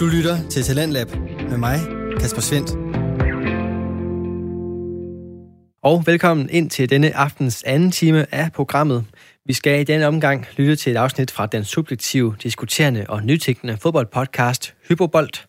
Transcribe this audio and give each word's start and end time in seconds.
Du 0.00 0.06
lytter 0.06 0.48
til 0.48 0.62
Talentlab 0.62 1.10
med 1.48 1.56
mig, 1.56 1.80
Kasper 2.20 2.40
Svendt. 2.40 2.70
Og 5.82 6.06
velkommen 6.06 6.50
ind 6.50 6.70
til 6.70 6.90
denne 6.90 7.16
aftens 7.16 7.62
anden 7.66 7.90
time 7.90 8.34
af 8.34 8.52
programmet. 8.52 9.04
Vi 9.46 9.52
skal 9.52 9.80
i 9.80 9.84
denne 9.84 10.06
omgang 10.06 10.46
lytte 10.56 10.76
til 10.76 10.92
et 10.92 10.96
afsnit 10.96 11.30
fra 11.30 11.46
den 11.46 11.64
subjektive, 11.64 12.36
diskuterende 12.42 13.04
og 13.08 13.22
nytænkende 13.22 13.76
fodboldpodcast 13.76 14.74
Hypobold. 14.88 15.46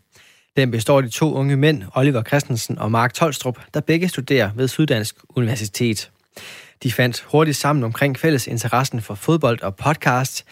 Den 0.58 0.72
består 0.72 0.98
af 0.98 1.04
de 1.04 1.10
to 1.10 1.34
unge 1.34 1.58
mænd, 1.58 1.84
Oliver 1.96 2.24
Christensen 2.24 2.80
og 2.80 2.92
Mark 2.92 3.14
Tolstrup, 3.14 3.60
der 3.74 3.80
begge 3.80 4.10
studerer 4.10 4.50
ved 4.56 4.68
Syddansk 4.68 5.16
Universitet. 5.30 6.12
De 6.84 6.92
fandt 6.92 7.22
hurtigt 7.22 7.58
sammen 7.58 7.84
omkring 7.84 8.20
fælles 8.20 8.48
interessen 8.48 9.02
for 9.02 9.16
fodbold 9.16 9.62
og 9.62 9.76
podcast, 9.76 10.46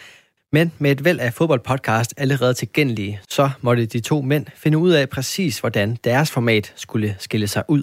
men 0.52 0.72
med 0.78 0.90
et 0.90 1.04
væld 1.04 1.20
af 1.20 1.34
fodboldpodcast 1.34 2.14
allerede 2.16 2.54
tilgængelige, 2.54 3.20
så 3.28 3.50
måtte 3.60 3.86
de 3.86 4.00
to 4.00 4.22
mænd 4.22 4.46
finde 4.56 4.78
ud 4.78 4.90
af 4.90 5.08
præcis, 5.08 5.58
hvordan 5.58 5.98
deres 6.04 6.30
format 6.30 6.72
skulle 6.76 7.16
skille 7.18 7.48
sig 7.48 7.64
ud. 7.68 7.82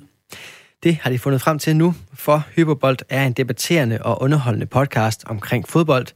Det 0.84 0.95
har 0.95 1.09
de 1.09 1.20
fundet 1.20 1.41
frem 1.41 1.59
til 1.59 1.75
nu, 1.75 1.95
for 2.13 2.44
Hyperbold 2.55 2.98
er 3.09 3.25
en 3.25 3.34
debatterende 3.34 3.99
og 4.02 4.22
underholdende 4.22 4.66
podcast 4.66 5.23
omkring 5.25 5.67
fodbold, 5.67 6.08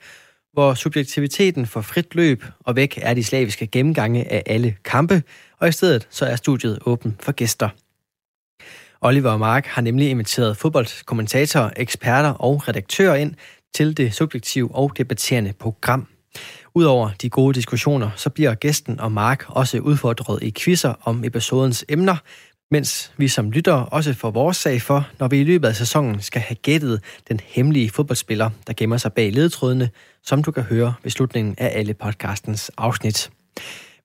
hvor 0.54 0.74
subjektiviteten 0.74 1.66
får 1.66 1.82
frit 1.82 2.16
løb, 2.16 2.44
og 2.60 2.76
væk 2.76 3.00
er 3.02 3.14
de 3.14 3.24
slaviske 3.24 3.68
gennemgange 3.68 4.32
af 4.32 4.44
alle 4.46 4.76
kampe, 4.84 5.24
og 5.60 5.68
i 5.68 5.72
stedet 5.72 6.08
så 6.10 6.26
er 6.26 6.36
studiet 6.36 6.80
åben 6.86 7.16
for 7.20 7.32
gæster. 7.32 7.70
Oliver 9.02 9.32
og 9.32 9.40
Mark 9.40 9.66
har 9.66 9.82
nemlig 9.82 10.10
inviteret 10.10 10.58
fodboldkommentatorer, 10.58 11.70
eksperter 11.76 12.30
og 12.30 12.68
redaktører 12.68 13.16
ind 13.16 13.36
til 13.74 13.98
det 13.98 14.14
subjektive 14.14 14.76
og 14.76 14.98
debatterende 14.98 15.54
program. 15.60 16.08
Udover 16.74 17.10
de 17.22 17.30
gode 17.30 17.54
diskussioner, 17.54 18.10
så 18.16 18.30
bliver 18.30 18.54
gæsten 18.56 19.00
og 19.00 19.12
Mark 19.12 19.44
også 19.48 19.80
udfordret 19.80 20.44
i 20.44 20.54
quizzer 20.58 20.94
om 21.04 21.24
episodens 21.24 21.86
emner, 21.90 22.16
mens 22.72 23.12
vi 23.18 23.28
som 23.28 23.52
lytter 23.52 23.74
også 23.74 24.14
får 24.14 24.32
vores 24.32 24.58
sag 24.58 24.82
for, 24.82 25.08
når 25.20 25.28
vi 25.28 25.40
i 25.40 25.44
løbet 25.44 25.68
af 25.68 25.76
sæsonen 25.76 26.22
skal 26.22 26.42
have 26.42 26.56
gættet 26.56 27.02
den 27.28 27.40
hemmelige 27.46 27.90
fodboldspiller, 27.90 28.50
der 28.68 28.74
gemmer 28.78 28.98
sig 28.98 29.14
bag 29.14 29.32
ledetrådene, 29.32 29.90
som 30.24 30.44
du 30.44 30.52
kan 30.52 30.64
høre 30.64 30.94
ved 31.04 31.12
slutningen 31.12 31.56
af 31.58 31.72
alle 31.80 31.94
podcastens 31.94 32.72
afsnit. 32.78 33.30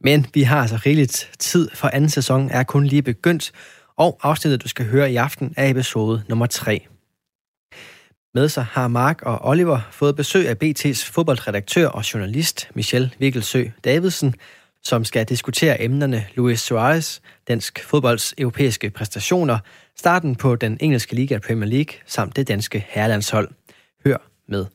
Men 0.00 0.26
vi 0.34 0.42
har 0.42 0.60
altså 0.60 0.76
rigeligt 0.76 1.30
tid, 1.38 1.70
for 1.74 1.88
anden 1.88 2.10
sæson 2.10 2.50
er 2.50 2.62
kun 2.62 2.86
lige 2.86 3.02
begyndt, 3.02 3.52
og 3.96 4.18
afsnittet, 4.22 4.62
du 4.62 4.68
skal 4.68 4.86
høre 4.86 5.12
i 5.12 5.16
aften, 5.16 5.54
er 5.56 5.70
episode 5.70 6.22
nummer 6.28 6.46
3. 6.46 6.86
Med 8.36 8.48
sig 8.48 8.64
har 8.64 8.88
Mark 8.88 9.22
og 9.22 9.38
Oliver 9.48 9.80
fået 9.90 10.16
besøg 10.16 10.48
af 10.48 10.56
BT's 10.64 11.12
fodboldredaktør 11.12 11.88
og 11.88 12.14
journalist 12.14 12.70
Michel 12.74 13.14
Vikkelsø 13.18 13.64
Davidsen, 13.84 14.34
som 14.82 15.04
skal 15.04 15.24
diskutere 15.24 15.82
emnerne 15.82 16.26
Luis 16.34 16.60
Suarez, 16.60 17.18
dansk 17.48 17.84
fodbolds 17.84 18.34
europæiske 18.38 18.90
præstationer, 18.90 19.58
starten 19.96 20.34
på 20.34 20.56
den 20.56 20.78
engelske 20.80 21.14
liga 21.14 21.38
Premier 21.38 21.70
League 21.70 21.94
samt 22.06 22.36
det 22.36 22.48
danske 22.48 22.86
herrelandshold. 22.88 23.48
Hør 24.04 24.16
med 24.48 24.66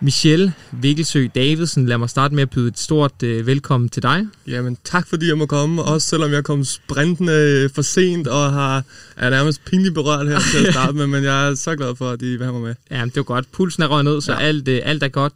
her. 0.00 0.04
Michel 0.04 0.52
Wikkelsø 0.82 1.26
Davidsen, 1.34 1.86
lad 1.86 1.98
mig 1.98 2.10
starte 2.10 2.34
med 2.34 2.42
at 2.42 2.50
byde 2.50 2.68
et 2.68 2.78
stort 2.78 3.22
øh, 3.22 3.46
velkommen 3.46 3.88
til 3.88 4.02
dig. 4.02 4.26
Jamen 4.46 4.76
tak 4.84 5.08
fordi 5.08 5.28
jeg 5.28 5.38
må 5.38 5.46
komme, 5.46 5.82
også 5.82 6.08
selvom 6.08 6.32
jeg 6.32 6.44
kom 6.44 6.64
sprintende 6.64 7.70
for 7.74 7.82
sent 7.82 8.26
og 8.26 8.52
har, 8.52 8.84
er 9.16 9.30
nærmest 9.30 9.64
pinligt 9.64 9.94
berørt 9.94 10.28
her 10.28 10.38
til 10.52 10.66
at 10.66 10.72
starte 10.72 10.92
med, 10.92 11.06
men 11.06 11.24
jeg 11.24 11.48
er 11.48 11.54
så 11.54 11.76
glad 11.76 11.96
for, 11.96 12.10
at 12.10 12.22
I 12.22 12.36
vil 12.36 12.42
have 12.42 12.52
mig 12.52 12.62
med. 12.62 12.74
Ja, 12.90 13.04
det 13.04 13.16
var 13.16 13.22
godt. 13.22 13.52
Pulsen 13.52 13.82
er 13.82 13.86
røget 13.86 14.04
ned, 14.04 14.20
så 14.20 14.32
ja. 14.32 14.38
alt, 14.38 14.68
øh, 14.68 14.80
alt 14.84 15.02
er 15.02 15.08
godt. 15.08 15.32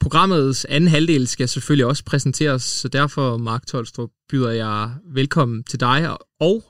Programmets 0.00 0.64
anden 0.64 0.90
halvdel 0.90 1.26
skal 1.26 1.48
selvfølgelig 1.48 1.86
også 1.86 2.04
præsenteres, 2.04 2.62
så 2.62 2.88
derfor, 2.88 3.36
Mark 3.36 3.66
Tolstrup, 3.66 4.10
byder 4.30 4.50
jeg 4.50 4.90
velkommen 5.14 5.64
til 5.64 5.80
dig, 5.80 6.16
og 6.40 6.64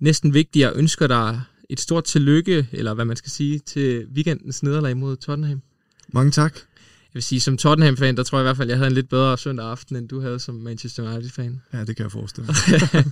næsten 0.00 0.34
vigtigere 0.34 0.72
ønsker 0.74 1.06
dig 1.06 1.40
et 1.70 1.80
stort 1.80 2.04
tillykke, 2.04 2.66
eller 2.72 2.94
hvad 2.94 3.04
man 3.04 3.16
skal 3.16 3.30
sige, 3.30 3.58
til 3.58 4.06
weekendens 4.14 4.62
nederlag 4.62 4.96
mod 4.96 5.16
Tottenham. 5.16 5.62
Mange 6.08 6.30
tak. 6.30 6.58
Jeg 7.14 7.18
vil 7.18 7.22
sige, 7.22 7.40
som 7.40 7.56
Tottenham-fan, 7.56 8.16
der 8.16 8.22
tror 8.22 8.38
jeg 8.38 8.42
i 8.42 8.46
hvert 8.46 8.56
fald, 8.56 8.68
jeg 8.68 8.78
havde 8.78 8.88
en 8.88 8.94
lidt 8.94 9.08
bedre 9.08 9.38
søndag 9.38 9.66
aften, 9.66 9.96
end 9.96 10.08
du 10.08 10.20
havde 10.20 10.40
som 10.40 10.54
Manchester 10.54 11.12
United-fan. 11.12 11.62
Ja, 11.72 11.84
det 11.84 11.96
kan 11.96 12.02
jeg 12.02 12.12
forestille 12.12 12.48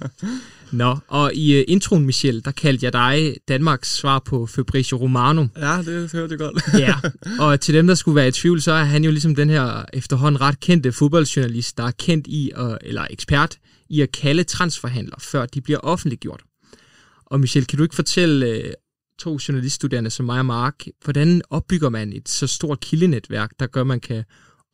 Nå, 0.82 0.98
og 1.08 1.34
i 1.34 1.58
uh, 1.58 1.64
introen, 1.68 2.06
Michel, 2.06 2.44
der 2.44 2.50
kaldte 2.50 2.84
jeg 2.84 2.92
dig 2.92 3.36
Danmarks 3.48 3.94
svar 3.94 4.18
på 4.18 4.46
Fabrizio 4.46 4.96
Romano. 4.96 5.46
Ja, 5.56 5.82
det 5.82 6.12
hørte 6.12 6.30
jeg 6.30 6.38
godt. 6.38 6.62
ja, 6.78 6.94
og 7.44 7.60
til 7.60 7.74
dem, 7.74 7.86
der 7.86 7.94
skulle 7.94 8.16
være 8.16 8.28
i 8.28 8.32
tvivl, 8.32 8.62
så 8.62 8.72
er 8.72 8.84
han 8.84 9.04
jo 9.04 9.10
ligesom 9.10 9.34
den 9.34 9.50
her 9.50 9.84
efterhånden 9.92 10.40
ret 10.40 10.60
kendte 10.60 10.92
fodboldjournalist, 10.92 11.78
der 11.78 11.84
er 11.84 11.90
kendt 11.90 12.26
i, 12.26 12.50
at, 12.56 12.78
eller 12.80 13.06
ekspert 13.10 13.58
i 13.88 14.00
at 14.00 14.12
kalde 14.12 14.44
transferhandler, 14.44 15.16
før 15.18 15.46
de 15.46 15.60
bliver 15.60 15.78
offentliggjort. 15.78 16.40
Og 17.26 17.40
Michel, 17.40 17.66
kan 17.66 17.76
du 17.76 17.82
ikke 17.82 17.94
fortælle 17.94 18.64
uh, 18.64 18.70
to 19.18 19.38
journaliststuderende 19.48 20.10
som 20.10 20.26
mig 20.26 20.38
og 20.38 20.46
Mark, 20.46 20.84
hvordan 21.04 21.42
opbygger 21.50 21.88
man 21.88 22.12
et 22.12 22.28
så 22.28 22.46
stort 22.46 22.80
kildenetværk, 22.80 23.50
der 23.60 23.66
gør, 23.66 23.80
at 23.80 23.86
man 23.86 24.00
kan 24.00 24.24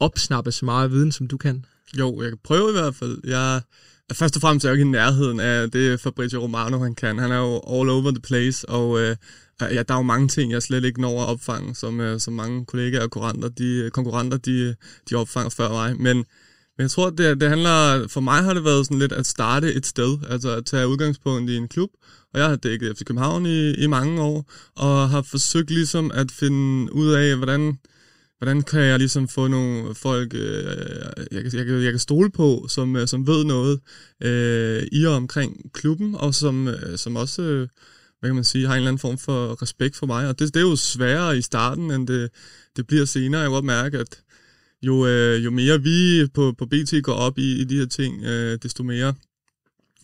opsnappe 0.01 0.53
så 0.53 0.65
meget 0.65 0.91
viden, 0.91 1.13
som 1.13 1.27
du 1.27 1.37
kan? 1.37 1.65
Jo, 1.99 2.23
jeg 2.23 2.31
kan 2.31 2.39
prøve 2.45 2.69
i 2.69 2.73
hvert 2.73 2.95
fald. 2.95 3.19
Jeg, 3.25 3.61
først 4.13 4.37
og 4.37 4.43
fremmest 4.43 4.65
er 4.65 4.69
jeg 4.69 4.73
jo 4.73 4.79
ikke 4.79 4.89
i 4.89 4.93
nærheden 4.93 5.41
af 5.41 5.71
det 5.71 6.01
Fabrizio 6.01 6.41
Romano, 6.41 6.79
han 6.79 6.95
kan. 6.95 7.19
Han 7.19 7.33
er 7.33 7.39
jo 7.39 7.55
all 7.55 7.89
over 7.89 8.11
the 8.11 8.21
place, 8.21 8.69
og 8.69 9.01
øh, 9.01 9.17
ja, 9.61 9.83
der 9.83 9.95
er 9.95 9.99
jo 9.99 10.03
mange 10.03 10.29
ting, 10.29 10.53
jeg 10.53 10.63
slet 10.63 10.85
ikke 10.85 11.01
når 11.01 11.23
at 11.23 11.29
opfange, 11.29 11.75
som, 11.75 12.01
øh, 12.01 12.21
som 12.21 12.35
mange 12.35 12.67
kollegaer 12.67 13.03
og 13.03 13.11
konkurrenter, 13.11 13.49
de, 13.49 13.91
konkurrenter 13.93 14.37
de, 14.37 14.75
de 15.11 15.15
opfanger 15.15 15.51
før 15.51 15.69
mig. 15.69 15.97
Men, 15.97 16.17
men 16.77 16.83
jeg 16.83 16.91
tror, 16.91 17.11
det, 17.11 17.41
det 17.41 17.49
handler, 17.49 18.09
for 18.09 18.21
mig 18.21 18.43
har 18.43 18.55
det 18.55 18.65
været 18.65 18.87
sådan 18.87 18.99
lidt 18.99 19.13
at 19.13 19.27
starte 19.27 19.75
et 19.75 19.87
sted, 19.87 20.19
altså 20.29 20.57
at 20.57 20.67
tage 20.67 20.89
udgangspunkt 20.89 21.51
i 21.51 21.57
en 21.57 21.69
klub, 21.69 21.91
og 22.35 22.41
jeg 22.41 22.49
har 22.49 22.57
dækket 22.57 22.97
FC 22.97 23.05
København 23.05 23.47
i, 23.47 23.71
i 23.75 23.87
mange 23.87 24.23
år, 24.23 24.53
og 24.77 25.09
har 25.11 25.23
forsøgt 25.23 25.71
ligesom 25.71 26.11
at 26.15 26.31
finde 26.31 26.93
ud 26.93 27.13
af, 27.13 27.37
hvordan, 27.37 27.79
hvordan 28.39 28.63
kan 28.63 28.81
jeg 28.81 28.99
ligesom 28.99 29.29
få 29.29 29.49
nogle 29.49 29.95
folk, 29.95 30.35
øh, 30.35 30.65
jeg, 31.33 31.55
jeg, 31.55 31.55
jeg, 31.55 31.83
jeg 31.83 31.93
kan 31.93 31.99
stole 31.99 32.31
på, 32.31 32.67
som, 32.69 32.97
øh, 32.97 33.09
som 33.09 33.27
ved 33.27 33.45
noget 33.45 33.81
øh, 34.23 34.87
i 34.93 35.05
og 35.05 35.15
omkring 35.15 35.73
klubben, 35.73 36.15
og 36.15 36.35
som, 36.35 36.69
øh, 36.69 36.99
som 36.99 37.17
også, 37.17 37.43
øh, 37.43 37.69
hvad 38.21 38.31
kan 38.31 38.35
man 38.35 38.45
sige, 38.45 38.67
har 38.67 38.75
en 38.75 38.77
eller 38.77 38.89
anden 38.89 39.01
form 39.01 39.19
for 39.19 39.63
respekt 39.63 39.97
for 39.97 40.07
mig. 40.07 40.29
Og 40.29 40.39
det, 40.39 40.55
det 40.55 40.61
er 40.61 40.69
jo 40.69 40.77
sværere 40.77 41.39
i 41.39 41.43
starten, 41.43 41.91
end 41.91 42.07
det, 42.07 42.31
det 42.77 42.87
bliver 42.87 43.05
senere. 43.05 43.41
Jeg 43.41 43.47
kan 43.47 43.53
godt 43.53 43.65
mærke, 43.65 43.99
at 43.99 44.23
jo, 44.83 45.07
øh, 45.07 45.45
jo 45.45 45.51
mere 45.51 45.83
vi 45.83 46.27
på, 46.35 46.55
på 46.59 46.67
BT 46.67 46.95
går 47.03 47.13
op 47.13 47.39
i, 47.39 47.61
i 47.61 47.65
de 47.65 47.79
her 47.79 47.87
ting, 47.87 48.25
øh, 48.25 48.59
desto 48.63 48.83
mere 48.83 49.15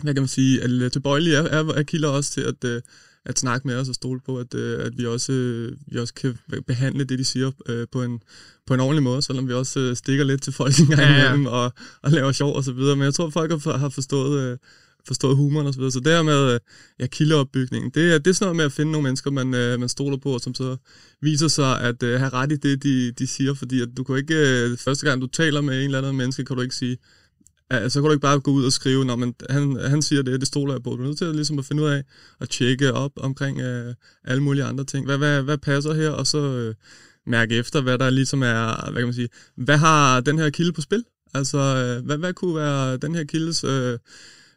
hvad 0.04 0.14
kan 0.14 0.22
man 0.22 0.28
sige, 0.28 0.62
at 0.62 0.92
tilbøjelige 0.92 1.36
er, 1.36 1.42
er, 1.42 1.64
er 1.64 1.82
kilder 1.82 2.08
også 2.08 2.30
til 2.30 2.40
at, 2.40 2.64
øh, 2.64 2.82
at 3.24 3.38
snakke 3.38 3.66
med 3.66 3.76
os 3.76 3.88
og 3.88 3.94
stole 3.94 4.20
på, 4.26 4.38
at, 4.38 4.54
øh, 4.54 4.86
at 4.86 4.98
vi, 4.98 5.06
også, 5.06 5.32
øh, 5.32 5.72
vi 5.86 5.98
også 5.98 6.14
kan 6.14 6.38
behandle 6.66 7.04
det, 7.04 7.18
de 7.18 7.24
siger 7.24 7.50
på, 7.92 8.02
en, 8.02 8.20
på 8.66 8.74
en 8.74 8.80
ordentlig 8.80 9.02
måde, 9.02 9.22
selvom 9.22 9.48
vi 9.48 9.52
også 9.52 9.94
stikker 9.94 10.24
lidt 10.24 10.42
til 10.42 10.52
folk 10.52 10.78
en 10.80 10.86
gang 10.86 11.00
ja, 11.00 11.12
ja. 11.12 11.26
imellem 11.26 11.46
og, 11.46 11.72
og 12.02 12.10
laver 12.10 12.32
sjov 12.32 12.56
og 12.56 12.64
så 12.64 12.72
videre. 12.72 12.96
Men 12.96 13.04
jeg 13.04 13.14
tror, 13.14 13.30
folk 13.30 13.50
har, 13.50 13.76
har 13.76 13.88
forstået, 13.88 14.58
forstået 15.06 15.36
humoren 15.36 15.66
og 15.66 15.74
så 15.74 15.80
videre. 15.80 15.92
Så 15.92 16.00
det 16.00 16.12
her 16.12 16.22
med 16.22 16.58
ja, 17.00 17.06
kildeopbygningen, 17.06 17.90
det 17.94 18.14
er, 18.14 18.18
det 18.18 18.26
er 18.26 18.34
sådan 18.34 18.44
noget 18.44 18.56
med 18.56 18.64
at 18.64 18.72
finde 18.72 18.92
nogle 18.92 19.02
mennesker, 19.02 19.30
man, 19.30 19.46
man 19.80 19.88
stoler 19.88 20.16
på, 20.16 20.34
og 20.34 20.40
som 20.40 20.54
så 20.54 20.76
viser 21.20 21.48
sig 21.48 21.80
at 21.80 21.96
have 22.00 22.28
ret 22.28 22.52
i 22.52 22.56
det, 22.56 22.82
de, 22.82 23.12
de 23.12 23.26
siger. 23.26 23.54
Fordi 23.54 23.80
at 23.80 23.88
du 23.96 24.04
kan 24.04 24.16
ikke, 24.16 24.76
første 24.78 25.06
gang 25.06 25.22
du 25.22 25.26
taler 25.26 25.60
med 25.60 25.78
en 25.78 25.84
eller 25.84 25.98
anden 25.98 26.16
menneske, 26.16 26.44
kan 26.44 26.56
du 26.56 26.62
ikke 26.62 26.74
sige, 26.74 26.96
så 27.72 28.00
kan 28.00 28.02
du 28.02 28.10
ikke 28.10 28.20
bare 28.20 28.40
gå 28.40 28.50
ud 28.50 28.64
og 28.64 28.72
skrive, 28.72 29.04
når 29.04 29.16
man, 29.16 29.34
han, 29.50 29.76
han 29.76 30.02
siger 30.02 30.22
det, 30.22 30.40
det 30.40 30.48
stoler 30.48 30.74
jeg 30.74 30.82
på. 30.82 30.90
Du 30.90 31.02
er 31.02 31.06
nødt 31.06 31.18
til 31.18 31.24
at, 31.24 31.34
ligesom 31.34 31.58
at 31.58 31.64
finde 31.64 31.82
ud 31.82 31.88
af 31.88 32.02
at 32.40 32.48
tjekke 32.48 32.92
op 32.92 33.12
omkring 33.16 33.60
øh, 33.60 33.94
alle 34.24 34.42
mulige 34.42 34.64
andre 34.64 34.84
ting. 34.84 35.06
Hvad, 35.06 35.18
hvad, 35.18 35.42
hvad 35.42 35.58
passer 35.58 35.94
her? 35.94 36.10
Og 36.10 36.26
så 36.26 36.38
øh, 36.38 36.74
mærke 37.26 37.56
efter, 37.56 37.80
hvad 37.80 37.98
der 37.98 38.10
ligesom 38.10 38.42
er, 38.42 38.90
hvad 38.90 39.00
kan 39.00 39.06
man 39.06 39.14
sige, 39.14 39.28
hvad 39.56 39.76
har 39.76 40.20
den 40.20 40.38
her 40.38 40.50
kilde 40.50 40.72
på 40.72 40.80
spil? 40.80 41.04
Altså, 41.34 41.58
øh, 41.58 42.06
hvad, 42.06 42.18
hvad 42.18 42.32
kunne 42.32 42.56
være 42.56 42.96
den 42.96 43.14
her 43.14 43.24
kildes 43.24 43.64
øh, 43.64 43.98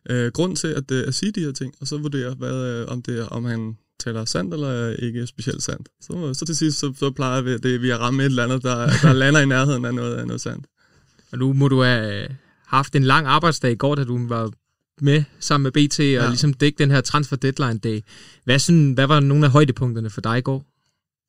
øh, 0.09 0.31
grund 0.31 0.55
til 0.55 0.67
at, 0.67 0.91
øh, 0.91 1.07
at 1.07 1.15
sige 1.15 1.31
de 1.31 1.39
her 1.39 1.51
ting? 1.51 1.73
Og 1.81 1.87
så 1.87 1.97
vurdere, 1.97 2.33
hvad, 2.33 2.53
øh, 2.53 2.87
om, 2.87 3.01
det, 3.01 3.29
om 3.29 3.45
han 3.45 3.77
taler 3.99 4.25
sandt 4.25 4.53
eller 4.53 4.89
ikke 4.89 5.27
specielt 5.27 5.63
sandt. 5.63 5.89
Så, 6.01 6.33
så 6.33 6.45
til 6.45 6.57
sidst, 6.57 6.79
så, 6.79 6.93
så 6.99 7.11
plejer 7.11 7.41
vi, 7.41 7.57
det, 7.57 7.81
vi 7.81 7.89
at 7.89 7.99
ramme 7.99 8.23
et 8.23 8.25
eller 8.25 8.43
andet, 8.43 8.63
der, 8.63 8.89
der 9.01 9.13
lander 9.13 9.39
i 9.39 9.45
nærheden 9.45 9.85
af 9.85 9.93
noget, 9.93 10.15
af 10.15 10.27
noget 10.27 10.41
sandt. 10.41 10.67
Og 11.31 11.37
nu 11.37 11.53
må 11.53 11.67
du 11.67 11.81
have 11.81 12.27
haft 12.67 12.95
en 12.95 13.03
lang 13.03 13.27
arbejdsdag 13.27 13.71
i 13.71 13.75
går, 13.75 13.95
da 13.95 14.03
du 14.03 14.27
var 14.27 14.51
med 15.01 15.23
sammen 15.39 15.63
med 15.63 15.71
BT 15.71 15.99
og 15.99 16.05
ja. 16.05 16.27
ligesom 16.27 16.53
dække 16.53 16.77
den 16.77 16.91
her 16.91 17.01
transfer 17.01 17.35
deadline 17.35 17.79
dag. 17.79 18.03
Hvad, 18.43 18.59
sådan, 18.59 18.91
hvad 18.93 19.07
var 19.07 19.19
nogle 19.19 19.45
af 19.45 19.51
højdepunkterne 19.51 20.09
for 20.09 20.21
dig 20.21 20.37
i 20.37 20.41
går? 20.41 20.65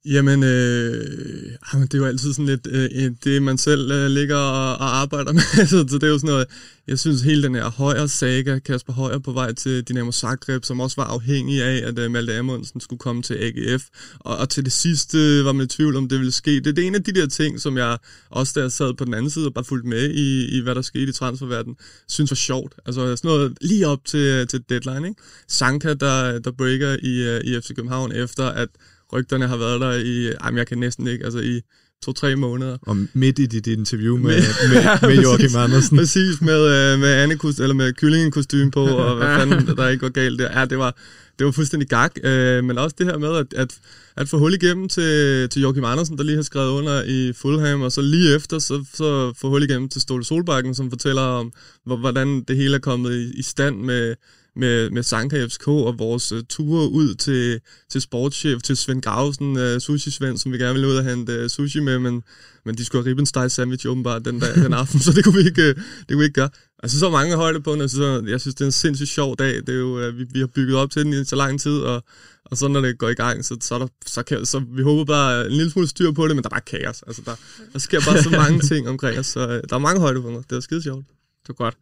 Jamen, 0.05 0.43
øh, 0.43 1.53
jamen, 1.73 1.87
det 1.89 1.95
er 1.95 1.99
jo 1.99 2.05
altid 2.05 2.33
sådan 2.33 2.47
lidt 2.47 2.67
øh, 2.71 3.13
det, 3.25 3.43
man 3.43 3.59
selv 3.59 3.91
øh, 3.91 4.11
ligger 4.11 4.37
og, 4.37 4.73
og 4.73 4.97
arbejder 4.97 5.33
med. 5.39 5.67
så 5.67 5.83
det 5.83 6.03
er 6.03 6.09
jo 6.09 6.19
sådan 6.19 6.31
noget, 6.31 6.47
jeg 6.89 6.99
synes 6.99 7.23
hele 7.23 7.43
den 7.43 7.55
her 7.55 7.71
Højer 7.71 8.07
saga, 8.07 8.59
Kasper 8.59 8.93
Højer 8.93 9.19
på 9.19 9.33
vej 9.33 9.53
til 9.53 9.83
Dynamo 9.83 10.13
Zagreb, 10.13 10.65
som 10.65 10.81
også 10.81 10.97
var 10.97 11.05
afhængig 11.05 11.63
af, 11.63 11.89
at 11.89 11.99
øh, 11.99 12.11
Malte 12.11 12.37
Amundsen 12.37 12.81
skulle 12.81 12.99
komme 12.99 13.23
til 13.23 13.35
AGF. 13.35 13.85
Og, 14.19 14.37
og 14.37 14.49
til 14.49 14.65
det 14.65 14.73
sidste 14.73 15.45
var 15.45 15.53
man 15.53 15.65
i 15.65 15.69
tvivl 15.69 15.97
om, 15.97 16.09
det 16.09 16.19
ville 16.19 16.33
ske. 16.33 16.55
Det, 16.61 16.77
det 16.77 16.79
er 16.79 16.87
en 16.87 16.95
af 16.95 17.05
de 17.05 17.13
der 17.13 17.27
ting, 17.27 17.61
som 17.61 17.77
jeg 17.79 17.99
også 18.31 18.53
da 18.57 18.61
jeg 18.61 18.73
sad 18.73 18.95
på 18.95 19.05
den 19.05 19.15
anden 19.15 19.31
side 19.31 19.47
og 19.47 19.55
bare 19.55 19.65
fulgte 19.65 19.89
med 19.89 20.11
i, 20.11 20.59
i 20.59 20.61
hvad 20.61 20.75
der 20.75 20.83
skete 20.83 21.09
i 21.09 21.13
transferverdenen, 21.13 21.77
synes 22.09 22.31
var 22.31 22.35
sjovt. 22.35 22.75
Altså 22.87 23.17
sådan 23.17 23.29
noget 23.29 23.59
lige 23.61 23.87
op 23.87 24.05
til, 24.05 24.47
til 24.47 24.65
deadline. 24.69 25.09
Ikke? 25.09 25.23
Sanka, 25.49 25.95
der, 25.95 26.39
der 26.39 26.51
breaker 26.51 26.97
i, 27.03 27.29
øh, 27.29 27.41
i 27.45 27.61
FC 27.61 27.75
København 27.75 28.13
efter, 28.13 28.45
at 28.45 28.69
rygterne 29.13 29.47
har 29.47 29.57
været 29.57 29.81
der 29.81 29.93
i, 29.93 30.33
jamen 30.45 30.59
jeg 30.59 30.67
kan 30.67 30.79
næsten 30.79 31.07
ikke, 31.07 31.25
altså 31.25 31.39
i 31.39 31.61
to-tre 32.03 32.37
måneder. 32.37 32.79
Og 32.83 32.97
midt 33.13 33.39
i 33.39 33.47
dit 33.47 33.67
interview 33.67 34.17
med, 34.17 34.25
med, 34.25 34.69
med, 34.75 35.09
med 35.17 35.23
Joachim 35.23 35.57
Andersen. 35.57 35.99
Præcis, 35.99 36.41
med, 36.41 36.95
uh, 36.95 37.01
med, 37.01 37.13
Anne 37.13 37.39
eller 37.59 37.75
med 37.75 37.93
kyllingenkostyme 37.93 38.71
på, 38.71 38.85
og 38.87 39.17
hvad 39.17 39.27
fanden 39.27 39.67
der 39.77 39.89
ikke 39.89 40.03
var 40.03 40.09
galt 40.09 40.39
der. 40.39 40.59
Ja, 40.61 40.65
det 40.65 40.79
var, 40.79 40.97
det 41.39 41.47
var 41.47 41.53
fuldstændig 41.53 41.89
gag, 41.89 42.11
uh, 42.25 42.65
men 42.65 42.79
også 42.79 42.97
det 42.99 43.07
her 43.07 43.19
med, 43.19 43.37
at, 43.37 43.47
at, 43.57 43.79
at 44.17 44.29
få 44.29 44.39
hul 44.39 44.55
igennem 44.55 44.89
til, 44.89 45.49
til 45.49 45.63
Joachim 45.63 45.85
Andersen, 45.85 46.19
der 46.19 46.25
lige 46.25 46.37
har 46.37 46.43
skrevet 46.43 46.71
under 46.71 47.03
i 47.03 47.33
Fulham, 47.33 47.81
og 47.81 47.93
så 47.93 48.01
lige 48.01 48.37
efter, 48.37 48.59
så, 48.59 48.85
så 48.95 49.33
få 49.41 49.49
hul 49.49 49.63
igennem 49.63 49.89
til 49.89 50.01
Ståle 50.01 50.25
Solbakken, 50.25 50.75
som 50.75 50.91
fortæller 50.91 51.23
om, 51.23 51.53
hvordan 51.85 52.45
det 52.49 52.57
hele 52.57 52.75
er 52.75 52.81
kommet 52.81 53.13
i, 53.13 53.39
i 53.39 53.43
stand 53.43 53.77
med, 53.77 54.15
med, 54.59 54.91
med 54.91 55.03
Sanka 55.03 55.47
FSK 55.47 55.69
og 55.69 55.99
vores 55.99 56.33
uh, 56.33 56.41
ture 56.49 56.91
ud 56.91 57.15
til, 57.15 57.61
til 57.91 58.01
sportschef, 58.01 58.63
til 58.63 58.77
Svend 58.77 59.03
Grausen, 59.03 59.57
uh, 59.57 59.77
sushi-Svend, 59.77 60.37
som 60.37 60.53
vi 60.53 60.59
gerne 60.59 60.73
ville 60.73 60.89
ud 60.89 60.97
og 60.97 61.05
hente 61.05 61.45
uh, 61.45 61.51
sushi 61.51 61.81
med, 61.81 61.99
men, 61.99 62.23
men 62.65 62.75
de 62.75 62.85
skulle 62.85 63.05
have 63.05 63.11
ribbensteg 63.11 63.51
sandwich 63.51 63.87
åbenbart 63.87 64.25
den, 64.25 64.41
dag, 64.41 64.55
den 64.55 64.73
aften, 64.73 65.01
så 65.05 65.13
det 65.13 65.25
kunne 65.25 65.35
vi 65.35 65.49
ikke, 65.49 65.63
uh, 65.63 65.75
det 65.75 66.09
kunne 66.09 66.19
vi 66.19 66.25
ikke 66.25 66.35
gøre. 66.35 66.51
Altså 66.83 66.99
så 66.99 67.11
mange 67.11 67.37
højde 67.37 67.61
på 67.61 67.73
den, 67.73 67.89
så 67.89 68.25
jeg 68.27 68.41
synes, 68.41 68.55
det 68.55 68.61
er 68.61 68.69
en 68.69 68.73
sindssygt 68.73 69.11
sjov 69.11 69.37
dag. 69.37 69.55
Det 69.55 69.69
er 69.69 69.79
jo, 69.79 70.09
uh, 70.09 70.19
vi, 70.19 70.25
vi 70.33 70.41
har 70.41 70.47
bygget 70.47 70.77
op 70.77 70.91
til 70.91 71.05
den 71.05 71.13
i 71.13 71.25
så 71.25 71.37
lang 71.37 71.61
tid, 71.61 71.79
og, 71.79 72.05
og 72.45 72.57
så 72.57 72.69
når 72.69 72.81
det 72.81 72.99
går 72.99 73.09
i 73.09 73.15
gang, 73.15 73.45
så, 73.45 73.57
så, 73.61 73.75
er 73.75 73.79
der, 73.79 73.87
så, 74.07 74.23
kan, 74.23 74.47
så 74.47 74.63
vi 74.77 74.83
håber 74.83 75.05
bare 75.05 75.47
en 75.47 75.53
lille 75.53 75.71
smule 75.71 75.89
styr 75.89 76.13
på 76.13 76.29
det, 76.29 76.37
men 76.37 76.43
der 76.43 76.49
er 76.49 76.61
bare 76.61 76.81
kaos. 76.81 77.03
Altså 77.07 77.23
der, 77.25 77.35
der 77.73 77.79
sker 77.79 78.01
bare 78.01 78.23
så 78.23 78.31
mange 78.43 78.61
ting 78.61 78.89
omkring 78.89 79.19
os, 79.19 79.27
så 79.27 79.41
uh, 79.41 79.53
der 79.71 79.75
er 79.75 79.79
mange 79.79 80.01
højdepunkter. 80.01 80.43
Det 80.51 80.57
er 80.57 80.61
skide 80.61 80.83
sjovt. 80.83 81.07
Det 81.43 81.49
er 81.49 81.53
godt. 81.53 81.77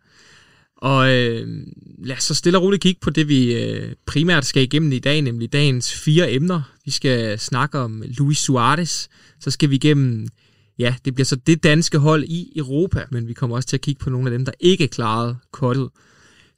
Og 0.76 1.14
øh, 1.14 1.48
lad 1.98 2.16
os 2.16 2.22
så 2.22 2.34
stille 2.34 2.58
og 2.58 2.62
roligt 2.62 2.82
kigge 2.82 3.00
på 3.00 3.10
det, 3.10 3.28
vi 3.28 3.54
øh, 3.54 3.94
primært 4.06 4.46
skal 4.46 4.62
igennem 4.62 4.92
i 4.92 4.98
dag, 4.98 5.22
nemlig 5.22 5.52
dagens 5.52 5.94
fire 5.94 6.32
emner. 6.32 6.62
Vi 6.84 6.90
skal 6.90 7.38
snakke 7.38 7.78
om 7.78 8.02
Luis 8.06 8.38
Suarez, 8.38 9.08
så 9.40 9.50
skal 9.50 9.70
vi 9.70 9.74
igennem, 9.74 10.28
ja, 10.78 10.94
det 11.04 11.14
bliver 11.14 11.24
så 11.24 11.36
det 11.36 11.62
danske 11.62 11.98
hold 11.98 12.24
i 12.24 12.52
Europa, 12.56 13.04
men 13.10 13.28
vi 13.28 13.32
kommer 13.32 13.56
også 13.56 13.68
til 13.68 13.76
at 13.76 13.80
kigge 13.80 13.98
på 13.98 14.10
nogle 14.10 14.26
af 14.26 14.38
dem, 14.38 14.44
der 14.44 14.52
ikke 14.60 14.88
klarede 14.88 15.36
kottet. 15.52 15.88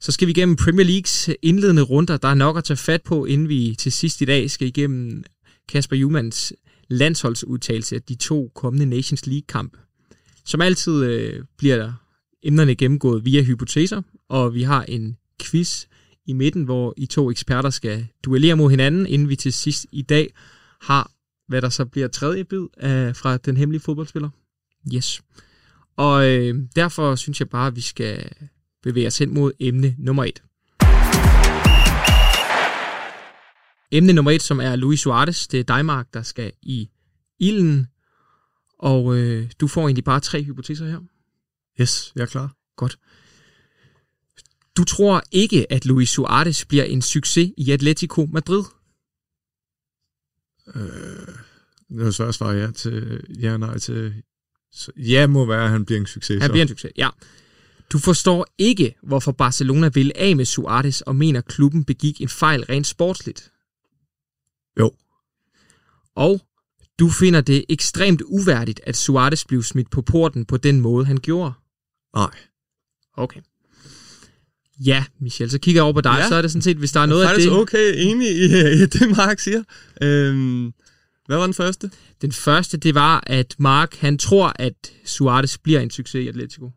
Så 0.01 0.11
skal 0.11 0.27
vi 0.27 0.31
igennem 0.31 0.55
Premier 0.55 0.85
Leagues 0.85 1.29
indledende 1.41 1.81
runder. 1.81 2.17
Der 2.17 2.27
er 2.27 2.33
nok 2.33 2.57
at 2.57 2.63
tage 2.63 2.77
fat 2.77 3.01
på, 3.03 3.25
inden 3.25 3.49
vi 3.49 3.75
til 3.79 3.91
sidst 3.91 4.21
i 4.21 4.25
dag 4.25 4.51
skal 4.51 4.67
igennem 4.67 5.23
Kasper 5.69 5.95
Jumans 5.95 6.53
landsholdsudtalelse 6.87 7.95
af 7.95 8.01
de 8.01 8.15
to 8.15 8.51
kommende 8.55 8.85
Nations 8.85 9.27
League-kampe. 9.27 9.77
Som 10.45 10.61
altid 10.61 11.03
øh, 11.03 11.43
bliver 11.57 11.77
der 11.77 11.93
emnerne 12.43 12.75
gennemgået 12.75 13.25
via 13.25 13.43
hypoteser, 13.43 14.01
og 14.29 14.53
vi 14.53 14.63
har 14.63 14.83
en 14.83 15.17
quiz 15.41 15.85
i 16.25 16.33
midten, 16.33 16.63
hvor 16.63 16.93
I 16.97 17.05
to 17.05 17.31
eksperter 17.31 17.69
skal 17.69 18.07
duellere 18.23 18.55
mod 18.55 18.69
hinanden, 18.69 19.07
inden 19.07 19.29
vi 19.29 19.35
til 19.35 19.53
sidst 19.53 19.85
i 19.91 20.01
dag 20.01 20.33
har, 20.81 21.11
hvad 21.47 21.61
der 21.61 21.69
så 21.69 21.85
bliver 21.85 22.07
tredje 22.07 22.43
bid 22.43 22.67
af, 22.77 23.15
fra 23.15 23.37
den 23.37 23.57
hemmelige 23.57 23.81
fodboldspiller. 23.81 24.29
Yes. 24.95 25.21
Og 25.97 26.29
øh, 26.29 26.55
derfor 26.75 27.15
synes 27.15 27.39
jeg 27.39 27.49
bare, 27.49 27.67
at 27.67 27.75
vi 27.75 27.81
skal 27.81 28.31
bevæge 28.83 29.07
os 29.07 29.17
hen 29.17 29.33
mod 29.33 29.51
emne 29.59 29.95
nummer 29.97 30.23
et. 30.23 30.43
Emne 33.91 34.13
nummer 34.13 34.31
et, 34.31 34.41
som 34.41 34.59
er 34.59 34.75
Luis 34.75 34.99
Suarez. 34.99 35.47
Det 35.47 35.59
er 35.59 35.63
dig, 35.63 35.85
Mark, 35.85 36.07
der 36.13 36.21
skal 36.21 36.51
i 36.61 36.89
ilden. 37.39 37.87
Og 38.79 39.17
øh, 39.17 39.51
du 39.59 39.67
får 39.67 39.81
egentlig 39.81 40.03
bare 40.03 40.19
tre 40.19 40.43
hypoteser 40.43 40.85
her. 40.85 40.99
Yes, 41.81 42.11
jeg 42.15 42.21
er 42.21 42.25
klar. 42.25 42.55
Godt. 42.75 42.99
Du 44.77 44.83
tror 44.83 45.23
ikke, 45.31 45.71
at 45.71 45.85
Luis 45.85 46.09
Suarez 46.09 46.65
bliver 46.65 46.83
en 46.83 47.01
succes 47.01 47.51
i 47.57 47.71
Atletico 47.71 48.27
Madrid? 48.31 48.63
Øh, 50.75 50.83
det 51.89 52.07
er 52.07 52.11
svært 52.11 52.29
at 52.29 52.35
svare 52.35 52.55
ja 52.55 52.71
til 52.71 53.25
ja 53.39 53.57
nej 53.57 53.77
til. 53.77 54.23
Ja 54.97 55.27
må 55.27 55.45
være, 55.45 55.63
at 55.63 55.69
han 55.69 55.85
bliver 55.85 55.99
en 55.99 56.05
succes. 56.07 56.41
Han 56.41 56.49
så. 56.49 56.51
bliver 56.51 56.63
en 56.63 56.67
succes, 56.67 56.91
ja. 56.97 57.09
Du 57.91 57.99
forstår 57.99 58.47
ikke, 58.57 58.95
hvorfor 59.03 59.31
Barcelona 59.31 59.89
vil 59.93 60.11
af 60.15 60.35
med 60.35 60.45
Suarez 60.45 61.01
og 61.01 61.15
mener, 61.15 61.41
klubben 61.41 61.83
begik 61.83 62.21
en 62.21 62.29
fejl 62.29 62.63
rent 62.63 62.87
sportsligt. 62.87 63.51
Jo. 64.79 64.91
Og 66.15 66.41
du 66.99 67.09
finder 67.09 67.41
det 67.41 67.65
ekstremt 67.69 68.21
uværdigt, 68.25 68.81
at 68.83 68.97
Suarez 68.97 69.45
blev 69.45 69.63
smidt 69.63 69.89
på 69.89 70.01
porten 70.01 70.45
på 70.45 70.57
den 70.57 70.81
måde, 70.81 71.05
han 71.05 71.17
gjorde. 71.17 71.53
Nej. 72.15 72.31
Okay. 73.17 73.39
Ja, 74.85 75.05
Michel, 75.19 75.49
så 75.49 75.59
kigger 75.59 75.79
jeg 75.79 75.83
over 75.83 75.93
på 75.93 76.01
dig, 76.01 76.17
ja. 76.19 76.27
så 76.27 76.35
er 76.35 76.41
det 76.41 76.51
sådan 76.51 76.61
set, 76.61 76.77
hvis 76.77 76.91
der 76.91 76.99
er 76.99 77.05
noget 77.05 77.23
af 77.25 77.35
det... 77.35 77.45
Jeg 77.45 77.51
er 77.51 77.57
okay 77.57 77.93
enig 77.95 78.31
i, 78.31 78.43
i 78.83 78.85
det, 78.85 79.17
Mark 79.17 79.39
siger. 79.39 79.63
Øhm, 80.01 80.73
hvad 81.25 81.37
var 81.37 81.45
den 81.45 81.53
første? 81.53 81.91
Den 82.21 82.31
første, 82.31 82.77
det 82.77 82.95
var, 82.95 83.23
at 83.27 83.55
Mark, 83.59 83.95
han 83.95 84.17
tror, 84.17 84.53
at 84.55 84.91
Suarez 85.05 85.57
bliver 85.57 85.79
en 85.79 85.89
succes 85.89 86.25
i 86.25 86.27
Atletico. 86.27 86.71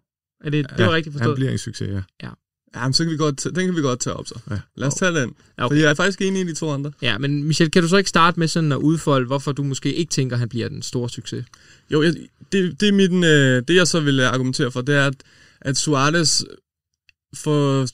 Er 0.45 0.51
det, 0.51 0.67
ja, 0.71 0.77
det 0.77 0.87
var 0.87 0.93
rigtigt 0.93 1.13
forstået? 1.13 1.31
han 1.31 1.35
bliver 1.35 1.53
en 1.53 1.59
succes, 1.59 1.89
ja. 1.89 2.03
Ja. 2.23 2.31
Ja, 2.75 2.85
men 2.85 2.93
så 2.93 3.05
kan 3.05 3.13
vi 3.13 3.17
godt, 3.17 3.45
den 3.45 3.67
kan 3.67 3.77
vi 3.77 3.81
godt 3.81 4.01
tage 4.01 4.15
op 4.15 4.27
så. 4.27 4.35
Ja. 4.51 4.59
Lad 4.77 4.89
os 4.89 4.95
tage 4.95 5.13
den. 5.13 5.35
Ja, 5.59 5.65
okay. 5.65 5.75
For 5.75 5.81
jeg 5.81 5.91
er 5.91 5.95
faktisk 5.95 6.21
enig 6.21 6.43
i 6.43 6.45
de 6.45 6.55
to 6.55 6.71
andre. 6.71 6.93
Ja, 7.03 7.19
men 7.19 7.45
Michel, 7.45 7.71
kan 7.71 7.83
du 7.83 7.89
så 7.89 7.97
ikke 7.97 8.11
starte 8.11 8.39
med 8.39 8.49
sådan 8.49 8.73
at 8.73 8.77
udfolde, 8.77 9.27
hvorfor 9.27 9.53
du 9.53 9.63
måske 9.63 9.95
ikke 9.95 10.11
tænker, 10.11 10.37
at 10.37 10.41
han 10.41 10.49
bliver 10.49 10.69
den 10.69 10.83
store 10.83 11.11
succes? 11.11 11.45
Jo, 11.91 12.03
jeg, 12.03 12.15
det, 12.53 12.81
det, 12.81 12.89
er 12.89 12.93
mit, 12.93 13.13
øh, 13.13 13.63
det 13.69 13.77
jeg 13.77 13.87
så 13.87 14.01
vil 14.01 14.21
argumentere 14.21 14.71
for, 14.71 14.81
det 14.81 14.95
er, 14.95 15.07
at, 15.07 15.15
at 15.61 15.77
Suarez 15.77 16.43
for 17.37 17.85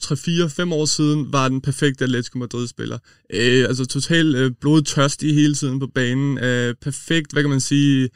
3-4-5 0.69 0.73
år 0.73 0.85
siden 0.85 1.33
var 1.33 1.49
den 1.49 1.61
perfekte 1.61 2.03
Atletico 2.03 2.37
Madrid-spiller. 2.37 2.97
Øh, 3.33 3.65
altså 3.67 3.85
totalt 3.85 4.35
øh, 4.35 4.51
blodtørstig 4.61 5.35
hele 5.35 5.55
tiden 5.55 5.79
på 5.79 5.87
banen. 5.87 6.37
Øh, 6.37 6.75
perfekt, 6.81 7.33
hvad 7.33 7.43
kan 7.43 7.49
man 7.49 7.59
sige, 7.59 8.09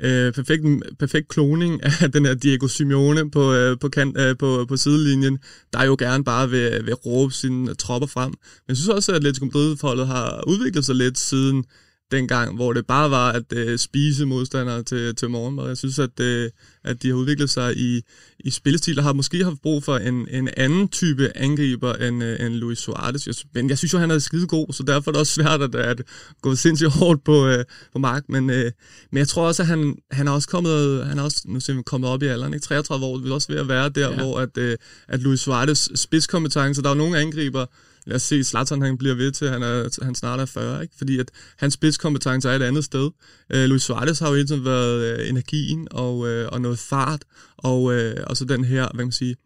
øh, 0.00 0.32
perfekt, 0.32 0.62
perfekt 0.98 1.28
kloning 1.28 1.80
af 2.02 2.12
den 2.12 2.26
her 2.26 2.34
Diego 2.34 2.68
Simeone 2.68 3.30
på, 3.30 3.52
øh, 3.52 3.78
på, 3.78 3.88
kant, 3.88 4.18
øh, 4.18 4.36
på, 4.38 4.64
på 4.68 4.76
sidelinjen, 4.76 5.38
der 5.72 5.84
jo 5.84 5.96
gerne 5.98 6.24
bare 6.24 6.50
vil, 6.50 6.86
vil 6.86 6.94
råbe 6.94 7.32
sine 7.32 7.74
tropper 7.74 8.08
frem. 8.08 8.30
Men 8.30 8.68
jeg 8.68 8.76
synes 8.76 8.88
også, 8.88 9.12
at 9.12 9.16
Atletico 9.16 9.44
Madrid-forholdet 9.44 10.06
har 10.06 10.44
udviklet 10.46 10.84
sig 10.84 10.94
lidt 10.94 11.18
siden 11.18 11.64
dengang, 12.10 12.54
hvor 12.54 12.72
det 12.72 12.86
bare 12.86 13.10
var 13.10 13.32
at 13.32 13.52
øh, 13.52 13.78
spise 13.78 14.26
modstandere 14.26 14.82
til, 14.82 15.14
til 15.14 15.30
morgenmad. 15.30 15.68
Jeg 15.68 15.76
synes, 15.76 15.98
at, 15.98 16.20
øh, 16.20 16.50
at 16.84 17.02
de 17.02 17.08
har 17.08 17.14
udviklet 17.14 17.50
sig 17.50 17.76
i, 17.76 18.02
i 18.38 18.50
spillestil, 18.50 18.98
og 18.98 19.04
har 19.04 19.12
måske 19.12 19.44
haft 19.44 19.62
brug 19.62 19.84
for 19.84 19.96
en, 19.96 20.28
en 20.30 20.48
anden 20.56 20.88
type 20.88 21.36
angriber 21.36 21.94
end, 21.94 22.24
øh, 22.24 22.46
end 22.46 22.54
Luis 22.54 22.78
Suarez. 22.78 23.26
Jeg, 23.26 23.34
men 23.54 23.70
jeg 23.70 23.78
synes 23.78 23.92
jo, 23.92 23.98
han 23.98 24.10
er 24.10 24.18
skide 24.18 24.46
god, 24.46 24.72
så 24.72 24.82
derfor 24.82 25.10
er 25.10 25.12
det 25.12 25.20
også 25.20 25.32
svært 25.32 25.62
at, 25.62 25.74
at 25.74 26.02
gå 26.42 26.54
sindssygt 26.54 26.90
hårdt 26.90 27.24
på, 27.24 27.46
øh, 27.46 27.64
på 27.92 27.98
Mark. 27.98 28.22
Men, 28.28 28.50
øh, 28.50 28.72
men 29.10 29.18
jeg 29.18 29.28
tror 29.28 29.46
også, 29.46 29.62
at 29.62 29.66
han, 29.66 29.96
han 30.10 30.28
er 30.28 30.32
også 30.32 30.48
kommet, 30.48 31.06
han 31.06 31.18
er 31.18 31.22
også, 31.22 31.42
nu 31.44 31.60
ser 31.60 31.74
vi, 31.74 31.82
kommet 31.82 32.10
op 32.10 32.22
i 32.22 32.26
alderen, 32.26 32.54
ikke? 32.54 32.64
33 32.64 33.06
år, 33.06 33.18
vi 33.18 33.30
er 33.30 33.34
også 33.34 33.52
ved 33.52 33.60
at 33.60 33.68
være 33.68 33.88
der, 33.88 34.10
ja. 34.10 34.16
hvor 34.16 34.40
at, 34.40 34.58
øh, 34.58 34.76
at 35.08 35.20
Luis 35.20 35.40
Suarez 35.40 35.88
spidskompetence, 35.94 36.82
der 36.82 36.90
er 36.90 36.94
nogle 36.94 37.18
angriber, 37.18 37.66
lad 38.08 38.16
os 38.16 38.22
se, 38.22 38.44
Zlatan 38.44 38.82
han 38.82 38.98
bliver 38.98 39.14
ved 39.14 39.32
til, 39.32 39.48
han, 39.48 39.62
er, 39.62 40.04
han 40.04 40.14
snart 40.14 40.40
er 40.40 40.46
40, 40.46 40.82
ikke? 40.82 40.94
fordi 40.98 41.18
at 41.18 41.30
hans 41.56 41.74
spidskompetence 41.74 42.48
er 42.48 42.52
et 42.52 42.62
andet 42.62 42.84
sted. 42.84 43.10
Uh, 43.54 43.60
Luis 43.60 43.82
Suarez 43.82 44.18
har 44.18 44.28
jo 44.28 44.34
hele 44.34 44.46
tiden 44.46 44.64
været 44.64 45.20
uh, 45.20 45.28
energien 45.28 45.88
og, 45.90 46.18
uh, 46.18 46.46
og 46.52 46.60
noget 46.60 46.78
fart, 46.78 47.24
og, 47.56 47.82
uh, 47.82 47.94
og 48.26 48.36
så 48.36 48.44
den 48.44 48.64
her, 48.64 48.80
hvad 48.82 48.98
kan 48.98 49.06
man 49.06 49.12
sige, 49.12 49.36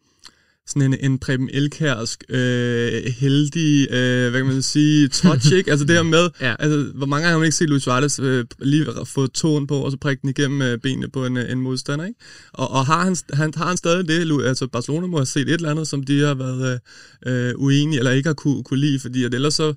sådan 0.66 0.92
en, 0.92 1.10
en 1.10 1.18
Preben 1.18 1.50
Elkærsk, 1.52 2.24
øh, 2.28 3.02
heldig, 3.04 3.90
øh, 3.90 4.30
hvad 4.30 4.40
kan 4.40 4.46
man 4.46 4.62
sige, 4.62 5.08
touch, 5.08 5.52
ikke? 5.52 5.70
Altså 5.70 5.86
det 5.86 5.96
her 5.96 6.02
med, 6.02 6.28
ja. 6.40 6.54
altså, 6.58 6.92
hvor 6.94 7.06
mange 7.06 7.22
gange 7.22 7.32
har 7.32 7.38
man 7.38 7.46
ikke 7.46 7.56
set 7.56 7.68
Luis 7.68 7.82
Suarez 7.82 8.18
øh, 8.18 8.44
lige 8.58 8.86
få 9.04 9.26
tåen 9.26 9.66
på, 9.66 9.76
og 9.76 9.90
så 9.90 9.96
prikke 9.96 10.20
den 10.20 10.30
igennem 10.30 10.62
øh, 10.62 10.78
benene 10.78 11.08
på 11.08 11.26
en, 11.26 11.36
en 11.36 11.60
modstander, 11.60 12.04
ikke? 12.04 12.20
Og, 12.52 12.70
og 12.70 12.86
har, 12.86 13.04
han, 13.04 13.16
han, 13.32 13.52
har 13.56 13.66
han 13.66 13.76
stadig 13.76 14.08
det? 14.08 14.46
Altså 14.46 14.66
Barcelona 14.66 15.06
må 15.06 15.16
have 15.16 15.26
set 15.26 15.48
et 15.48 15.52
eller 15.52 15.70
andet, 15.70 15.88
som 15.88 16.02
de 16.02 16.20
har 16.20 16.34
været 16.34 16.80
øh, 17.26 17.54
uenige, 17.56 17.98
eller 17.98 18.10
ikke 18.10 18.28
har 18.28 18.34
kunne, 18.34 18.64
kunne 18.64 18.80
lide, 18.80 18.98
fordi 18.98 19.24
at 19.24 19.34
ellers 19.34 19.54
så 19.54 19.74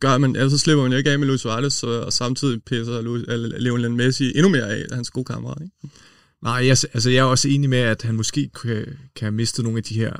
gør 0.00 0.18
man, 0.18 0.36
ellers 0.36 0.52
så 0.52 0.58
slipper 0.58 0.82
man 0.82 0.92
jo 0.92 0.98
ikke 0.98 1.10
af 1.10 1.18
med 1.18 1.26
Luis 1.26 1.40
Suarez, 1.40 1.82
og, 1.82 2.00
og 2.00 2.12
samtidig 2.12 2.62
pisser 2.66 3.02
Luis, 3.02 3.24
eller 3.28 3.58
Lionel 3.58 3.90
Messi 3.90 4.32
endnu 4.34 4.48
mere 4.48 4.68
af, 4.68 4.84
hans 4.92 5.10
gode 5.10 5.24
kammerat, 5.24 5.62
ikke? 5.62 5.96
Nej, 6.42 6.52
jeg, 6.52 6.76
altså 6.94 7.10
jeg 7.10 7.18
er 7.18 7.22
også 7.24 7.48
enig 7.48 7.70
med, 7.70 7.78
at 7.78 8.02
han 8.02 8.14
måske 8.14 8.50
kan, 8.62 8.84
kan 9.16 9.26
have 9.26 9.32
mistet 9.32 9.64
nogle 9.64 9.78
af 9.78 9.84
de 9.84 9.94
her 9.94 10.12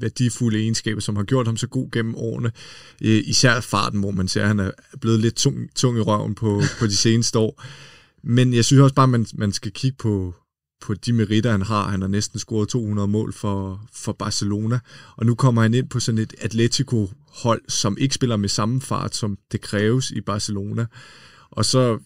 værdifulde 0.00 0.58
egenskaber, 0.58 1.00
som 1.00 1.16
har 1.16 1.22
gjort 1.22 1.46
ham 1.46 1.56
så 1.56 1.66
god 1.66 1.90
gennem 1.90 2.14
årene. 2.14 2.52
Øh, 3.02 3.22
især 3.26 3.60
farten, 3.60 4.00
hvor 4.00 4.10
man 4.10 4.28
ser, 4.28 4.42
at 4.42 4.48
han 4.48 4.58
er 4.58 4.70
blevet 5.00 5.20
lidt 5.20 5.34
tung, 5.34 5.74
tung 5.74 5.98
i 5.98 6.00
røven 6.00 6.34
på, 6.34 6.62
på 6.78 6.86
de 6.86 6.96
seneste 6.96 7.38
år. 7.38 7.62
Men 8.22 8.54
jeg 8.54 8.64
synes 8.64 8.80
også 8.80 8.94
bare, 8.94 9.04
at 9.04 9.10
man, 9.10 9.26
man 9.34 9.52
skal 9.52 9.72
kigge 9.72 9.96
på, 9.96 10.34
på 10.80 10.94
de 10.94 11.12
meritter, 11.12 11.50
han 11.50 11.62
har. 11.62 11.88
Han 11.88 12.00
har 12.00 12.08
næsten 12.08 12.38
scoret 12.38 12.68
200 12.68 13.08
mål 13.08 13.32
for, 13.32 13.88
for 13.92 14.12
Barcelona, 14.12 14.78
og 15.16 15.26
nu 15.26 15.34
kommer 15.34 15.62
han 15.62 15.74
ind 15.74 15.88
på 15.88 16.00
sådan 16.00 16.18
et 16.18 16.34
Atletico-hold, 16.38 17.62
som 17.68 17.96
ikke 17.98 18.14
spiller 18.14 18.36
med 18.36 18.48
samme 18.48 18.80
fart, 18.80 19.16
som 19.16 19.38
det 19.52 19.60
kræves 19.60 20.10
i 20.10 20.20
Barcelona. 20.20 20.86
Og 21.50 21.64
så 21.64 21.98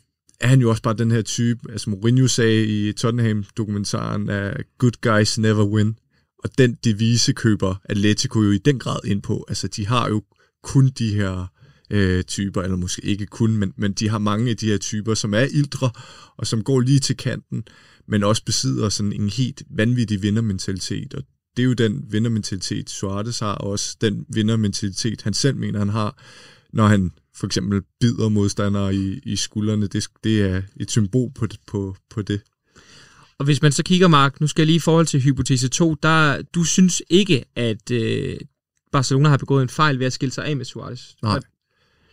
er 0.45 0.49
han 0.49 0.61
jo 0.61 0.71
også 0.71 0.83
bare 0.83 0.95
den 0.95 1.11
her 1.11 1.23
type, 1.23 1.73
altså 1.73 1.91
Mourinho 1.91 2.27
sagde 2.27 2.67
i 2.67 2.93
Tottenham-dokumentaren, 2.93 4.29
at 4.29 4.65
good 4.79 4.93
guys 5.01 5.39
never 5.39 5.65
win. 5.65 5.97
Og 6.45 6.51
den 6.59 6.75
devise 6.85 7.33
køber 7.33 7.75
Atletico 7.85 8.43
jo 8.43 8.51
i 8.51 8.59
den 8.59 8.79
grad 8.79 8.99
ind 9.05 9.23
på. 9.23 9.45
Altså, 9.49 9.69
de 9.69 9.87
har 9.87 10.09
jo 10.09 10.23
kun 10.63 10.89
de 10.89 11.15
her 11.15 11.47
øh, 11.91 12.25
typer, 12.25 12.63
eller 12.63 12.77
måske 12.77 13.05
ikke 13.05 13.27
kun, 13.27 13.57
men, 13.57 13.73
men 13.77 13.93
de 13.93 14.09
har 14.09 14.19
mange 14.19 14.51
af 14.51 14.57
de 14.57 14.67
her 14.67 14.79
typer, 14.79 15.15
som 15.15 15.35
er 15.35 15.41
ildre, 15.41 15.91
og 16.37 16.47
som 16.47 16.65
går 16.65 16.81
lige 16.81 17.01
til 17.01 17.17
kanten, 17.17 17.63
men 18.09 18.23
også 18.23 18.45
besidder 18.45 18.89
sådan 18.89 19.13
en 19.13 19.29
helt 19.29 19.63
vanvittig 19.71 20.23
vindermentalitet. 20.23 21.15
Og 21.15 21.23
det 21.57 21.63
er 21.63 21.67
jo 21.67 21.73
den 21.73 22.05
vindermentalitet, 22.11 22.91
Suarez 22.91 23.39
har, 23.39 23.55
og 23.55 23.71
også 23.71 23.97
den 24.01 24.27
vindermentalitet, 24.29 25.23
han 25.23 25.35
selv 25.35 25.57
mener, 25.57 25.79
han 25.79 25.89
har, 25.89 26.23
når 26.73 26.87
han 26.87 27.11
for 27.37 27.47
eksempel 27.47 27.83
bider 28.01 28.29
modstandere 28.29 28.95
i, 28.95 29.21
i 29.23 29.37
skuldrene. 29.37 29.87
Det, 29.87 30.07
det 30.25 30.43
er 30.43 30.63
et 30.81 30.91
symbol 30.91 31.33
på, 31.35 31.47
på, 31.67 31.97
på 32.11 32.23
det. 32.23 32.41
Og 33.39 33.45
hvis 33.45 33.63
man 33.63 33.73
så 33.73 33.83
kigger, 33.83 34.09
Mark, 34.09 34.41
nu 34.41 34.47
skal 34.47 34.63
jeg 34.63 34.67
lige 34.67 34.77
i 34.77 34.81
forhold 34.81 35.07
til 35.07 35.21
hypotese 35.21 35.69
2, 35.69 35.95
der, 35.95 36.43
du 36.43 36.65
synes 36.65 37.03
ikke, 37.11 37.45
at 37.57 37.91
øh, 37.91 38.37
Barcelona 38.93 39.29
har 39.29 39.37
begået 39.37 39.63
en 39.63 39.69
fejl 39.69 39.99
ved 39.99 40.07
at 40.07 40.13
skille 40.13 40.33
sig 40.33 40.45
af 40.45 40.57
med 40.57 40.65
Suarez? 40.65 41.01
Nej. 41.23 41.41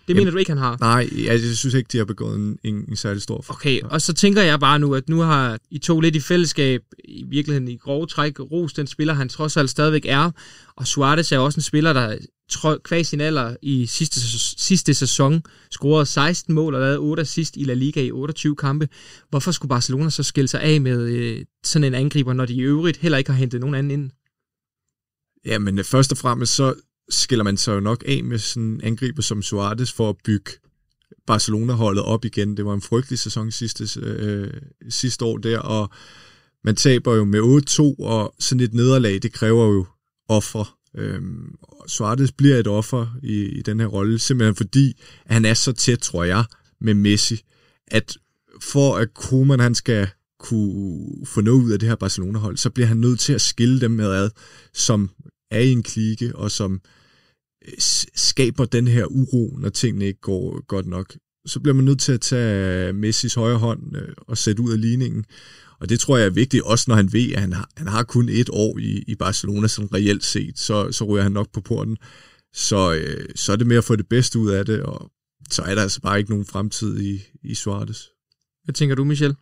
Det 0.07 0.15
mener 0.15 0.21
Jamen, 0.21 0.33
du 0.33 0.37
ikke, 0.37 0.51
han 0.51 0.57
har? 0.57 0.77
Nej, 0.79 1.09
jeg 1.25 1.39
synes 1.55 1.73
ikke, 1.73 1.87
de 1.91 1.97
har 1.97 2.05
begået 2.05 2.35
en, 2.35 2.57
en, 2.63 2.85
en 2.89 2.95
særlig 2.95 3.21
stor 3.21 3.41
fejl. 3.41 3.55
Okay, 3.55 3.81
og 3.81 4.01
så 4.01 4.13
tænker 4.13 4.41
jeg 4.41 4.59
bare 4.59 4.79
nu, 4.79 4.95
at 4.95 5.09
nu 5.09 5.19
har 5.19 5.59
I 5.71 5.77
to 5.77 5.99
lidt 5.99 6.15
i 6.15 6.19
fællesskab, 6.19 6.81
i 7.03 7.23
virkeligheden 7.27 7.67
i 7.67 7.77
grove 7.77 8.05
træk, 8.05 8.39
ros 8.39 8.73
den 8.73 8.87
spiller, 8.87 9.13
han 9.13 9.29
trods 9.29 9.57
alt 9.57 9.69
stadigvæk 9.69 10.05
er. 10.05 10.31
Og 10.75 10.87
Suarez 10.87 11.31
er 11.31 11.37
også 11.37 11.57
en 11.57 11.61
spiller, 11.61 11.93
der 11.93 12.17
kvæg 12.83 13.05
sin 13.05 13.21
alder 13.21 13.55
i 13.61 13.85
sidste, 13.85 14.19
sidste 14.61 14.93
sæson 14.93 15.43
scorede 15.71 16.05
16 16.05 16.53
mål 16.53 16.75
og 16.75 16.81
lavede 16.81 16.97
8 16.97 17.21
assist 17.21 17.57
i 17.57 17.63
La 17.63 17.73
Liga 17.73 18.01
i 18.01 18.11
28 18.11 18.55
kampe. 18.55 18.89
Hvorfor 19.29 19.51
skulle 19.51 19.69
Barcelona 19.69 20.09
så 20.09 20.23
skille 20.23 20.47
sig 20.47 20.61
af 20.61 20.81
med 20.81 21.01
øh, 21.01 21.45
sådan 21.63 21.83
en 21.83 21.93
angriber, 21.93 22.33
når 22.33 22.45
de 22.45 22.53
i 22.53 22.61
øvrigt 22.61 22.97
heller 22.97 23.17
ikke 23.17 23.31
har 23.31 23.37
hentet 23.37 23.59
nogen 23.59 23.75
anden 23.75 23.91
ind? 23.91 24.11
Ja, 25.45 25.59
men 25.59 25.79
øh, 25.79 25.85
først 25.85 26.11
og 26.11 26.17
fremmest 26.17 26.55
så 26.55 26.73
skiller 27.11 27.43
man 27.43 27.57
sig 27.57 27.73
jo 27.73 27.79
nok 27.79 28.03
af 28.07 28.23
med 28.23 28.37
sådan 28.37 28.63
en 28.63 28.81
angriber 28.83 29.21
som 29.21 29.41
Suarez 29.41 29.91
for 29.91 30.09
at 30.09 30.15
bygge 30.25 30.51
Barcelona-holdet 31.27 32.03
op 32.03 32.25
igen. 32.25 32.57
Det 32.57 32.65
var 32.65 32.73
en 32.73 32.81
frygtelig 32.81 33.19
sæson 33.19 33.51
sidste, 33.51 33.99
øh, 33.99 34.53
sidste 34.89 35.25
år 35.25 35.37
der, 35.37 35.59
og 35.59 35.89
man 36.63 36.75
taber 36.75 37.15
jo 37.15 37.25
med 37.25 37.39
8-2, 37.39 38.03
og 38.03 38.35
sådan 38.39 38.63
et 38.63 38.73
nederlag, 38.73 39.19
det 39.21 39.33
kræver 39.33 39.65
jo 39.65 39.85
ofre. 40.29 40.65
Øhm, 40.97 41.55
Suarez 41.87 42.31
bliver 42.31 42.57
et 42.57 42.67
offer 42.67 43.17
i, 43.23 43.45
i 43.45 43.61
den 43.61 43.79
her 43.79 43.87
rolle, 43.87 44.19
simpelthen 44.19 44.55
fordi 44.55 45.01
at 45.25 45.33
han 45.33 45.45
er 45.45 45.53
så 45.53 45.71
tæt, 45.71 45.99
tror 45.99 46.23
jeg, 46.23 46.45
med 46.81 46.93
Messi, 46.93 47.41
at 47.87 48.17
for 48.61 48.97
at 48.97 49.13
Koeman 49.13 49.59
han 49.59 49.75
skal 49.75 50.07
kunne 50.39 51.25
få 51.25 51.41
noget 51.41 51.63
ud 51.63 51.71
af 51.71 51.79
det 51.79 51.89
her 51.89 51.95
Barcelona-hold, 51.95 52.57
så 52.57 52.69
bliver 52.69 52.87
han 52.87 52.97
nødt 52.97 53.19
til 53.19 53.33
at 53.33 53.41
skille 53.41 53.81
dem 53.81 53.91
med 53.91 54.11
ad, 54.11 54.29
som 54.73 55.09
er 55.51 55.59
i 55.59 55.71
en 55.71 55.83
klike, 55.83 56.35
og 56.35 56.51
som 56.51 56.73
øh, 56.73 56.79
skaber 58.15 58.65
den 58.65 58.87
her 58.87 59.05
uro, 59.05 59.57
når 59.59 59.69
tingene 59.69 60.05
ikke 60.05 60.21
går 60.21 60.65
godt 60.65 60.85
nok. 60.85 61.15
Så 61.45 61.59
bliver 61.59 61.75
man 61.75 61.85
nødt 61.85 61.99
til 61.99 62.11
at 62.11 62.21
tage 62.21 62.93
Messis 62.93 63.33
højre 63.33 63.57
hånd 63.57 63.97
øh, 63.97 64.13
og 64.17 64.37
sætte 64.37 64.61
ud 64.61 64.71
af 64.71 64.81
ligningen. 64.81 65.25
Og 65.79 65.89
det 65.89 65.99
tror 65.99 66.17
jeg 66.17 66.25
er 66.25 66.29
vigtigt, 66.29 66.63
også 66.63 66.85
når 66.87 66.95
han 66.95 67.13
ved, 67.13 67.31
at 67.33 67.41
han 67.41 67.53
har, 67.53 67.69
han 67.77 67.87
har 67.87 68.03
kun 68.03 68.29
et 68.29 68.49
år 68.49 68.77
i, 68.77 69.03
i 69.07 69.15
Barcelona, 69.15 69.67
sådan 69.67 69.93
reelt 69.93 70.23
set, 70.23 70.59
så, 70.59 70.91
så 70.91 71.05
ryger 71.05 71.23
han 71.23 71.31
nok 71.31 71.51
på 71.53 71.61
porten. 71.61 71.97
Så, 72.53 72.93
øh, 72.93 73.25
så 73.35 73.51
er 73.51 73.55
det 73.55 73.67
med 73.67 73.77
at 73.77 73.83
få 73.83 73.95
det 73.95 74.07
bedste 74.07 74.39
ud 74.39 74.49
af 74.51 74.65
det, 74.65 74.81
og 74.83 75.11
så 75.51 75.61
er 75.61 75.75
der 75.75 75.81
altså 75.81 76.01
bare 76.01 76.19
ikke 76.19 76.29
nogen 76.29 76.45
fremtid 76.45 76.99
i, 76.99 77.21
i 77.43 77.55
Suarez. 77.55 78.01
Hvad 78.63 78.73
tænker 78.73 78.95
du, 78.95 79.03
Michel? 79.03 79.35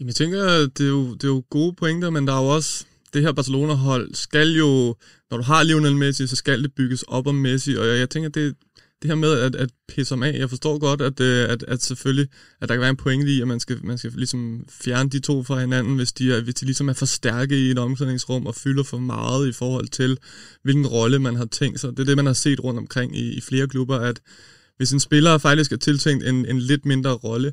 Jamen, 0.00 0.08
jeg 0.08 0.14
tænker, 0.14 0.66
det 0.66 0.80
er, 0.80 0.88
jo, 0.88 1.14
det 1.14 1.24
er 1.24 1.28
jo 1.28 1.44
gode 1.50 1.74
pointer, 1.78 2.10
men 2.10 2.26
der 2.26 2.32
er 2.32 2.42
jo 2.42 2.48
også, 2.48 2.86
det 3.12 3.22
her 3.22 3.32
Barcelona-hold 3.32 4.14
skal 4.14 4.52
jo, 4.52 4.96
når 5.30 5.36
du 5.36 5.42
har 5.42 5.62
Lionel 5.62 5.96
Messi, 5.96 6.26
så 6.26 6.36
skal 6.36 6.62
det 6.62 6.74
bygges 6.74 7.02
op 7.02 7.26
om 7.26 7.34
Messi, 7.34 7.74
og 7.74 7.86
jeg, 7.86 7.98
jeg 7.98 8.10
tænker, 8.10 8.28
det, 8.28 8.54
det 9.02 9.10
her 9.10 9.14
med 9.14 9.32
at, 9.32 9.54
at 9.54 9.70
pisse 9.88 10.14
ham 10.14 10.22
af, 10.22 10.38
jeg 10.38 10.48
forstår 10.48 10.78
godt, 10.78 11.00
at, 11.00 11.20
øh, 11.20 11.48
at, 11.48 11.62
at 11.62 11.82
selvfølgelig, 11.82 12.28
at 12.60 12.68
der 12.68 12.74
kan 12.74 12.80
være 12.80 12.90
en 12.90 12.96
pointe 12.96 13.32
i, 13.32 13.40
at 13.40 13.48
man 13.48 13.60
skal, 13.60 13.78
man 13.84 13.98
skal 13.98 14.12
ligesom 14.16 14.64
fjerne 14.70 15.10
de 15.10 15.20
to 15.20 15.42
fra 15.42 15.60
hinanden, 15.60 15.96
hvis 15.96 16.12
de, 16.12 16.32
er, 16.32 16.40
hvis 16.40 16.54
de 16.54 16.64
ligesom 16.64 16.88
er 16.88 16.92
for 16.92 17.06
stærke 17.06 17.66
i 17.66 17.70
et 17.70 17.78
omklædningsrum 17.78 18.46
og 18.46 18.54
fylder 18.54 18.82
for 18.82 18.98
meget 18.98 19.48
i 19.48 19.52
forhold 19.52 19.88
til, 19.88 20.18
hvilken 20.62 20.86
rolle 20.86 21.18
man 21.18 21.36
har 21.36 21.44
tænkt 21.44 21.80
sig. 21.80 21.90
Det 21.90 21.98
er 21.98 22.04
det, 22.04 22.16
man 22.16 22.26
har 22.26 22.32
set 22.32 22.64
rundt 22.64 22.78
omkring 22.78 23.16
i, 23.18 23.32
i 23.32 23.40
flere 23.40 23.68
klubber, 23.68 23.96
at 23.96 24.20
hvis 24.76 24.92
en 24.92 25.00
spiller 25.00 25.38
faktisk 25.38 25.72
er 25.72 25.76
tiltænkt 25.76 26.24
en, 26.24 26.46
en 26.46 26.58
lidt 26.58 26.86
mindre 26.86 27.10
rolle, 27.10 27.52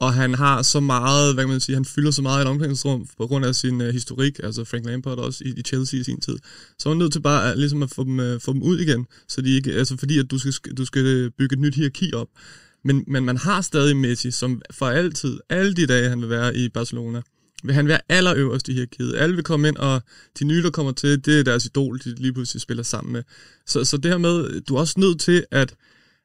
og 0.00 0.14
han 0.14 0.34
har 0.34 0.62
så 0.62 0.80
meget, 0.80 1.34
hvad 1.34 1.44
kan 1.44 1.50
man 1.50 1.60
sige, 1.60 1.76
han 1.76 1.84
fylder 1.84 2.10
så 2.10 2.22
meget 2.22 2.40
i 2.40 2.42
et 2.42 2.48
omklædningsrum 2.48 3.06
på 3.16 3.26
grund 3.26 3.44
af 3.44 3.54
sin 3.54 3.80
uh, 3.80 3.88
historik, 3.88 4.40
altså 4.42 4.64
Frank 4.64 4.86
Lampard 4.86 5.18
også 5.18 5.44
i, 5.44 5.54
i 5.56 5.62
Chelsea 5.62 6.00
i 6.00 6.02
sin 6.04 6.20
tid. 6.20 6.38
Så 6.78 6.88
er 6.88 6.92
han 6.92 6.98
nødt 6.98 7.12
til 7.12 7.20
bare 7.20 7.52
uh, 7.52 7.58
ligesom 7.58 7.82
at 7.82 7.90
få 7.90 8.04
dem, 8.04 8.18
uh, 8.18 8.40
få 8.40 8.52
dem 8.52 8.62
ud 8.62 8.78
igen, 8.78 9.06
så 9.28 9.40
de 9.40 9.56
ikke, 9.56 9.72
altså 9.72 9.96
fordi 9.96 10.18
at 10.18 10.30
du 10.30 10.38
skal, 10.38 10.74
du 10.74 10.84
skal 10.84 11.30
bygge 11.30 11.52
et 11.52 11.60
nyt 11.60 11.74
hierarki 11.74 12.12
op. 12.14 12.28
Men, 12.84 13.04
men 13.06 13.24
man 13.24 13.36
har 13.36 13.60
stadig 13.60 13.96
Messi, 13.96 14.30
som 14.30 14.62
for 14.70 14.86
altid, 14.86 15.38
alle 15.48 15.74
de 15.74 15.86
dage 15.86 16.08
han 16.08 16.20
vil 16.20 16.28
være 16.28 16.56
i 16.56 16.68
Barcelona, 16.68 17.22
vil 17.64 17.74
han 17.74 17.88
være 17.88 18.00
allerøverst 18.08 18.68
i 18.68 18.72
hierarkiet. 18.72 19.14
Alle 19.16 19.34
vil 19.34 19.44
komme 19.44 19.68
ind, 19.68 19.76
og 19.76 20.02
de 20.38 20.44
nye, 20.44 20.62
der 20.62 20.70
kommer 20.70 20.92
til, 20.92 21.24
det 21.24 21.38
er 21.38 21.44
deres 21.44 21.64
idol, 21.64 21.98
de 21.98 22.14
lige 22.14 22.32
pludselig 22.32 22.60
spiller 22.60 22.82
sammen 22.82 23.12
med. 23.12 23.22
Så, 23.66 23.84
så 23.84 23.96
det 23.96 24.10
her 24.10 24.18
med, 24.18 24.60
du 24.60 24.76
er 24.76 24.80
også 24.80 25.00
nødt 25.00 25.20
til 25.20 25.44
at 25.50 25.74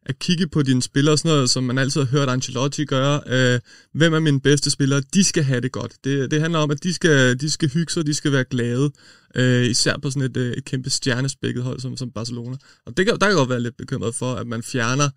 at 0.05 0.19
kigge 0.19 0.47
på 0.47 0.61
dine 0.61 0.81
spillere, 0.81 1.17
sådan 1.17 1.29
noget, 1.29 1.49
som 1.49 1.63
man 1.63 1.77
altid 1.77 2.01
har 2.01 2.07
hørt 2.07 2.29
Ancelotti 2.29 2.85
gøre. 2.85 3.21
Øh, 3.27 3.59
hvem 3.93 4.13
er 4.13 4.19
mine 4.19 4.41
bedste 4.41 4.71
spillere? 4.71 5.01
De 5.13 5.23
skal 5.23 5.43
have 5.43 5.61
det 5.61 5.71
godt. 5.71 5.93
Det, 6.03 6.31
det 6.31 6.41
handler 6.41 6.59
om, 6.59 6.71
at 6.71 6.83
de 6.83 6.93
skal, 6.93 7.39
de 7.39 7.51
skal 7.51 7.69
hygge 7.69 7.93
sig, 7.93 8.05
de 8.05 8.13
skal 8.13 8.31
være 8.31 8.43
glade. 8.43 8.91
Øh, 9.35 9.65
især 9.65 9.97
på 10.01 10.09
sådan 10.09 10.29
et, 10.29 10.37
øh, 10.37 10.53
et 10.53 10.65
kæmpe 10.65 10.89
stjernespækket 10.89 11.63
hold 11.63 11.79
som, 11.79 11.97
som 11.97 12.11
Barcelona. 12.11 12.55
Og 12.85 12.97
det 12.97 13.05
kan, 13.05 13.17
der 13.21 13.27
kan 13.27 13.35
godt 13.35 13.49
være 13.49 13.61
lidt 13.61 13.77
bekymret 13.77 14.15
for, 14.15 14.33
at 14.33 14.47
man 14.47 14.63
fjerner 14.63 15.09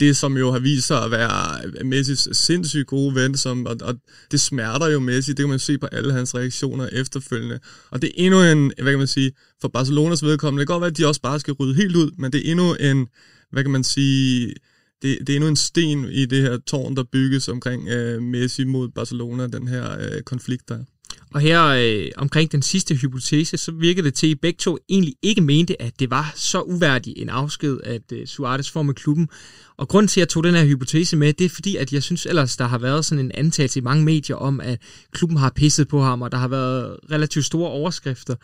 det, 0.00 0.16
som 0.16 0.36
jo 0.36 0.52
har 0.52 0.58
vist 0.58 0.86
sig 0.86 1.04
at 1.04 1.10
være 1.10 1.64
øh, 1.64 1.86
Messis 1.86 2.28
sindssygt 2.32 2.86
gode 2.86 3.14
ven, 3.14 3.36
som, 3.36 3.66
og, 3.66 3.76
og 3.82 3.94
det 4.30 4.40
smerter 4.40 4.86
jo 4.86 5.00
Messi, 5.00 5.30
det 5.30 5.38
kan 5.38 5.48
man 5.48 5.58
se 5.58 5.78
på 5.78 5.86
alle 5.86 6.12
hans 6.12 6.34
reaktioner 6.34 6.88
efterfølgende. 6.92 7.58
Og 7.90 8.02
det 8.02 8.08
er 8.08 8.12
endnu 8.16 8.42
en, 8.42 8.72
hvad 8.82 8.92
kan 8.92 8.98
man 8.98 9.06
sige, 9.06 9.32
for 9.60 9.68
Barcelonas 9.68 10.22
vedkommende, 10.22 10.60
det 10.60 10.68
kan 10.68 10.74
godt 10.74 10.80
være, 10.80 10.90
at 10.90 10.98
de 10.98 11.06
også 11.06 11.20
bare 11.20 11.40
skal 11.40 11.52
rydde 11.52 11.74
helt 11.74 11.96
ud, 11.96 12.10
men 12.18 12.32
det 12.32 12.46
er 12.46 12.50
endnu 12.50 12.74
en, 12.74 13.06
hvad 13.52 13.64
kan 13.64 13.72
man 13.72 13.84
sige, 13.84 14.54
det, 15.02 15.18
det 15.20 15.28
er 15.28 15.36
endnu 15.36 15.48
en 15.48 15.56
sten 15.56 16.04
i 16.04 16.26
det 16.26 16.42
her 16.42 16.58
tårn, 16.66 16.96
der 16.96 17.04
bygges 17.12 17.48
omkring 17.48 17.88
øh, 17.88 18.22
Messi 18.22 18.64
mod 18.64 18.88
Barcelona, 18.88 19.46
den 19.46 19.68
her 19.68 19.98
øh, 20.00 20.22
konflikt 20.22 20.68
der. 20.68 20.78
Og 21.34 21.40
her 21.40 21.64
øh, 21.66 22.10
omkring 22.16 22.52
den 22.52 22.62
sidste 22.62 22.94
hypotese, 22.94 23.56
så 23.56 23.72
virker 23.72 24.02
det 24.02 24.14
til, 24.14 24.30
at 24.30 24.40
begge 24.40 24.58
to 24.58 24.78
egentlig 24.88 25.14
ikke 25.22 25.40
mente, 25.40 25.82
at 25.82 26.00
det 26.00 26.10
var 26.10 26.32
så 26.36 26.60
uværdig 26.60 27.14
en 27.16 27.28
afsked, 27.28 27.78
at 27.84 28.12
øh, 28.12 28.26
Suarez 28.26 28.70
får 28.70 28.82
med 28.82 28.94
klubben. 28.94 29.28
Og 29.76 29.88
grund 29.88 30.08
til, 30.08 30.20
at 30.20 30.22
jeg 30.22 30.28
tog 30.28 30.44
den 30.44 30.54
her 30.54 30.64
hypotese 30.64 31.16
med, 31.16 31.32
det 31.32 31.44
er 31.44 31.48
fordi, 31.48 31.76
at 31.76 31.92
jeg 31.92 32.02
synes 32.02 32.26
ellers, 32.26 32.56
der 32.56 32.66
har 32.66 32.78
været 32.78 33.04
sådan 33.04 33.24
en 33.24 33.32
antagelse 33.34 33.78
i 33.78 33.82
mange 33.82 34.04
medier 34.04 34.36
om, 34.36 34.60
at 34.60 34.80
klubben 35.12 35.36
har 35.38 35.52
pisset 35.56 35.88
på 35.88 36.02
ham, 36.02 36.22
og 36.22 36.32
der 36.32 36.38
har 36.38 36.48
været 36.48 36.96
relativt 37.10 37.44
store 37.44 37.70
overskrifter. 37.70 38.34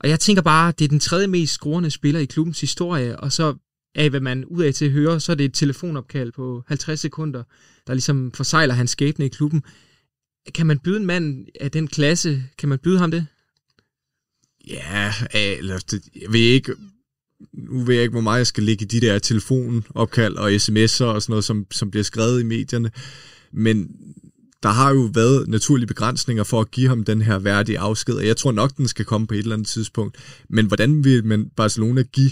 Og 0.00 0.08
jeg 0.08 0.20
tænker 0.20 0.42
bare, 0.42 0.72
det 0.78 0.84
er 0.84 0.88
den 0.88 1.00
tredje 1.00 1.26
mest 1.26 1.52
scorende 1.52 1.90
spiller 1.90 2.20
i 2.20 2.24
klubbens 2.24 2.60
historie, 2.60 3.20
og 3.20 3.32
så 3.32 3.54
af, 3.96 4.10
hvad 4.10 4.20
man 4.20 4.44
ud 4.44 4.62
af 4.62 4.74
til 4.74 4.90
hører, 4.90 5.18
så 5.18 5.32
er 5.32 5.36
det 5.36 5.44
et 5.44 5.54
telefonopkald 5.54 6.32
på 6.32 6.62
50 6.66 7.00
sekunder, 7.00 7.42
der 7.86 7.94
ligesom 7.94 8.32
forsejler 8.32 8.74
hans 8.74 8.90
skæbne 8.90 9.24
i 9.26 9.28
klubben. 9.28 9.62
Kan 10.54 10.66
man 10.66 10.78
byde 10.78 10.96
en 10.96 11.06
mand 11.06 11.46
af 11.60 11.70
den 11.70 11.88
klasse, 11.88 12.44
kan 12.58 12.68
man 12.68 12.78
byde 12.78 12.98
ham 12.98 13.10
det? 13.10 13.26
Ja, 14.66 15.12
eller 15.32 15.78
det, 15.78 16.02
jeg 16.22 16.32
ved 16.32 16.40
ikke, 16.40 16.72
nu 17.52 17.84
ved 17.84 17.94
jeg 17.94 18.02
ikke, 18.02 18.12
hvor 18.12 18.20
meget 18.20 18.38
jeg 18.38 18.46
skal 18.46 18.64
ligge 18.64 18.84
i 18.84 18.88
de 18.88 19.00
der 19.00 19.18
telefonopkald 19.18 20.36
og 20.36 20.50
sms'er 20.50 21.04
og 21.04 21.22
sådan 21.22 21.24
noget, 21.28 21.44
som, 21.44 21.66
som 21.70 21.90
bliver 21.90 22.04
skrevet 22.04 22.40
i 22.40 22.44
medierne. 22.44 22.90
Men 23.52 23.90
der 24.62 24.68
har 24.68 24.90
jo 24.94 25.10
været 25.14 25.48
naturlige 25.48 25.86
begrænsninger 25.86 26.44
for 26.44 26.60
at 26.60 26.70
give 26.70 26.88
ham 26.88 27.04
den 27.04 27.22
her 27.22 27.38
værdige 27.38 27.78
afsked, 27.78 28.14
og 28.14 28.26
jeg 28.26 28.36
tror 28.36 28.52
nok, 28.52 28.76
den 28.76 28.88
skal 28.88 29.04
komme 29.04 29.26
på 29.26 29.34
et 29.34 29.38
eller 29.38 29.54
andet 29.54 29.68
tidspunkt. 29.68 30.16
Men 30.48 30.66
hvordan 30.66 31.04
vil 31.04 31.24
man 31.24 31.50
Barcelona 31.56 32.02
give 32.02 32.30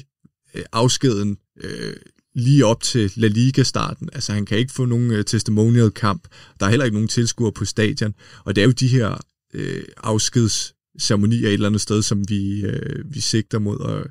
øh, 0.55 0.63
afskeden 0.73 1.39
øh, 1.61 1.97
lige 2.35 2.67
op 2.67 2.83
til 2.83 3.13
La 3.17 3.27
Liga-starten. 3.27 4.09
Altså 4.13 4.33
han 4.33 4.47
kan 4.47 4.59
ikke 4.59 4.73
få 4.73 4.85
nogen 4.85 5.11
øh, 5.11 5.25
testimonial-kamp. 5.25 6.29
Der 6.61 6.67
er 6.67 6.71
heller 6.71 6.85
ikke 6.85 6.95
nogen 6.95 7.09
tilskuere 7.09 7.53
på 7.53 7.65
stadion. 7.65 8.15
Og 8.45 8.57
det 8.57 8.63
er 8.63 8.67
jo 8.67 8.73
de 8.73 8.89
her 8.89 9.19
øh, 9.55 9.85
afskedsceremonier 9.97 11.49
et 11.49 11.53
eller 11.53 11.67
andet 11.67 11.81
sted, 11.81 12.03
som 12.03 12.29
vi, 12.29 12.61
øh, 12.61 13.15
vi 13.15 13.21
sigter 13.21 13.59
mod, 13.59 13.79
og 13.79 14.07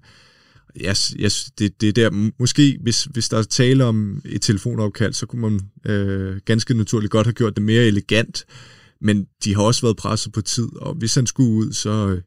yes, 0.82 1.16
yes, 1.20 1.52
det, 1.60 1.82
det 1.82 1.90
er 1.90 1.94
der, 1.94 2.32
måske 2.40 2.78
hvis, 2.82 3.04
hvis 3.04 3.30
der 3.30 3.38
er 3.38 3.44
tale 3.44 3.86
om 3.86 4.22
et 4.26 4.42
telefonopkald, 4.42 5.14
så 5.14 5.26
kunne 5.26 5.42
man 5.42 5.60
øh, 5.86 6.42
ganske 6.46 6.74
naturligt 6.74 7.12
godt 7.12 7.28
have 7.28 7.34
gjort 7.34 7.56
det 7.56 7.64
mere 7.64 7.86
elegant, 7.86 8.46
men 9.02 9.28
de 9.44 9.56
har 9.56 9.62
også 9.62 9.82
været 9.82 9.98
presset 9.98 10.34
på 10.34 10.42
tid, 10.42 10.76
og 10.76 10.94
hvis 10.94 11.16
han 11.16 11.28
skulle 11.28 11.52
ud, 11.52 11.74
så, 11.74 12.08
øh, 12.08 12.22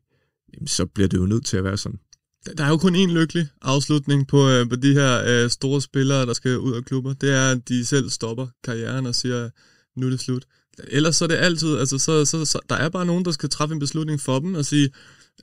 så 0.67 0.87
bliver 0.87 1.09
det 1.09 1.19
jo 1.19 1.27
nødt 1.27 1.47
til 1.47 1.57
at 1.57 1.65
være 1.65 1.77
sådan. 1.77 1.99
Der 2.59 2.65
er 2.65 2.69
jo 2.69 2.77
kun 2.77 2.95
en 2.95 3.11
lykkelig 3.11 3.49
afslutning 3.63 4.29
på, 4.29 4.49
øh, 4.49 4.69
på 4.69 4.77
de 4.77 4.93
her 4.93 5.23
øh, 5.27 5.51
store 5.51 5.83
spillere, 5.83 6.27
der 6.27 6.33
skal 6.33 6.59
ud 6.59 6.73
af 6.73 6.85
klubber. 6.85 7.15
Det 7.15 7.31
er, 7.31 7.51
at 7.51 7.69
de 7.69 7.85
selv 7.85 8.11
stopper 8.11 8.47
karrieren 8.65 9.07
og 9.07 9.15
siger, 9.15 9.51
nu 9.97 10.07
er 10.07 10.11
det 10.11 10.21
slut. 10.21 10.45
Ellers 10.89 11.17
så 11.17 11.25
er 11.25 11.29
det 11.29 11.37
altid, 11.37 11.79
altså 11.79 11.99
så, 11.99 12.25
så, 12.25 12.45
så 12.45 12.59
der 12.71 12.77
er 12.77 12.89
bare 12.89 13.07
nogen, 13.07 13.25
der 13.25 13.31
skal 13.31 13.49
træffe 13.49 13.73
en 13.73 13.79
beslutning 13.79 14.21
for 14.21 14.39
dem 14.39 14.55
og 14.55 14.65
sige, 14.65 14.91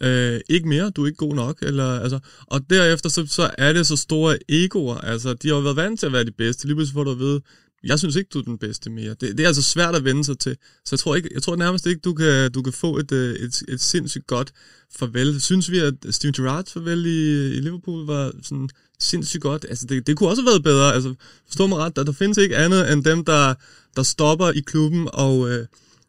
øh, 0.01 0.39
ikke 0.49 0.67
mere, 0.67 0.89
du 0.89 1.03
er 1.03 1.07
ikke 1.07 1.17
god 1.17 1.35
nok. 1.35 1.57
Eller, 1.61 1.99
altså, 1.99 2.19
og 2.47 2.61
derefter 2.69 3.09
så, 3.09 3.25
så 3.25 3.49
er 3.57 3.73
det 3.73 3.87
så 3.87 3.97
store 3.97 4.37
egoer. 4.49 4.95
Altså, 4.95 5.33
de 5.33 5.47
har 5.47 5.55
jo 5.55 5.61
været 5.61 5.75
vant 5.75 5.99
til 5.99 6.05
at 6.05 6.13
være 6.13 6.25
de 6.25 6.31
bedste. 6.31 6.67
Lige 6.67 6.75
pludselig 6.75 6.93
får 6.93 7.03
du 7.03 7.11
at 7.11 7.19
vide, 7.19 7.41
jeg 7.83 7.99
synes 7.99 8.15
ikke, 8.15 8.29
du 8.33 8.39
er 8.39 8.43
den 8.43 8.57
bedste 8.57 8.89
mere. 8.89 9.09
Det, 9.09 9.37
det 9.37 9.39
er 9.39 9.47
altså 9.47 9.61
svært 9.61 9.95
at 9.95 10.03
vende 10.03 10.23
sig 10.23 10.39
til. 10.39 10.57
Så 10.85 10.89
jeg 10.91 10.99
tror, 10.99 11.15
ikke, 11.15 11.29
jeg 11.33 11.43
tror 11.43 11.55
nærmest 11.55 11.85
ikke, 11.85 11.99
du 11.99 12.13
kan, 12.13 12.51
du 12.51 12.61
kan 12.61 12.73
få 12.73 12.97
et, 12.97 13.11
øh, 13.11 13.35
et, 13.35 13.63
et 13.67 13.81
sindssygt 13.81 14.27
godt 14.27 14.53
farvel. 14.95 15.41
Synes 15.41 15.71
vi, 15.71 15.79
at 15.79 15.93
Steven 16.09 16.33
Gerrards 16.33 16.73
farvel 16.73 17.05
i, 17.05 17.47
i 17.57 17.59
Liverpool 17.59 18.05
var 18.05 18.31
sådan 18.43 18.69
sindssygt 18.99 19.41
godt? 19.41 19.65
Altså, 19.69 19.85
det, 19.85 20.07
det 20.07 20.17
kunne 20.17 20.29
også 20.29 20.41
have 20.41 20.51
været 20.51 20.63
bedre. 20.63 20.93
Altså, 20.93 21.13
forstå 21.47 21.67
mig 21.67 21.77
ret, 21.77 21.95
der, 21.95 22.03
der 22.03 22.11
findes 22.11 22.37
ikke 22.37 22.57
andet 22.57 22.93
end 22.93 23.03
dem, 23.03 23.25
der, 23.25 23.53
der 23.95 24.03
stopper 24.03 24.51
i 24.51 24.59
klubben 24.59 25.09
og... 25.13 25.49
Øh, 25.49 25.65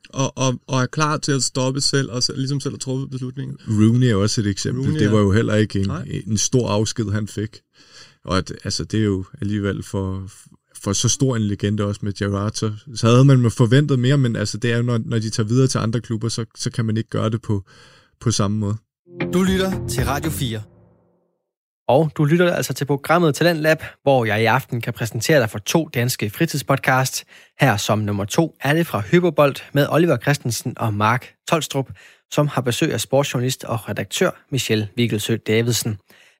og, 0.08 0.38
og, 0.38 0.60
og 0.66 0.82
er 0.82 0.86
klar 0.86 1.16
til 1.16 1.32
at 1.32 1.42
stoppe 1.42 1.80
selv, 1.80 2.10
og 2.10 2.22
ligesom 2.34 2.60
selv 2.60 2.74
at 2.74 2.80
træffe 2.80 3.08
beslutningen. 3.08 3.56
Rooney 3.68 4.06
er 4.06 4.14
også 4.14 4.40
et 4.40 4.46
eksempel. 4.46 4.84
Rooney, 4.84 5.00
det 5.00 5.12
var 5.12 5.18
jo 5.18 5.32
heller 5.32 5.54
ikke 5.54 5.80
en, 5.80 5.90
en 6.26 6.38
stor 6.38 6.68
afsked, 6.68 7.12
han 7.12 7.28
fik. 7.28 7.60
Og 8.24 8.38
at, 8.38 8.52
altså, 8.64 8.84
det 8.84 9.00
er 9.00 9.04
jo 9.04 9.24
alligevel 9.40 9.82
for, 9.82 10.30
for 10.84 10.92
så 10.92 11.08
stor 11.08 11.36
en 11.36 11.42
legende 11.42 11.84
også 11.84 12.00
med 12.02 12.12
Gerrard, 12.12 12.52
så, 12.52 12.72
så 12.94 13.06
havde 13.06 13.24
man 13.24 13.50
forventet 13.50 13.98
mere, 13.98 14.18
men 14.18 14.36
altså, 14.36 14.58
det 14.58 14.72
er 14.72 14.76
jo, 14.76 14.82
når, 14.82 14.98
når 15.04 15.18
de 15.18 15.30
tager 15.30 15.46
videre 15.46 15.66
til 15.66 15.78
andre 15.78 16.00
klubber, 16.00 16.28
så, 16.28 16.44
så 16.54 16.70
kan 16.70 16.84
man 16.84 16.96
ikke 16.96 17.10
gøre 17.10 17.30
det 17.30 17.42
på, 17.42 17.62
på 18.20 18.30
samme 18.30 18.58
måde. 18.58 18.76
Du 19.32 19.42
lytter 19.42 19.86
til 19.88 20.04
Radio 20.04 20.30
4. 20.30 20.62
Og 21.88 22.10
du 22.16 22.24
lytter 22.24 22.52
altså 22.52 22.74
til 22.74 22.84
programmet 22.84 23.34
Talent 23.34 23.60
Lab, 23.60 23.82
hvor 24.02 24.24
jeg 24.24 24.42
i 24.42 24.44
aften 24.44 24.80
kan 24.80 24.92
præsentere 24.92 25.40
dig 25.40 25.50
for 25.50 25.58
to 25.58 25.88
danske 25.94 26.30
fritidspodcasts. 26.30 27.24
Her 27.60 27.76
som 27.76 27.98
nummer 27.98 28.24
to 28.24 28.56
er 28.60 28.74
det 28.74 28.86
fra 28.86 29.00
Hyperbold 29.00 29.56
med 29.72 29.86
Oliver 29.90 30.16
Christensen 30.16 30.74
og 30.76 30.94
Mark 30.94 31.34
Tolstrup, 31.48 31.90
som 32.30 32.48
har 32.48 32.60
besøg 32.60 32.92
af 32.92 33.00
sportsjournalist 33.00 33.64
og 33.64 33.88
redaktør 33.88 34.30
Michelle 34.50 34.88
Vigelsø 34.96 35.36
Davidsen. 35.46 35.98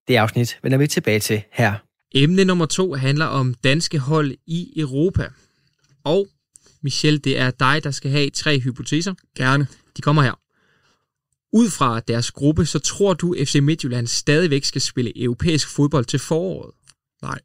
Det 0.08 0.16
afsnit 0.16 0.58
vender 0.62 0.78
vi 0.78 0.86
tilbage 0.86 1.20
til 1.20 1.42
her. 1.52 1.74
Emne 2.14 2.44
nummer 2.44 2.66
to 2.66 2.94
handler 2.94 3.25
om 3.25 3.54
danske 3.54 3.99
hold 3.99 4.35
i 4.47 4.73
Europa. 4.76 5.28
Og 6.04 6.28
Michelle, 6.83 7.18
det 7.18 7.38
er 7.38 7.50
dig, 7.50 7.85
der 7.85 7.90
skal 7.90 8.11
have 8.11 8.30
tre 8.30 8.61
hypoteser. 8.61 9.14
Gerne. 9.37 9.66
De 9.97 10.02
kommer 10.02 10.23
her. 10.23 10.40
Ud 11.52 11.71
fra 11.71 12.00
deres 12.00 12.30
gruppe, 12.30 12.66
så 12.66 12.78
tror 12.78 13.14
du, 13.14 13.35
FC 13.44 13.54
Midtjylland 13.62 14.06
stadigvæk 14.06 14.64
skal 14.64 14.80
spille 14.80 15.23
europæisk 15.23 15.68
fodbold 15.68 16.04
til 16.04 16.18
foråret? 16.18 16.75
Nej. 17.23 17.38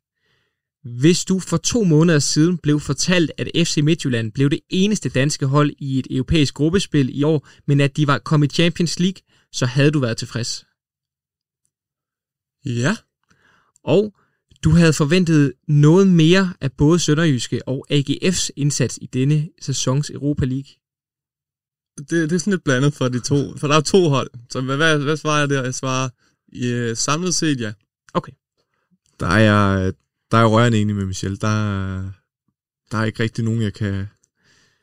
Hvis 0.83 1.25
du 1.25 1.39
for 1.39 1.57
to 1.57 1.83
måneder 1.83 2.19
siden 2.19 2.57
blev 2.57 2.79
fortalt, 2.79 3.31
at 3.37 3.67
FC 3.67 3.77
Midtjylland 3.83 4.31
blev 4.31 4.49
det 4.49 4.59
eneste 4.69 5.09
danske 5.09 5.45
hold 5.45 5.71
i 5.77 5.99
et 5.99 6.07
europæisk 6.09 6.53
gruppespil 6.53 7.19
i 7.19 7.23
år, 7.23 7.47
men 7.65 7.81
at 7.81 7.97
de 7.97 8.07
var 8.07 8.17
kommet 8.17 8.51
i 8.51 8.55
Champions 8.55 8.99
League, 8.99 9.21
så 9.51 9.65
havde 9.65 9.91
du 9.91 9.99
været 9.99 10.17
tilfreds. 10.17 10.65
Ja. 12.65 12.95
Og 13.83 14.15
du 14.63 14.69
havde 14.69 14.93
forventet 14.93 15.53
noget 15.67 16.07
mere 16.07 16.53
af 16.61 16.71
både 16.71 16.99
Sønderjyske 16.99 17.67
og 17.67 17.85
AGF's 17.91 18.49
indsats 18.55 18.99
i 19.01 19.05
denne 19.05 19.49
sæsons 19.61 20.09
Europa 20.09 20.45
League. 20.45 20.71
Det, 21.97 22.09
det 22.09 22.31
er 22.31 22.37
sådan 22.37 22.51
lidt 22.51 22.63
blandet 22.63 22.93
for 22.93 23.07
de 23.07 23.19
to, 23.19 23.57
for 23.57 23.67
der 23.67 23.75
er 23.75 23.81
to 23.81 24.09
hold. 24.09 24.29
Så 24.49 24.61
hvad, 24.61 24.77
hvad, 24.77 24.99
hvad 24.99 25.17
svarer 25.17 25.39
jeg 25.39 25.49
der? 25.49 25.63
Jeg 25.63 25.73
svarer 25.73 26.09
ja, 26.53 26.93
samlet 26.93 27.35
set 27.35 27.59
ja. 27.59 27.73
Okay. 28.13 28.31
Der 29.19 29.27
er 29.27 29.39
jeg, 29.39 29.93
der 30.31 30.37
er 30.37 30.41
jeg 30.41 30.51
rørende 30.51 30.81
enig 30.81 30.95
med 30.95 31.05
Michel. 31.05 31.41
Der, 31.41 32.01
der 32.91 32.97
er 32.97 33.03
ikke 33.05 33.23
rigtig 33.23 33.43
nogen, 33.43 33.61
jeg 33.61 33.73
kan 33.73 34.07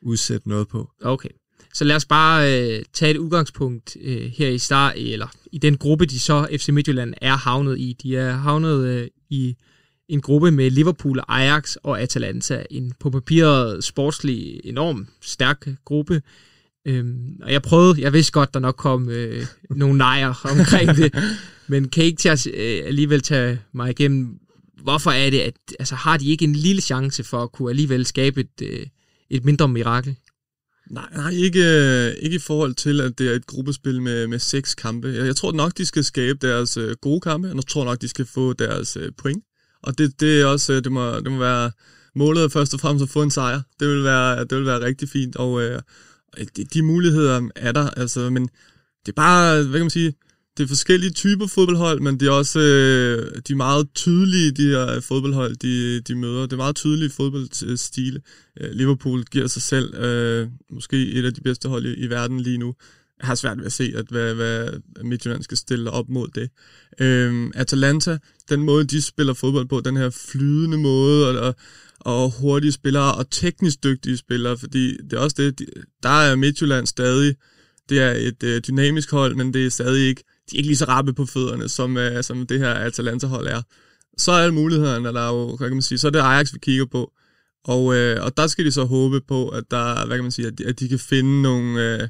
udsætte 0.01 0.49
noget 0.49 0.67
på. 0.67 0.91
Okay. 1.01 1.29
Så 1.77 1.83
lad 1.83 1.95
os 1.95 2.05
bare 2.05 2.53
øh, 2.53 2.83
tage 2.93 3.11
et 3.11 3.17
udgangspunkt 3.17 3.97
øh, 4.01 4.31
her 4.37 4.47
i 4.47 4.57
start, 4.57 4.93
eller 4.97 5.27
i 5.51 5.57
den 5.57 5.77
gruppe, 5.77 6.05
de 6.05 6.19
så 6.19 6.47
FC 6.51 6.69
Midtjylland 6.69 7.13
er 7.21 7.35
havnet 7.35 7.79
i. 7.79 7.95
De 8.03 8.17
er 8.17 8.31
havnet 8.31 8.85
øh, 8.85 9.07
i 9.29 9.55
en 10.09 10.21
gruppe 10.21 10.51
med 10.51 10.71
Liverpool, 10.71 11.19
Ajax 11.27 11.75
og 11.75 12.01
Atalanta. 12.01 12.63
En 12.69 12.93
på 12.99 13.09
papiret 13.09 13.83
sportslig 13.83 14.61
enorm 14.63 15.07
stærk 15.21 15.67
gruppe. 15.85 16.21
Øhm, 16.85 17.39
og 17.43 17.51
jeg 17.51 17.61
prøvede, 17.61 18.01
jeg 18.01 18.13
vidste 18.13 18.31
godt, 18.31 18.53
der 18.53 18.59
nok 18.59 18.75
kom 18.75 19.09
øh, 19.09 19.45
nogle 19.69 19.97
nejer 19.97 20.47
omkring 20.59 20.95
det, 20.95 21.15
men 21.67 21.89
kan 21.89 22.03
I 22.03 22.05
ikke 22.05 22.21
tage, 22.21 22.51
øh, 22.53 22.87
alligevel 22.87 23.21
tage 23.21 23.59
mig 23.73 23.89
igennem, 23.89 24.39
hvorfor 24.83 25.11
er 25.11 25.29
det, 25.29 25.39
at 25.39 25.53
altså, 25.79 25.95
har 25.95 26.17
de 26.17 26.29
ikke 26.29 26.45
en 26.45 26.55
lille 26.55 26.81
chance 26.81 27.23
for 27.23 27.43
at 27.43 27.51
kunne 27.51 27.69
alligevel 27.69 28.05
skabe 28.05 28.39
et, 28.39 28.61
øh, 28.61 28.85
et 29.29 29.45
mindre 29.45 29.67
mirakel? 29.67 30.15
Nej, 30.89 31.09
nej 31.15 31.29
ikke, 31.29 31.59
øh, 31.59 32.13
ikke 32.21 32.35
i 32.35 32.39
forhold 32.39 32.75
til, 32.75 33.01
at 33.01 33.19
det 33.19 33.27
er 33.27 33.31
et 33.31 33.45
gruppespil 33.45 34.01
med, 34.01 34.27
med 34.27 34.39
seks 34.39 34.75
kampe. 34.75 35.07
Jeg, 35.07 35.25
jeg 35.25 35.35
tror 35.35 35.51
nok, 35.51 35.77
de 35.77 35.85
skal 35.85 36.03
skabe 36.03 36.47
deres 36.47 36.77
øh, 36.77 36.95
gode 37.01 37.21
kampe, 37.21 37.47
og 37.47 37.55
jeg 37.55 37.67
tror 37.67 37.85
nok, 37.85 38.01
de 38.01 38.07
skal 38.07 38.25
få 38.25 38.53
deres 38.53 38.97
øh, 38.97 39.11
point. 39.17 39.43
Og 39.83 39.97
det, 39.97 40.19
det 40.19 40.41
er 40.41 40.45
også, 40.45 40.73
øh, 40.73 40.83
det 40.83 40.91
må, 40.91 41.15
det 41.15 41.31
må 41.31 41.37
være 41.37 41.71
målet 42.15 42.51
først 42.51 42.73
og 42.73 42.79
fremmest 42.79 43.03
at 43.03 43.09
få 43.09 43.23
en 43.23 43.31
sejr. 43.31 43.61
Det 43.79 43.87
vil 43.87 44.03
være, 44.03 44.39
det 44.39 44.57
vil 44.57 44.65
være 44.65 44.81
rigtig 44.81 45.09
fint, 45.09 45.35
og 45.35 45.61
øh, 45.61 45.81
de, 46.55 46.63
de 46.73 46.81
muligheder 46.81 47.49
er 47.55 47.71
der, 47.71 47.89
altså, 47.89 48.29
men 48.29 48.43
det 49.05 49.11
er 49.11 49.15
bare, 49.15 49.63
hvad 49.63 49.79
kan 49.79 49.85
man 49.85 49.89
sige, 49.89 50.13
det 50.57 50.63
er 50.63 50.67
forskellige 50.67 51.11
typer 51.11 51.47
fodboldhold, 51.47 51.99
men 51.99 52.19
det 52.19 52.27
er 52.27 52.31
også 52.31 52.59
øh, 52.59 53.41
de 53.47 53.53
er 53.53 53.57
meget 53.57 53.87
tydelige, 53.95 54.51
de 54.51 54.69
her 54.69 54.99
fodboldhold, 54.99 55.55
de, 55.55 55.99
de 55.99 56.15
møder. 56.15 56.41
Det 56.41 56.53
er 56.53 56.57
meget 56.57 56.75
tydelige 56.75 57.09
fodboldstile. 57.09 58.21
Øh, 58.61 58.71
Liverpool 58.71 59.23
giver 59.23 59.47
sig 59.47 59.61
selv 59.61 59.95
øh, 59.95 60.47
måske 60.69 61.11
et 61.11 61.25
af 61.25 61.33
de 61.33 61.41
bedste 61.41 61.69
hold 61.69 61.85
i, 61.85 61.93
i 61.93 62.09
verden 62.09 62.39
lige 62.39 62.57
nu. 62.57 62.75
Jeg 63.19 63.27
har 63.27 63.35
svært 63.35 63.57
ved 63.57 63.65
at 63.65 63.73
se, 63.73 63.93
at 63.95 64.05
hvad, 64.09 64.33
hvad 64.33 64.69
Midtjylland 65.03 65.43
skal 65.43 65.57
stille 65.57 65.91
op 65.91 66.09
mod 66.09 66.27
det. 66.35 66.49
Øh, 66.99 67.51
Atalanta, 67.55 68.17
den 68.49 68.63
måde, 68.63 68.83
de 68.83 69.01
spiller 69.01 69.33
fodbold 69.33 69.67
på, 69.67 69.81
den 69.81 69.97
her 69.97 70.09
flydende 70.09 70.77
måde, 70.77 71.41
og, 71.41 71.55
og 71.99 72.31
hurtige 72.39 72.71
spillere, 72.71 73.15
og 73.15 73.29
teknisk 73.31 73.83
dygtige 73.83 74.17
spillere, 74.17 74.57
fordi 74.57 74.97
det 74.97 75.13
er 75.13 75.19
også 75.19 75.35
det, 75.39 75.69
der 76.03 76.09
er 76.09 76.35
Midtjylland 76.35 76.87
stadig, 76.87 77.35
det 77.89 77.99
er 77.99 78.11
et 78.11 78.43
øh, 78.43 78.61
dynamisk 78.67 79.11
hold, 79.11 79.35
men 79.35 79.53
det 79.53 79.65
er 79.65 79.69
stadig 79.69 80.07
ikke 80.07 80.23
de 80.51 80.55
er 80.55 80.57
ikke 80.57 80.67
lige 80.67 80.77
så 80.77 80.85
rappe 80.85 81.13
på 81.13 81.25
fødderne, 81.25 81.69
som, 81.69 81.97
uh, 81.97 82.21
som 82.21 82.47
det 82.47 82.59
her 82.59 82.73
Atalanta-hold 82.73 83.47
er. 83.47 83.61
Så 84.17 84.31
er 84.31 84.51
mulighederne, 84.51 85.09
der 85.13 85.21
er 85.21 85.33
jo, 85.33 85.57
hvad 85.57 85.67
kan 85.67 85.75
man 85.75 85.81
sige, 85.81 85.97
så 85.97 86.07
er 86.07 86.11
det 86.11 86.19
Ajax, 86.19 86.53
vi 86.53 86.59
kigger 86.59 86.85
på. 86.85 87.11
Og, 87.65 87.85
uh, 87.85 88.25
og 88.25 88.37
der 88.37 88.47
skal 88.47 88.65
de 88.65 88.71
så 88.71 88.83
håbe 88.83 89.21
på, 89.27 89.49
at 89.49 89.63
der, 89.71 90.05
hvad 90.05 90.17
kan 90.17 90.23
man 90.23 90.31
sige, 90.31 90.47
at 90.47 90.57
de, 90.57 90.65
at 90.65 90.79
de 90.79 90.89
kan 90.89 90.99
finde 90.99 91.41
nogle, 91.41 91.99
uh, 92.01 92.07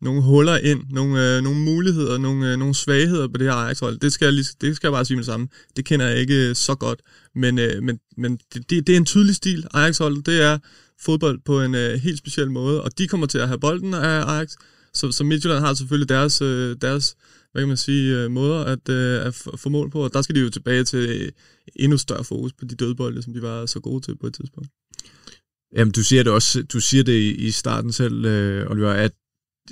nogle 0.00 0.22
huller 0.22 0.56
ind, 0.56 0.80
nogle, 0.90 1.36
uh, 1.38 1.44
nogle 1.44 1.60
muligheder, 1.60 2.18
nogle, 2.18 2.52
uh, 2.52 2.58
nogle 2.58 2.74
svagheder 2.74 3.28
på 3.28 3.38
det 3.38 3.46
her 3.46 3.54
Ajax-hold. 3.54 3.98
Det 3.98 4.12
skal, 4.12 4.26
jeg 4.26 4.32
lige, 4.32 4.46
det 4.60 4.76
skal 4.76 4.88
jeg 4.88 4.92
bare 4.92 5.04
sige 5.04 5.16
med 5.16 5.22
det 5.22 5.26
samme. 5.26 5.48
Det 5.76 5.84
kender 5.84 6.06
jeg 6.06 6.18
ikke 6.18 6.54
så 6.54 6.74
godt, 6.74 7.00
men, 7.34 7.58
uh, 7.58 7.82
men, 7.82 7.98
men 8.16 8.38
det, 8.54 8.70
det, 8.70 8.86
det 8.86 8.92
er 8.92 8.96
en 8.96 9.06
tydelig 9.06 9.34
stil, 9.34 9.66
Ajax-holdet. 9.74 10.26
Det 10.26 10.42
er 10.42 10.58
fodbold 11.00 11.40
på 11.44 11.62
en 11.62 11.74
uh, 11.74 11.80
helt 11.80 12.18
speciel 12.18 12.50
måde, 12.50 12.82
og 12.82 12.98
de 12.98 13.08
kommer 13.08 13.26
til 13.26 13.38
at 13.38 13.48
have 13.48 13.60
bolden 13.60 13.94
af 13.94 14.24
Ajax, 14.34 14.52
så, 14.94 15.12
så 15.12 15.24
Midtjylland 15.24 15.64
har 15.64 15.74
selvfølgelig 15.74 16.08
deres, 16.08 16.42
uh, 16.42 16.72
deres 16.82 17.14
hvad 17.52 17.62
kan 17.62 17.68
man 17.68 17.76
sige, 17.76 18.18
øh, 18.18 18.30
måder 18.30 18.64
at, 18.64 18.88
øh, 18.88 19.26
at 19.26 19.34
få 19.56 19.68
mål 19.68 19.90
på, 19.90 20.04
og 20.04 20.12
der 20.12 20.22
skal 20.22 20.34
de 20.34 20.40
jo 20.40 20.50
tilbage 20.50 20.84
til 20.84 21.08
øh, 21.08 21.32
endnu 21.76 21.98
større 21.98 22.24
fokus 22.24 22.52
på 22.52 22.64
de 22.64 22.74
dødbolde, 22.74 23.22
som 23.22 23.32
de 23.32 23.42
var 23.42 23.66
så 23.66 23.80
gode 23.80 24.00
til 24.04 24.16
på 24.16 24.26
et 24.26 24.34
tidspunkt. 24.34 24.68
Jamen, 25.76 25.92
du 25.92 26.02
siger 26.02 26.22
det 26.22 26.32
også, 26.32 26.62
du 26.62 26.80
siger 26.80 27.04
det 27.04 27.36
i 27.38 27.50
starten 27.50 27.92
selv, 27.92 28.24
øh, 28.24 28.70
Oliver, 28.70 28.90
at 28.90 29.12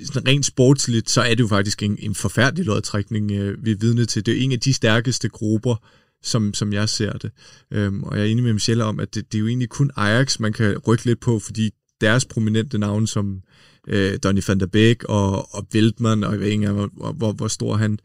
sådan 0.03 0.27
rent 0.27 0.45
sportsligt, 0.45 1.09
så 1.09 1.21
er 1.21 1.29
det 1.29 1.39
jo 1.39 1.47
faktisk 1.47 1.83
en, 1.83 1.97
en 1.99 2.15
forfærdelig 2.15 2.65
lodtrækning, 2.65 3.31
øh, 3.31 3.65
vi 3.65 3.71
er 3.71 3.75
vidne 3.75 4.05
til. 4.05 4.25
Det 4.25 4.37
er 4.37 4.43
en 4.43 4.51
af 4.51 4.59
de 4.59 4.73
stærkeste 4.73 5.29
grupper, 5.29 5.75
som, 6.23 6.53
som 6.53 6.73
jeg 6.73 6.89
ser 6.89 7.13
det. 7.13 7.31
Øhm, 7.71 8.03
og 8.03 8.17
jeg 8.17 8.25
er 8.25 8.31
enig 8.31 8.43
med 8.43 8.53
Michelle 8.53 8.83
om, 8.83 8.99
at 8.99 9.15
det, 9.15 9.31
det 9.31 9.37
er 9.37 9.39
jo 9.39 9.47
egentlig 9.47 9.69
kun 9.69 9.91
Ajax, 9.95 10.39
man 10.39 10.53
kan 10.53 10.77
rykke 10.77 11.05
lidt 11.05 11.19
på, 11.19 11.39
fordi 11.39 11.71
deres 12.01 12.25
prominente 12.25 12.77
navne 12.77 13.07
som 13.07 13.41
øh, 13.87 14.19
Donny 14.23 14.41
van 14.47 14.59
der 14.59 14.65
Beek 14.65 15.03
og, 15.03 15.55
og 15.55 15.67
Wildman, 15.73 16.23
og 16.23 16.31
jeg 16.31 16.39
ved 16.39 16.47
ikke 16.47 16.69
hvor, 16.69 17.11
hvor, 17.11 17.31
hvor 17.31 17.47
stor 17.47 17.75
han, 17.75 17.99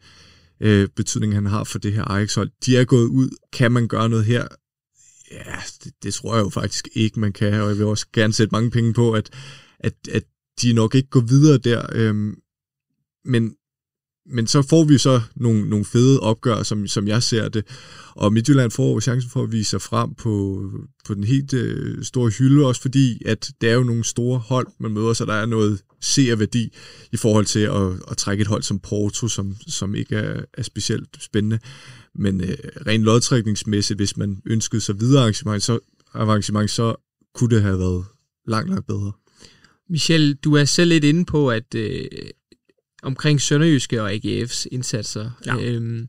øh, 0.59 0.87
betydning 0.95 1.33
han 1.33 1.45
har 1.45 1.63
for 1.63 1.79
det 1.79 1.93
her 1.93 2.03
Ajax-hold. 2.03 2.49
De 2.65 2.77
er 2.77 2.85
gået 2.85 3.07
ud. 3.07 3.29
Kan 3.53 3.71
man 3.71 3.87
gøre 3.87 4.09
noget 4.09 4.25
her? 4.25 4.47
Ja, 5.31 5.55
det, 5.83 5.93
det 6.03 6.13
tror 6.13 6.35
jeg 6.35 6.43
jo 6.43 6.49
faktisk 6.49 6.87
ikke, 6.93 7.19
man 7.19 7.33
kan, 7.33 7.53
og 7.53 7.69
jeg 7.69 7.77
vil 7.77 7.85
også 7.85 8.07
gerne 8.13 8.33
sætte 8.33 8.51
mange 8.51 8.71
penge 8.71 8.93
på, 8.93 9.11
at, 9.13 9.29
at, 9.79 9.93
at 10.11 10.23
de 10.61 10.73
nok 10.73 10.95
ikke 10.95 11.09
går 11.09 11.19
videre 11.19 11.57
der. 11.57 11.85
Øhm, 11.91 12.35
men 13.25 13.55
men 14.29 14.47
så 14.47 14.61
får 14.61 14.83
vi 14.83 14.97
så 14.97 15.21
nogle, 15.35 15.69
nogle 15.69 15.85
fede 15.85 16.19
opgør, 16.19 16.63
som, 16.63 16.87
som 16.87 17.07
jeg 17.07 17.23
ser 17.23 17.49
det. 17.49 17.65
Og 18.15 18.33
Midtjylland 18.33 18.71
får 18.71 18.99
chancen 18.99 19.31
for 19.31 19.43
at 19.43 19.51
vise 19.51 19.69
sig 19.69 19.81
frem 19.81 20.13
på, 20.13 20.63
på 21.05 21.13
den 21.13 21.23
helt 21.23 21.53
øh, 21.53 22.03
store 22.03 22.29
hylde, 22.29 22.65
også 22.65 22.81
fordi, 22.81 23.21
at 23.25 23.51
det 23.61 23.69
er 23.69 23.73
jo 23.73 23.83
nogle 23.83 24.03
store 24.03 24.39
hold, 24.39 24.67
man 24.79 24.91
møder, 24.91 25.13
så 25.13 25.25
der 25.25 25.33
er 25.33 25.45
noget 25.45 25.81
seerværdi 26.01 26.73
i 27.11 27.17
forhold 27.17 27.45
til 27.45 27.59
at, 27.59 28.11
at 28.11 28.17
trække 28.17 28.41
et 28.41 28.47
hold 28.47 28.63
som 28.63 28.79
Porto, 28.79 29.27
som, 29.27 29.55
som 29.67 29.95
ikke 29.95 30.15
er, 30.15 30.41
er 30.53 30.63
specielt 30.63 31.09
spændende. 31.19 31.59
Men 32.15 32.41
øh, 32.41 32.57
rent 32.87 33.03
lodtrækningsmæssigt, 33.03 33.99
hvis 33.99 34.17
man 34.17 34.41
ønskede 34.45 34.81
sig 34.81 34.99
videre 34.99 35.21
arrangement, 35.21 35.63
så, 35.63 35.79
arrangement, 36.13 36.69
så 36.69 36.95
kunne 37.35 37.55
det 37.55 37.61
have 37.61 37.79
været 37.79 38.05
langt, 38.47 38.69
langt 38.69 38.87
bedre. 38.87 39.11
Michel, 39.89 40.35
du 40.35 40.55
er 40.55 40.65
selv 40.65 40.89
lidt 40.89 41.03
inde 41.03 41.25
på, 41.25 41.51
at 41.51 41.75
øh, 41.75 42.05
omkring 43.07 43.41
Sønderjyske 43.41 44.01
og 44.01 44.11
AGF's 44.11 44.65
indsatser. 44.71 45.31
Ja. 45.45 45.55
Øhm, 45.59 46.07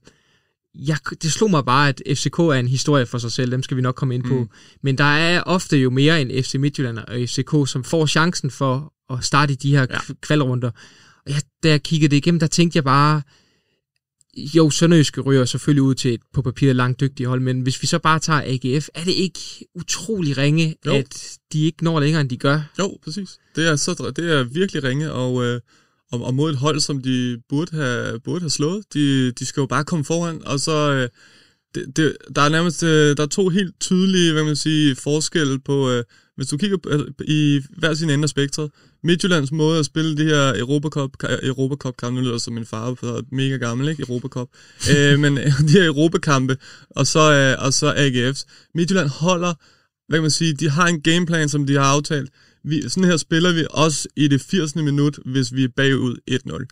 jeg, 0.75 0.97
det 1.23 1.33
slog 1.33 1.51
mig 1.51 1.65
bare, 1.65 1.89
at 1.89 2.03
FCK 2.15 2.39
er 2.39 2.53
en 2.53 2.69
historie 2.69 3.07
for 3.07 3.19
sig 3.19 3.33
selv, 3.33 3.51
dem 3.51 3.63
skal 3.63 3.77
vi 3.77 3.83
nok 3.83 3.95
komme 3.95 4.15
ind 4.15 4.25
på. 4.25 4.39
Mm. 4.39 4.49
Men 4.83 4.99
der 4.99 5.05
er 5.05 5.43
ofte 5.43 5.77
jo 5.77 5.91
mere 5.91 6.21
end 6.21 6.43
FC 6.43 6.55
Midtjylland 6.55 6.99
og 6.99 7.29
FCK, 7.29 7.71
som 7.73 7.85
får 7.85 8.07
chancen 8.07 8.51
for 8.51 8.93
at 9.11 9.25
starte 9.25 9.53
i 9.53 9.57
de 9.57 9.71
her 9.71 9.87
ja. 9.91 10.15
kvalrunder. 10.21 10.71
Og 11.27 11.33
jeg, 11.33 11.43
da 11.63 11.69
jeg 11.69 11.83
kiggede 11.83 12.11
det 12.11 12.17
igennem, 12.17 12.41
der 12.41 12.47
tænkte 12.47 12.77
jeg 12.77 12.85
bare, 12.85 13.23
jo, 14.37 14.71
Sønderjyske 14.71 15.21
ryger 15.21 15.45
selvfølgelig 15.45 15.83
ud 15.83 15.95
til 15.95 16.15
et 16.15 16.21
på 16.33 16.43
papiret 16.43 16.77
langt 16.77 17.01
dygtigt 17.01 17.29
hold, 17.29 17.41
men 17.41 17.61
hvis 17.61 17.83
vi 17.83 17.87
så 17.87 17.99
bare 17.99 18.19
tager 18.19 18.43
AGF, 18.45 18.89
er 18.95 19.05
det 19.05 19.13
ikke 19.13 19.41
utrolig 19.75 20.39
ringe, 20.39 20.75
jo. 20.87 20.93
at 20.93 21.39
de 21.53 21.65
ikke 21.65 21.85
når 21.85 22.01
længere, 22.01 22.21
end 22.21 22.31
de 22.31 22.37
gør? 22.37 22.61
Jo, 22.79 22.99
præcis. 23.05 23.39
Det 23.57 23.69
er, 23.69 23.77
så, 23.77 24.13
det 24.17 24.33
er 24.33 24.43
virkelig 24.45 24.85
ringe, 24.85 25.13
og, 25.13 25.45
øh, 25.45 25.61
og, 26.13 26.25
og 26.25 26.35
mod 26.35 26.51
et 26.51 26.57
hold, 26.57 26.81
som 26.81 27.03
de 27.03 27.43
burde 27.49 27.77
have, 27.77 28.21
burde 28.21 28.41
have 28.41 28.51
slået. 28.51 28.85
De, 28.95 29.33
de 29.33 29.47
skal 29.47 29.61
jo 29.61 29.67
bare 29.67 29.85
komme 29.85 30.05
foran, 30.05 30.47
og 30.47 30.61
så... 30.61 30.93
Øh, 30.93 31.09
det, 31.75 31.97
det, 31.97 32.17
der 32.37 32.43
er 32.43 32.49
nærmest 32.49 32.83
øh, 32.83 33.17
der 33.17 33.23
er 33.23 33.27
to 33.27 33.49
helt 33.49 33.81
tydelige 33.81 34.33
hvad 34.33 34.45
man 34.45 34.57
siger, 34.57 34.95
forskelle 34.95 35.59
på, 35.61 35.91
øh, 35.91 36.05
hvis 36.37 36.47
du 36.49 36.57
kigger 36.57 36.79
i 37.25 37.61
hver 37.79 37.95
sin 37.95 38.11
ende 38.11 38.23
af 38.23 38.29
spektret, 38.29 38.71
Midtjyllands 39.03 39.53
måde 39.53 39.79
at 39.79 39.87
spille 39.87 40.17
de 40.17 40.25
her 40.25 40.59
Europacup, 40.59 41.11
Europacup 41.43 41.97
kampe, 41.97 42.21
nu 42.21 42.27
lyder 42.27 42.39
som 42.39 42.55
min 42.55 42.67
far, 42.67 42.95
for 42.95 43.23
mega 43.33 43.57
gammel, 43.57 43.89
ikke? 43.89 44.03
Europacup. 44.03 44.49
øh, 44.97 45.19
men 45.19 45.37
de 45.37 45.73
her 45.73 45.87
Europakampe, 45.87 46.57
og 46.91 47.07
så, 47.07 47.33
øh, 47.33 47.65
og 47.65 47.73
så 47.73 47.93
AGF's. 47.93 48.71
Midtjylland 48.75 49.09
holder, 49.09 49.55
hvad 50.09 50.19
kan 50.19 50.23
man 50.23 50.31
sige, 50.31 50.55
de 50.55 50.71
har 50.71 50.87
en 50.87 51.01
gameplan, 51.01 51.49
som 51.49 51.67
de 51.67 51.75
har 51.75 51.85
aftalt. 51.85 52.31
Vi, 52.65 52.89
sådan 52.89 53.05
her 53.05 53.17
spiller 53.17 53.53
vi 53.53 53.67
også 53.71 54.09
i 54.17 54.29
det 54.29 54.41
80. 54.41 54.77
minut, 54.77 55.19
hvis 55.25 55.55
vi 55.55 55.65
er 55.65 55.69
bagud 55.77 56.17
1-0. 56.31 56.67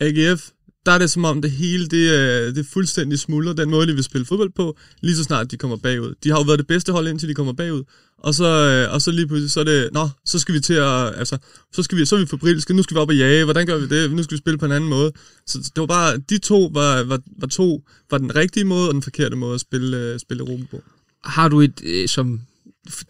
AGF, 0.00 0.50
der 0.86 0.92
er 0.92 0.98
det 0.98 1.10
som 1.10 1.24
om 1.24 1.42
det 1.42 1.50
hele, 1.50 1.86
det 1.86 2.10
øh, 2.10 2.54
det 2.54 2.58
er 2.58 2.70
fuldstændig 2.72 3.18
smuldrer, 3.18 3.52
den 3.52 3.70
måde, 3.70 3.86
de 3.86 3.94
vil 3.94 4.04
spille 4.04 4.24
fodbold 4.24 4.50
på, 4.56 4.76
lige 5.00 5.16
så 5.16 5.24
snart 5.24 5.50
de 5.50 5.56
kommer 5.56 5.76
bagud. 5.76 6.14
De 6.24 6.30
har 6.30 6.38
jo 6.38 6.42
været 6.42 6.58
det 6.58 6.66
bedste 6.66 6.92
hold, 6.92 7.08
indtil 7.08 7.28
de 7.28 7.34
kommer 7.34 7.52
bagud. 7.52 7.84
Og 8.18 8.34
så, 8.34 8.44
øh, 8.44 8.94
og 8.94 9.02
så 9.02 9.10
lige 9.10 9.26
pludselig, 9.26 9.50
så 9.50 9.60
er 9.60 9.64
det, 9.64 9.88
nå, 9.92 10.08
så 10.24 10.38
skal 10.38 10.54
vi 10.54 10.60
til 10.60 10.74
at, 10.74 11.18
altså, 11.18 11.38
så, 11.72 11.82
skal 11.82 11.98
vi, 11.98 12.04
så 12.04 12.16
er 12.16 12.20
vi 12.20 12.26
fabrilske, 12.26 12.74
nu 12.74 12.82
skal 12.82 12.94
vi 12.94 13.00
op 13.00 13.08
og 13.08 13.16
jage, 13.16 13.44
hvordan 13.44 13.66
gør 13.66 13.78
vi 13.78 13.86
det, 13.86 14.12
nu 14.12 14.22
skal 14.22 14.34
vi 14.34 14.38
spille 14.38 14.58
på 14.58 14.66
en 14.66 14.72
anden 14.72 14.90
måde. 14.90 15.12
Så 15.46 15.58
det 15.58 15.80
var 15.80 15.86
bare, 15.86 16.16
de 16.16 16.38
to 16.38 16.70
var, 16.72 17.02
var, 17.02 17.20
var 17.38 17.46
to, 17.46 17.82
var 18.10 18.18
den 18.18 18.36
rigtige 18.36 18.64
måde 18.64 18.88
og 18.88 18.94
den 18.94 19.02
forkerte 19.02 19.36
måde 19.36 19.54
at 19.54 19.60
spille, 19.60 19.96
øh, 19.96 20.20
spille 20.20 20.40
Europa 20.40 20.64
på. 20.70 20.82
Har 21.24 21.48
du 21.48 21.60
et, 21.60 21.80
øh, 21.84 22.08
som 22.08 22.40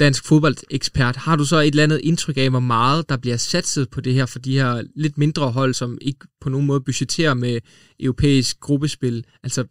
dansk 0.00 0.24
fodboldekspert, 0.24 1.16
har 1.16 1.36
du 1.36 1.44
så 1.44 1.56
et 1.56 1.66
eller 1.66 1.82
andet 1.82 2.00
indtryk 2.04 2.36
af, 2.36 2.50
hvor 2.50 2.60
meget 2.60 3.08
der 3.08 3.16
bliver 3.16 3.36
satset 3.36 3.90
på 3.90 4.00
det 4.00 4.14
her 4.14 4.26
for 4.26 4.38
de 4.38 4.52
her 4.52 4.82
lidt 4.96 5.18
mindre 5.18 5.50
hold, 5.50 5.74
som 5.74 5.98
ikke 6.00 6.26
på 6.40 6.48
nogen 6.48 6.66
måde 6.66 6.80
budgetterer 6.80 7.34
med 7.34 7.60
europæisk 8.00 8.60
gruppespil? 8.60 9.24
Altså, 9.42 9.64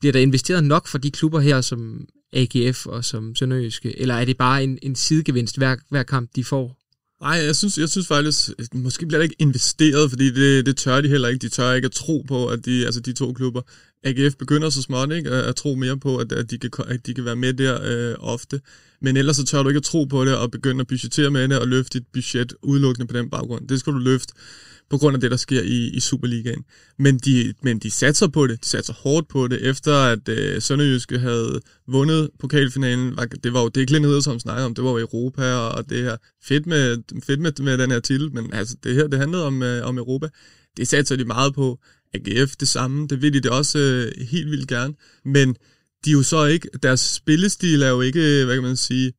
bliver 0.00 0.12
der 0.12 0.20
investeret 0.20 0.64
nok 0.64 0.86
for 0.86 0.98
de 0.98 1.10
klubber 1.10 1.40
her, 1.40 1.60
som 1.60 2.06
AGF 2.32 2.86
og 2.86 3.04
som 3.04 3.34
Sønderjyske, 3.34 4.00
eller 4.00 4.14
er 4.14 4.24
det 4.24 4.36
bare 4.36 4.64
en, 4.64 4.78
en 4.82 4.94
sidegevinst 4.94 5.56
hver, 5.56 5.76
hver 5.90 6.02
kamp, 6.02 6.30
de 6.36 6.44
får? 6.44 6.78
Nej, 7.20 7.44
jeg 7.46 7.56
synes, 7.56 7.78
jeg 7.78 7.88
synes 7.88 8.06
faktisk, 8.06 8.50
måske 8.74 9.06
bliver 9.06 9.18
der 9.18 9.22
ikke 9.22 9.36
investeret, 9.38 10.10
fordi 10.10 10.30
det, 10.30 10.66
det 10.66 10.76
tør 10.76 11.00
de 11.00 11.08
heller 11.08 11.28
ikke. 11.28 11.42
De 11.42 11.48
tør 11.48 11.72
ikke 11.72 11.86
at 11.86 11.92
tro 11.92 12.24
på, 12.28 12.46
at 12.46 12.64
de, 12.64 12.84
altså 12.86 13.00
de 13.00 13.12
to 13.12 13.32
klubber, 13.32 13.62
AGF 14.04 14.36
begynder 14.36 14.70
så 14.70 14.82
småt 14.82 15.12
ikke, 15.12 15.30
at, 15.30 15.44
at 15.44 15.56
tro 15.56 15.74
mere 15.74 15.98
på, 15.98 16.16
at, 16.16 16.32
at, 16.32 16.50
de 16.50 16.58
kan, 16.58 16.70
at 16.86 17.06
de 17.06 17.14
kan 17.14 17.24
være 17.24 17.36
med 17.36 17.52
der 17.52 17.78
øh, 17.82 18.14
ofte. 18.18 18.60
Men 19.00 19.16
ellers 19.16 19.36
så 19.36 19.44
tør 19.44 19.62
du 19.62 19.68
ikke 19.68 19.78
at 19.78 19.84
tro 19.84 20.04
på 20.04 20.24
det 20.24 20.36
og 20.36 20.50
begynde 20.50 20.80
at 20.80 20.86
budgettere 20.86 21.30
med 21.30 21.48
det 21.48 21.58
og 21.58 21.68
løfte 21.68 21.98
dit 21.98 22.06
budget 22.12 22.54
udelukkende 22.62 23.06
på 23.06 23.18
den 23.18 23.30
baggrund. 23.30 23.68
Det 23.68 23.80
skal 23.80 23.92
du 23.92 23.98
løfte 23.98 24.34
på 24.90 24.98
grund 24.98 25.14
af 25.14 25.20
det, 25.20 25.30
der 25.30 25.36
sker 25.36 25.62
i, 25.62 25.88
i 25.88 26.00
Superligaen. 26.00 26.64
Men 26.98 27.18
de, 27.18 27.54
men 27.62 27.78
de 27.78 27.90
satser 27.90 28.28
på 28.28 28.46
det. 28.46 28.64
De 28.64 28.68
satser 28.68 28.92
hårdt 28.92 29.28
på 29.28 29.48
det, 29.48 29.62
efter 29.62 29.94
at 29.94 30.28
øh, 30.28 30.62
Sønderjyske 30.62 31.18
havde 31.18 31.60
vundet 31.86 32.30
pokalfinalen. 32.38 33.16
Var, 33.16 33.24
det 33.24 33.52
var 33.52 33.62
jo 33.62 33.68
det, 33.68 33.88
Glenn 33.88 34.22
som 34.22 34.40
snakkede 34.40 34.66
om. 34.66 34.74
Det 34.74 34.84
var 34.84 34.90
jo 34.90 34.98
Europa, 34.98 35.54
og 35.54 35.90
det 35.90 36.02
her 36.02 36.16
fedt 36.44 36.66
med, 36.66 36.96
fedt 37.26 37.40
med, 37.40 37.52
med 37.62 37.78
den 37.78 37.90
her 37.90 38.00
titel. 38.00 38.34
Men 38.34 38.52
altså, 38.52 38.76
det 38.84 38.94
her, 38.94 39.06
det 39.06 39.18
handlede 39.18 39.44
om, 39.44 39.62
øh, 39.62 39.86
om 39.86 39.98
Europa. 39.98 40.28
Det 40.76 40.88
satser 40.88 41.16
de 41.16 41.24
meget 41.24 41.54
på. 41.54 41.78
AGF 42.14 42.56
det 42.56 42.68
samme. 42.68 43.06
Det 43.06 43.22
vil 43.22 43.32
de 43.32 43.40
det 43.40 43.50
også 43.50 43.78
øh, 43.78 44.26
helt 44.26 44.50
vildt 44.50 44.68
gerne. 44.68 44.94
Men 45.24 45.56
de 46.04 46.10
er 46.10 46.14
jo 46.14 46.22
så 46.22 46.44
ikke, 46.44 46.68
deres 46.82 47.00
spillestil 47.00 47.82
er 47.82 47.88
jo 47.88 48.00
ikke, 48.00 48.44
hvad 48.44 48.54
kan 48.54 48.62
man 48.62 48.76
sige, 48.76 49.12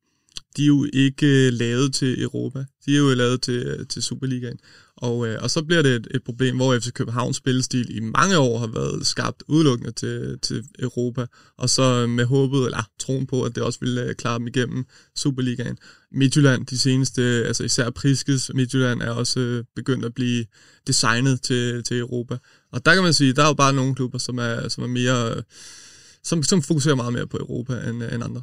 de 0.56 0.62
er 0.62 0.66
jo 0.66 0.86
ikke 0.92 1.46
øh, 1.46 1.52
lavet 1.52 1.94
til 1.94 2.22
Europa. 2.22 2.64
De 2.86 2.94
er 2.94 2.98
jo 2.98 3.14
lavet 3.14 3.42
til, 3.42 3.54
øh, 3.54 3.86
til 3.86 4.02
Superligaen. 4.02 4.58
Og, 4.96 5.28
øh, 5.28 5.42
og 5.42 5.50
så 5.50 5.62
bliver 5.62 5.82
det 5.82 5.96
et, 5.96 6.08
et 6.10 6.22
problem, 6.24 6.56
hvor 6.56 6.78
FC 6.78 6.92
Københavns 6.92 7.36
spillestil 7.36 7.96
i 7.96 8.00
mange 8.00 8.38
år 8.38 8.58
har 8.58 8.66
været 8.66 9.06
skabt 9.06 9.42
udelukkende 9.48 9.92
til, 9.92 10.38
til 10.42 10.64
Europa, 10.78 11.26
og 11.58 11.70
så 11.70 12.06
med 12.06 12.24
håbet, 12.24 12.64
eller 12.64 12.88
troen 12.98 13.26
på, 13.26 13.42
at 13.42 13.54
det 13.54 13.62
også 13.62 13.78
ville 13.80 14.02
øh, 14.02 14.14
klare 14.14 14.38
dem 14.38 14.46
igennem 14.46 14.84
Superligaen. 15.16 15.78
Midtjylland, 16.12 16.66
de 16.66 16.78
seneste, 16.78 17.22
altså 17.22 17.64
især 17.64 17.90
Priskes 17.90 18.50
Midtjylland, 18.54 19.02
er 19.02 19.10
også 19.10 19.40
øh, 19.40 19.64
begyndt 19.76 20.04
at 20.04 20.14
blive 20.14 20.44
designet 20.86 21.42
til, 21.42 21.84
til 21.84 21.98
Europa. 21.98 22.38
Og 22.72 22.84
der 22.86 22.94
kan 22.94 23.02
man 23.02 23.14
sige, 23.14 23.32
der 23.32 23.42
er 23.42 23.48
jo 23.48 23.54
bare 23.54 23.72
nogle 23.72 23.94
klubber, 23.94 24.18
som 24.18 24.38
er, 24.38 24.68
som 24.68 24.84
er 24.84 24.88
mere, 24.88 25.42
som, 26.24 26.42
som 26.42 26.62
fokuserer 26.62 26.94
meget 26.94 27.12
mere 27.12 27.26
på 27.26 27.36
Europa 27.36 27.72
end, 27.72 28.02
end 28.02 28.24
andre. 28.24 28.42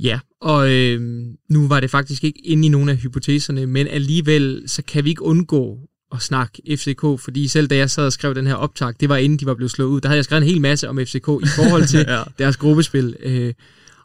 Ja, 0.00 0.20
og 0.40 0.72
øh, 0.72 1.00
nu 1.48 1.68
var 1.68 1.80
det 1.80 1.90
faktisk 1.90 2.24
ikke 2.24 2.46
inde 2.46 2.66
i 2.66 2.70
nogle 2.70 2.90
af 2.90 2.96
hypoteserne, 2.96 3.66
men 3.66 3.86
alligevel 3.86 4.64
så 4.66 4.82
kan 4.82 5.04
vi 5.04 5.10
ikke 5.10 5.22
undgå 5.22 5.78
at 6.12 6.22
snakke 6.22 6.62
FCK, 6.76 7.00
fordi 7.00 7.48
selv 7.48 7.66
da 7.66 7.76
jeg 7.76 7.90
sad 7.90 8.06
og 8.06 8.12
skrev 8.12 8.34
den 8.34 8.46
her 8.46 8.54
optag, 8.54 8.92
det 9.00 9.08
var 9.08 9.16
inden 9.16 9.38
de 9.38 9.46
var 9.46 9.54
blevet 9.54 9.70
slået 9.70 9.88
ud, 9.88 10.00
der 10.00 10.08
havde 10.08 10.16
jeg 10.16 10.24
skrevet 10.24 10.42
en 10.42 10.48
hel 10.48 10.60
masse 10.60 10.88
om 10.88 10.98
FCK 10.98 11.28
i 11.42 11.48
forhold 11.56 11.86
til 11.86 12.04
ja. 12.08 12.22
deres 12.38 12.56
gruppespil. 12.56 13.16
Øh, 13.20 13.54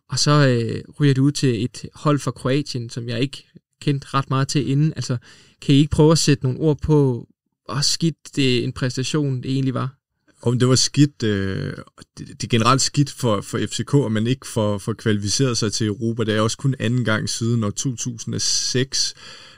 og 0.10 0.20
så 0.20 0.32
øh, 0.32 0.84
ryger 1.00 1.14
det 1.14 1.22
ud 1.22 1.32
til 1.32 1.64
et 1.64 1.86
hold 1.94 2.20
fra 2.20 2.32
Kroatien, 2.32 2.90
som 2.90 3.10
jeg 3.10 3.22
ikke 3.22 3.48
kendte 3.82 4.08
ret 4.14 4.30
meget 4.30 4.48
til 4.48 4.70
inden. 4.70 4.94
Altså, 4.96 5.18
kan 5.62 5.76
I 5.76 5.78
ikke 5.78 5.92
prøve 5.92 6.12
at 6.12 6.18
sætte 6.18 6.44
nogle 6.44 6.60
ord 6.60 6.82
på, 6.82 7.28
hvor 7.66 7.82
skidt 7.82 8.36
det 8.36 8.64
en 8.64 8.74
præstation 8.74 9.44
det 9.44 9.52
egentlig 9.52 9.74
var? 9.74 9.99
Om 10.42 10.60
det 10.60 10.68
var 10.68 10.76
skidt, 10.76 11.24
øh, 11.24 11.74
det, 12.18 12.28
det 12.28 12.44
er 12.44 12.48
generelt 12.48 12.82
skidt 12.82 13.12
for, 13.12 13.42
for 13.42 13.58
FCK, 13.58 13.94
at 14.06 14.12
man 14.12 14.28
ikke 14.28 14.48
får, 14.48 14.78
får 14.78 14.94
kvalificeret 14.94 15.58
sig 15.58 15.74
til 15.74 15.88
Europa. 15.88 16.24
Det 16.24 16.36
er 16.36 16.42
også 16.42 16.58
kun 16.58 16.76
anden 16.80 17.06
gang 17.06 17.30
siden 17.30 17.64
år 17.64 17.70
2006, 17.70 19.14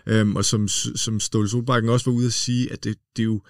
øhm, 0.06 0.36
og 0.36 0.46
som, 0.46 0.68
som 0.96 1.20
Ståle 1.20 1.50
Solbakken 1.50 1.90
også 1.90 2.10
var 2.10 2.18
ude 2.18 2.26
at 2.26 2.34
sige, 2.34 2.72
at 2.72 2.84
det, 2.84 2.98
det 3.16 3.22
er 3.22 3.26
jo 3.26 3.42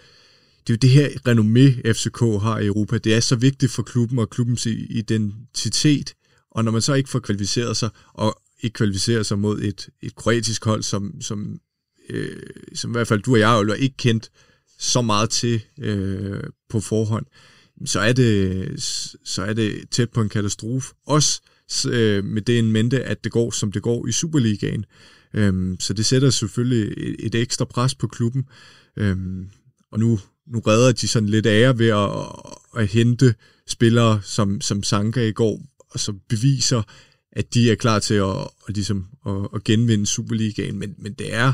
det 0.67 0.74
er 0.74 0.74
jo 0.74 0.78
det 0.82 0.89
her 0.89 1.10
renommé, 1.10 1.91
FCK 1.94 2.20
har 2.44 2.60
i 2.60 2.65
Europa. 2.65 2.98
Det 2.98 3.13
er 3.13 3.20
så 3.20 3.36
vigtigt 3.36 3.72
for 3.72 3.84
klubben 3.84 4.20
og 4.20 4.30
klubbens 4.30 4.65
identitet, 4.65 6.13
og 6.52 6.63
når 6.63 6.72
man 6.72 6.82
så 6.82 6.94
ikke 6.94 7.10
får 7.10 7.20
kvalificeret 7.20 7.78
sig, 7.78 7.89
og 8.13 8.41
ikke 8.62 8.74
kvalificerer 8.74 9.24
sig 9.24 9.39
mod 9.39 9.62
et, 9.62 9.89
et 10.02 10.15
kroatisk 10.15 10.65
hold, 10.65 10.84
som, 10.84 11.22
som, 11.22 11.60
øh, 12.10 12.44
som 12.76 12.91
i 12.91 12.94
hvert 12.94 13.08
fald 13.08 13.22
du 13.22 13.32
og 13.32 13.39
jeg 13.39 13.63
jo 13.67 13.74
ikke 13.74 13.98
kendt 13.98 14.32
så 14.82 15.02
meget 15.02 15.30
til 15.30 15.62
øh, 15.80 16.44
på 16.70 16.80
forhånd, 16.80 17.26
så 17.86 18.00
er, 18.00 18.13
det, 18.13 18.74
så 19.26 19.44
er 19.44 19.54
det 19.54 19.89
tæt 19.91 20.10
på 20.10 20.22
en 20.22 20.30
katastrofe. 20.30 20.94
Også 21.08 21.41
øh, 21.89 22.24
med 22.24 22.41
det 22.41 22.60
en 22.60 22.72
mente, 22.72 23.04
at 23.04 23.24
det 23.24 23.32
går, 23.32 23.52
som 23.52 23.72
det 23.72 23.82
går 23.82 24.08
i 24.08 24.12
Superligaen. 24.12 24.86
Øhm, 25.34 25.80
så 25.80 25.94
det 25.94 26.06
sætter 26.06 26.30
selvfølgelig 26.30 26.94
et, 26.98 27.15
et 27.20 27.36
ekstra 27.36 27.65
pres 27.65 27.96
på 27.96 28.08
klubben. 28.08 28.46
Øhm, 28.98 29.50
og 29.91 30.00
nu, 30.00 30.20
nu 30.48 30.60
redder 30.60 30.91
de 30.91 31.08
sådan 31.08 31.30
lidt 31.30 31.46
ære 31.46 31.80
ved 31.80 31.88
at, 31.88 32.10
at, 32.10 32.82
at 32.82 32.88
hente 32.88 33.36
spillere 33.67 34.22
som, 34.24 34.62
som 34.62 34.84
Sanka 34.84 35.28
i 35.28 35.32
går, 35.32 35.62
og 35.89 36.00
som 36.00 36.20
beviser, 36.30 36.82
at 37.32 37.54
de 37.54 37.72
er 37.72 37.76
klar 37.76 38.00
til 38.00 38.13
at, 38.13 38.38
at, 38.67 38.76
ligesom, 38.76 39.08
at, 39.28 39.48
at 39.56 39.63
genvinde 39.63 40.06
Superligaen. 40.06 40.80
Men, 40.80 40.96
men 40.98 41.13
det 41.13 41.34
er 41.34 41.54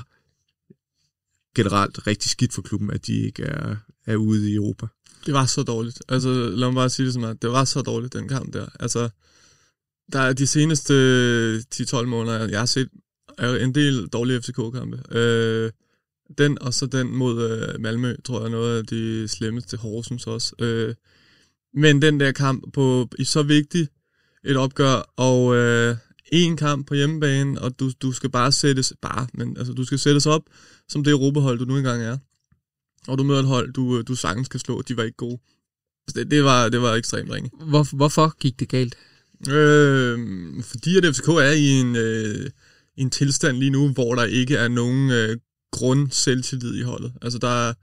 generelt 1.57 2.07
rigtig 2.07 2.29
skidt 2.31 2.53
for 2.53 2.61
klubben, 2.61 2.91
at 2.91 3.07
de 3.07 3.13
ikke 3.13 3.43
er, 3.43 3.75
er 4.05 4.15
ude 4.15 4.51
i 4.51 4.55
Europa. 4.55 4.85
Det 5.25 5.33
var 5.33 5.45
så 5.45 5.63
dårligt. 5.63 6.01
Altså, 6.09 6.29
lad 6.29 6.67
mig 6.67 6.75
bare 6.75 6.89
sige 6.89 7.05
det 7.05 7.13
som 7.13 7.23
at 7.23 7.41
det 7.41 7.49
var 7.49 7.65
så 7.65 7.81
dårligt, 7.81 8.13
den 8.13 8.27
kamp 8.27 8.53
der. 8.53 8.67
Altså, 8.79 9.09
der 10.13 10.19
er 10.19 10.33
de 10.33 10.47
seneste 10.47 10.93
øh, 10.93 11.61
10-12 11.75 12.05
måneder, 12.05 12.47
jeg 12.47 12.59
har 12.59 12.65
set 12.65 12.89
en 13.39 13.75
del 13.75 14.07
dårlige 14.07 14.41
FCK-kampe. 14.41 15.17
Øh, 15.17 15.71
Den, 16.37 16.61
og 16.61 16.73
så 16.73 16.85
den 16.85 17.07
mod 17.15 17.35
øh, 17.51 17.81
Malmø, 17.81 18.15
tror 18.25 18.39
jeg 18.39 18.45
er 18.45 18.49
noget 18.49 18.77
af 18.77 18.85
de 18.85 19.27
slemmeste. 19.27 19.77
Horsens 19.77 20.27
også. 20.27 20.55
Øh, 20.59 20.95
men 21.73 22.01
den 22.01 22.19
der 22.19 22.31
kamp 22.31 22.73
på 22.73 23.09
i 23.19 23.23
så 23.23 23.43
vigtig 23.43 23.87
et 24.43 24.57
opgør, 24.57 25.13
og 25.17 25.55
øh, 25.55 25.95
en 26.31 26.57
kamp 26.57 26.87
på 26.87 26.93
hjemmebane, 26.93 27.61
og 27.61 27.79
du, 27.79 27.91
du 28.01 28.11
skal 28.11 28.29
bare 28.29 28.51
sættes, 28.51 28.93
bare, 29.01 29.27
men 29.33 29.57
altså, 29.57 29.73
du 29.73 29.85
skal 29.85 29.99
sættes 29.99 30.25
op, 30.25 30.41
som 30.89 31.03
det 31.03 31.11
Europahold, 31.11 31.59
du 31.59 31.65
nu 31.65 31.77
engang 31.77 32.03
er. 32.03 32.17
Og 33.07 33.17
du 33.17 33.23
møder 33.23 33.39
et 33.39 33.45
hold, 33.45 33.73
du, 33.73 34.01
du 34.01 34.15
sagtens 34.15 34.47
kan 34.47 34.59
slå, 34.59 34.81
de 34.81 34.97
var 34.97 35.03
ikke 35.03 35.17
gode. 35.17 35.39
Altså, 36.07 36.19
det, 36.19 36.31
det, 36.31 36.43
var, 36.43 36.69
det 36.69 36.81
var 36.81 36.95
ekstremt 36.95 37.31
ringe. 37.31 37.51
Hvor, 37.69 37.95
hvorfor 37.95 38.37
gik 38.39 38.59
det 38.59 38.69
galt? 38.69 38.95
Øh, 39.49 40.19
fordi 40.63 40.97
at 40.97 41.15
FCK 41.15 41.27
er 41.27 41.51
i 41.51 41.67
en, 41.67 41.95
øh, 41.95 42.49
en 42.97 43.09
tilstand 43.09 43.57
lige 43.57 43.71
nu, 43.71 43.89
hvor 43.89 44.15
der 44.15 44.23
ikke 44.23 44.55
er 44.55 44.67
nogen 44.67 45.11
øh, 45.11 45.37
grund 45.71 46.11
selvtillid 46.11 46.75
i 46.75 46.81
holdet. 46.81 47.13
Altså 47.21 47.39
der 47.39 47.69
er, 47.69 47.73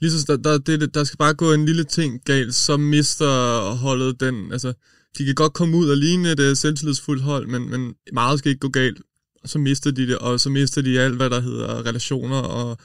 lige 0.00 0.12
så, 0.12 0.24
der, 0.26 0.36
der, 0.36 0.58
det, 0.58 0.94
der 0.94 1.04
skal 1.04 1.16
bare 1.16 1.34
gå 1.34 1.52
en 1.52 1.66
lille 1.66 1.84
ting 1.84 2.24
galt, 2.24 2.54
så 2.54 2.76
mister 2.76 3.60
holdet 3.74 4.20
den, 4.20 4.52
altså 4.52 4.72
de 5.18 5.24
kan 5.24 5.34
godt 5.34 5.52
komme 5.52 5.76
ud 5.76 5.90
og 5.90 5.96
ligne 5.96 6.32
et 6.32 6.40
øh, 6.40 6.56
selvtillidsfuldt 6.56 7.22
hold, 7.22 7.46
men, 7.46 7.70
men 7.70 7.94
meget 8.12 8.38
skal 8.38 8.48
ikke 8.48 8.60
gå 8.60 8.68
galt. 8.68 9.00
Og 9.42 9.48
så 9.48 9.58
mister 9.58 9.90
de 9.90 10.06
det, 10.06 10.18
og 10.18 10.40
så 10.40 10.50
mister 10.50 10.82
de 10.82 11.00
alt, 11.00 11.16
hvad 11.16 11.30
der 11.30 11.40
hedder 11.40 11.86
relationer 11.86 12.36
og, 12.36 12.78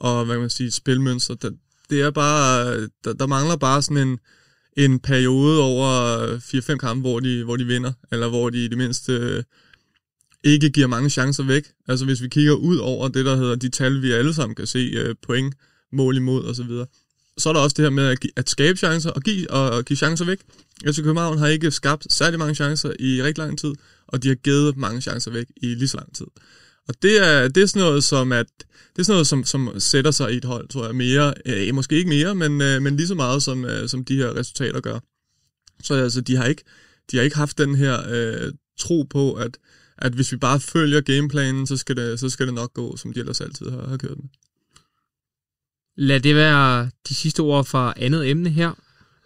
og 0.00 0.24
hvad 0.24 0.34
kan 0.34 0.40
man 0.40 0.50
sige, 0.50 0.70
spilmønster. 0.70 1.34
Det, 1.34 1.56
det 1.90 2.00
er 2.00 2.10
bare, 2.10 2.80
der, 3.04 3.12
der 3.12 3.26
mangler 3.26 3.56
bare 3.56 3.82
sådan 3.82 4.08
en, 4.08 4.18
en 4.76 5.00
periode 5.00 5.62
over 5.62 6.18
øh, 6.20 6.36
4-5 6.36 6.76
kampe, 6.76 7.00
hvor 7.00 7.20
de, 7.20 7.44
hvor 7.44 7.56
de 7.56 7.66
vinder, 7.66 7.92
eller 8.12 8.28
hvor 8.28 8.50
de 8.50 8.64
i 8.64 8.68
det 8.68 8.78
mindste 8.78 9.12
øh, 9.12 9.42
ikke 10.44 10.70
giver 10.70 10.86
mange 10.86 11.10
chancer 11.10 11.44
væk. 11.44 11.64
Altså 11.88 12.04
hvis 12.04 12.22
vi 12.22 12.28
kigger 12.28 12.52
ud 12.52 12.76
over 12.76 13.08
det, 13.08 13.24
der 13.24 13.36
hedder 13.36 13.56
de 13.56 13.68
tal, 13.68 14.02
vi 14.02 14.12
alle 14.12 14.34
sammen 14.34 14.54
kan 14.54 14.66
se, 14.66 14.78
øh, 14.78 15.14
point, 15.22 15.54
mål 15.92 16.16
imod 16.16 16.44
osv., 16.44 16.70
så, 17.38 17.48
er 17.48 17.52
der 17.52 17.60
også 17.60 17.74
det 17.76 17.84
her 17.84 17.90
med 17.90 18.04
at, 18.04 18.18
at 18.36 18.50
skabe 18.50 18.78
chancer 18.78 19.10
og 19.10 19.22
give, 19.22 19.50
og, 19.50 19.70
og 19.70 19.84
give 19.84 19.96
chancer 19.96 20.24
væk. 20.24 20.38
FC 20.86 20.96
København 20.96 21.38
har 21.38 21.46
ikke 21.46 21.70
skabt 21.70 22.12
særlig 22.12 22.38
mange 22.38 22.54
chancer 22.54 22.92
i 22.98 23.22
rigtig 23.22 23.44
lang 23.44 23.58
tid, 23.58 23.72
og 24.06 24.22
de 24.22 24.28
har 24.28 24.34
givet 24.34 24.76
mange 24.76 25.00
chancer 25.00 25.30
væk 25.30 25.46
i 25.56 25.66
lige 25.66 25.88
så 25.88 25.96
lang 25.96 26.14
tid. 26.14 26.26
Og 26.88 26.94
det 27.02 27.26
er, 27.26 27.48
det 27.48 27.62
er 27.62 27.66
sådan 27.66 27.82
noget, 27.82 28.04
som, 28.04 28.32
at, 28.32 28.46
det 28.58 28.98
er 28.98 29.02
sådan 29.02 29.14
noget, 29.14 29.26
som, 29.26 29.44
som 29.44 29.80
sætter 29.80 30.10
sig 30.10 30.32
i 30.32 30.36
et 30.36 30.44
hold, 30.44 30.68
tror 30.68 30.86
jeg, 30.86 30.94
mere, 30.94 31.34
øh, 31.46 31.74
måske 31.74 31.96
ikke 31.96 32.08
mere, 32.08 32.34
men, 32.34 32.60
øh, 32.60 32.82
men 32.82 32.96
lige 32.96 33.06
så 33.06 33.14
meget, 33.14 33.42
som, 33.42 33.64
øh, 33.64 33.88
som 33.88 34.04
de 34.04 34.16
her 34.16 34.36
resultater 34.36 34.80
gør. 34.80 34.98
Så 35.82 35.94
altså, 35.94 36.20
de 36.20 36.36
har 36.36 36.44
ikke, 36.44 36.64
de 37.10 37.16
har 37.16 37.24
ikke 37.24 37.36
haft 37.36 37.58
den 37.58 37.74
her 37.74 38.02
øh, 38.10 38.52
tro 38.78 39.02
på, 39.10 39.32
at, 39.32 39.58
at 39.98 40.12
hvis 40.12 40.32
vi 40.32 40.36
bare 40.36 40.60
følger 40.60 41.00
gameplanen, 41.00 41.66
så 41.66 41.76
skal, 41.76 41.96
det, 41.96 42.20
så 42.20 42.28
skal 42.28 42.46
det 42.46 42.54
nok 42.54 42.74
gå, 42.74 42.96
som 42.96 43.12
de 43.12 43.20
ellers 43.20 43.40
altid 43.40 43.70
har, 43.70 43.88
har 43.88 43.96
kørt 43.96 44.16
med. 44.16 44.28
Lad 46.00 46.20
det 46.20 46.34
være 46.34 46.90
de 47.08 47.14
sidste 47.14 47.40
ord 47.40 47.64
fra 47.64 47.94
andet 47.96 48.30
emne 48.30 48.50
her, 48.50 48.72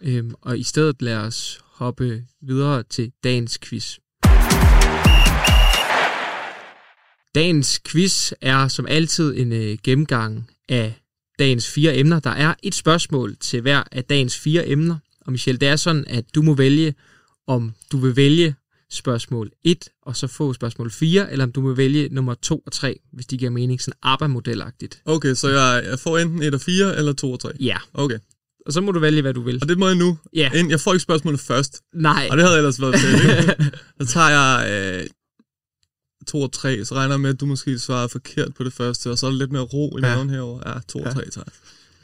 øhm, 0.01 0.33
og 0.41 0.59
i 0.59 0.63
stedet 0.63 1.01
lad 1.01 1.17
os 1.17 1.59
hoppe 1.65 2.23
videre 2.41 2.83
til 2.83 3.11
dagens 3.23 3.59
quiz. 3.63 3.97
Dagens 7.35 7.81
quiz 7.87 8.31
er 8.41 8.67
som 8.67 8.85
altid 8.89 9.37
en 9.37 9.51
øh, 9.51 9.77
gennemgang 9.83 10.51
af 10.69 11.01
dagens 11.39 11.69
fire 11.69 11.97
emner. 11.97 12.19
Der 12.19 12.29
er 12.29 12.53
et 12.63 12.75
spørgsmål 12.75 13.35
til 13.39 13.61
hver 13.61 13.83
af 13.91 14.03
dagens 14.03 14.39
fire 14.39 14.67
emner. 14.67 14.97
Og 15.21 15.31
Michel, 15.31 15.61
det 15.61 15.69
er 15.69 15.75
sådan, 15.75 16.05
at 16.07 16.25
du 16.35 16.41
må 16.41 16.53
vælge, 16.53 16.95
om 17.47 17.73
du 17.91 17.97
vil 17.97 18.15
vælge 18.15 18.55
spørgsmål 18.93 19.51
1, 19.63 19.89
og 20.01 20.15
så 20.15 20.27
få 20.27 20.53
spørgsmål 20.53 20.91
4, 20.91 21.31
eller 21.31 21.45
om 21.45 21.51
du 21.51 21.67
vil 21.67 21.77
vælge 21.77 22.09
nummer 22.11 22.33
2 22.33 22.63
og 22.65 22.71
3, 22.71 22.99
hvis 23.13 23.25
de 23.25 23.37
giver 23.37 23.51
mening, 23.51 23.81
sådan 23.81 23.97
ABBA-modelagtigt. 24.03 25.01
Okay, 25.05 25.33
så 25.33 25.49
jeg, 25.49 25.83
jeg 25.89 25.99
får 25.99 26.17
enten 26.17 26.43
1 26.43 26.53
og 26.53 26.61
4, 26.61 26.97
eller 26.97 27.13
2 27.13 27.31
og 27.31 27.39
3? 27.39 27.49
Ja. 27.59 27.77
Okay. 27.93 28.17
Og 28.65 28.73
så 28.73 28.81
må 28.81 28.91
du 28.91 28.99
vælge, 28.99 29.21
hvad 29.21 29.33
du 29.33 29.41
vil. 29.41 29.59
Og 29.61 29.67
det 29.69 29.77
må 29.77 29.87
jeg 29.87 29.95
nu? 29.95 30.17
Ja. 30.33 30.49
Jeg 30.69 30.79
får 30.79 30.93
ikke 30.93 31.03
spørgsmålet 31.03 31.39
først. 31.39 31.81
Nej. 31.93 32.27
Og 32.31 32.37
det 32.37 32.45
havde 32.45 32.57
ellers 32.57 32.81
været 32.81 32.95
fedt? 32.99 33.75
Så 34.07 34.13
tager 34.13 34.29
jeg 34.29 34.69
øh, 35.01 35.07
2 36.27 36.41
og 36.41 36.51
3, 36.51 36.85
så 36.85 36.95
regner 36.95 37.13
jeg 37.13 37.19
med, 37.21 37.29
at 37.29 37.39
du 37.39 37.45
måske 37.45 37.79
svarer 37.79 38.07
forkert 38.07 38.53
på 38.53 38.63
det 38.63 38.73
første, 38.73 39.11
og 39.11 39.17
så 39.17 39.25
er 39.25 39.29
der 39.31 39.37
lidt 39.37 39.51
mere 39.51 39.61
ro 39.61 39.97
i 39.97 40.01
Ja. 40.05 40.15
maven 40.15 40.29
herover. 40.29 40.61
Ja, 40.65 40.73
2 40.87 40.99
og 40.99 41.05
Ja. 41.05 41.11
3 41.13 41.29
tager 41.29 41.43
jeg. 41.47 41.53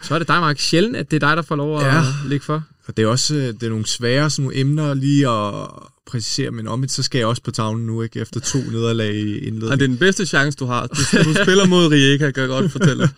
Så 0.02 0.16
er 0.16 0.20
det 0.20 0.28
dig, 0.28 0.40
Mark. 0.40 0.60
Sjældent, 0.60 0.96
at 0.96 1.12
det 1.12 1.24
er 1.24 1.28
dig, 1.28 1.38
der 1.38 1.44
får 1.44 1.56
lov 1.56 1.80
at 1.80 1.86
Ja. 1.86 2.04
lægge 2.26 2.46
for. 2.46 2.64
Og 2.90 2.98
det 2.98 3.04
er 3.04 3.08
også 3.08 3.36
øh, 3.36 3.42
det 3.42 3.64
er 3.64 3.70
nogle 3.70 3.86
svære 3.86 4.30
sådan 4.30 4.44
nogle 4.44 4.58
emner 4.58 4.94
lige 4.94 5.30
at 5.30 5.70
præcisere, 6.06 6.52
men 6.52 6.68
om 6.68 6.88
så 6.88 7.04
skal 7.04 7.20
jeg 7.20 7.28
også 7.28 7.42
på 7.44 7.52
tavlen 7.52 7.86
nu, 7.86 8.02
ikke? 8.02 8.20
Efter 8.20 8.40
to 8.40 8.58
nederlag 8.58 9.16
i 9.16 9.38
Og 9.38 9.44
indledningen. 9.44 9.80
det 9.80 9.86
er 9.86 9.88
den 9.88 9.98
bedste 9.98 10.26
chance, 10.26 10.58
du 10.58 10.66
har. 10.66 10.88
Du, 10.88 10.96
du 11.24 11.34
spiller 11.44 11.66
mod 11.66 11.88
Rijeka, 11.92 12.32
kan 12.32 12.42
jeg 12.42 12.50
godt 12.50 12.72
fortælle. 12.72 13.10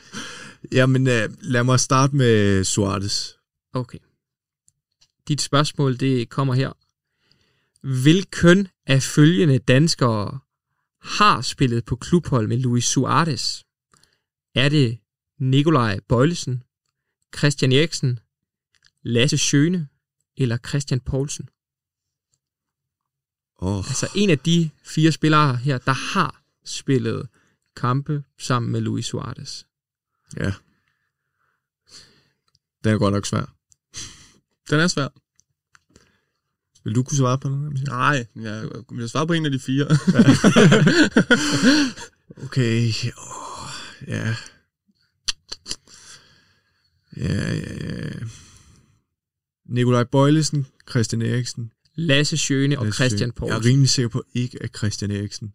Jamen, 0.78 1.06
øh, 1.06 1.28
lad 1.40 1.64
mig 1.64 1.80
starte 1.80 2.16
med 2.16 2.64
Suarez. 2.64 3.28
Okay. 3.72 3.98
Dit 5.28 5.40
spørgsmål, 5.40 6.00
det 6.00 6.28
kommer 6.28 6.54
her. 6.54 6.72
Hvilken 8.02 8.68
af 8.86 9.02
følgende 9.02 9.58
danskere 9.58 10.38
har 11.02 11.40
spillet 11.40 11.84
på 11.84 11.96
klubhold 11.96 12.46
med 12.48 12.58
Luis 12.58 12.84
Suarez? 12.84 13.62
Er 14.54 14.68
det 14.68 14.98
Nikolaj 15.40 15.98
Bøjlesen, 16.08 16.62
Christian 17.38 17.72
Eriksen, 17.72 18.18
Lasse 19.02 19.38
Schøne 19.38 19.88
eller 20.36 20.58
Christian 20.68 21.00
Poulsen? 21.00 21.48
Oh, 23.58 23.78
Altså 23.78 24.08
en 24.16 24.30
af 24.30 24.38
de 24.38 24.70
fire 24.84 25.12
spillere 25.12 25.56
her, 25.56 25.78
der 25.78 25.92
har 25.92 26.42
spillet 26.64 27.28
kampe 27.76 28.22
sammen 28.38 28.72
med 28.72 28.80
Luis 28.80 29.06
Suarez. 29.06 29.64
ja. 30.36 30.52
Den 32.84 32.94
er 32.94 32.98
godt 32.98 33.14
nok 33.14 33.26
svær. 33.26 33.54
Den 34.70 34.80
er 34.80 34.86
svær. 34.88 35.08
Vil 36.84 36.94
du 36.94 37.02
kunne 37.02 37.18
svare 37.18 37.38
på 37.38 37.48
den? 37.48 37.78
Nej, 37.86 38.26
jeg 38.36 38.68
vil 38.90 39.08
svare 39.08 39.26
på 39.26 39.32
en 39.32 39.44
af 39.46 39.52
de 39.52 39.58
fire. 39.58 39.88
Okay. 42.36 42.88
Oh, 43.16 43.68
ja. 44.08 44.36
Ja, 47.16 47.52
ja, 47.54 47.54
ja. 47.54 48.10
Nikolaj 49.68 50.04
Bøjlesen, 50.04 50.66
Christian 50.90 51.22
Eriksen. 51.22 51.72
Lasse 51.94 52.36
Schøne 52.36 52.78
og 52.78 52.84
Lasse 52.84 52.96
Christian. 52.96 53.32
Poulsen. 53.32 53.52
Jeg 53.52 53.58
er 53.58 53.70
rimelig 53.70 53.90
sikker 53.90 54.08
på 54.08 54.24
ikke 54.34 54.62
af 54.62 54.68
Christian 54.76 55.10
Eriksen. 55.10 55.52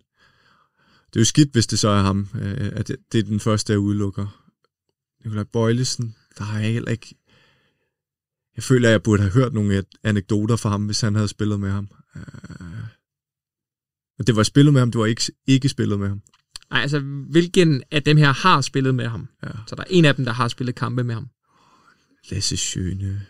Det 1.08 1.16
er 1.16 1.20
jo 1.20 1.26
skidt, 1.26 1.52
hvis 1.52 1.68
det 1.68 1.80
så 1.80 1.90
er 1.90 2.02
ham, 2.02 2.28
øh, 2.36 2.72
at 2.74 2.88
det, 3.12 3.20
er 3.20 3.24
den 3.24 3.40
første, 3.40 3.74
jeg 3.74 3.80
udelukker. 3.80 4.44
Nikolaj 5.24 5.44
Bøjlesen, 5.44 6.16
der 6.38 6.44
har 6.44 6.60
jeg 6.60 6.74
heller 6.74 6.92
ikke... 6.92 7.16
Jeg 8.56 8.64
føler, 8.64 8.88
at 8.90 8.92
jeg 8.92 9.04
burde 9.04 9.22
have 9.22 9.34
hørt 9.34 9.54
nogle 9.54 9.84
anekdoter 10.04 10.56
fra 10.56 10.70
ham, 10.70 10.86
hvis 10.86 11.02
han 11.02 11.16
havde 11.16 11.28
spillet 11.28 11.60
med 11.60 11.70
ham. 11.72 11.88
Øh, 12.16 12.22
Og 14.20 14.28
det 14.28 14.36
var 14.36 14.44
spillet 14.44 14.74
med 14.74 14.82
ham, 14.82 14.92
du 14.92 15.00
var 15.00 15.06
ikke, 15.06 15.32
ikke 15.48 15.70
spillet 15.70 16.00
med 16.00 16.08
ham. 16.08 16.22
Nej, 16.72 16.82
altså 16.82 17.00
hvilken 17.30 17.84
af 17.92 18.04
dem 18.04 18.18
her 18.18 18.32
har 18.34 18.62
spillet 18.62 18.96
med 18.96 19.08
ham? 19.08 19.28
Ja. 19.44 19.50
Så 19.68 19.76
der 19.76 19.82
er 19.82 19.88
en 19.90 20.06
af 20.06 20.16
dem, 20.16 20.26
der 20.26 20.32
har 20.32 20.48
spillet 20.48 20.76
kampe 20.76 21.04
med 21.04 21.16
ham. 21.16 21.28
Lasse 22.32 22.58
Schøne. 22.58 23.26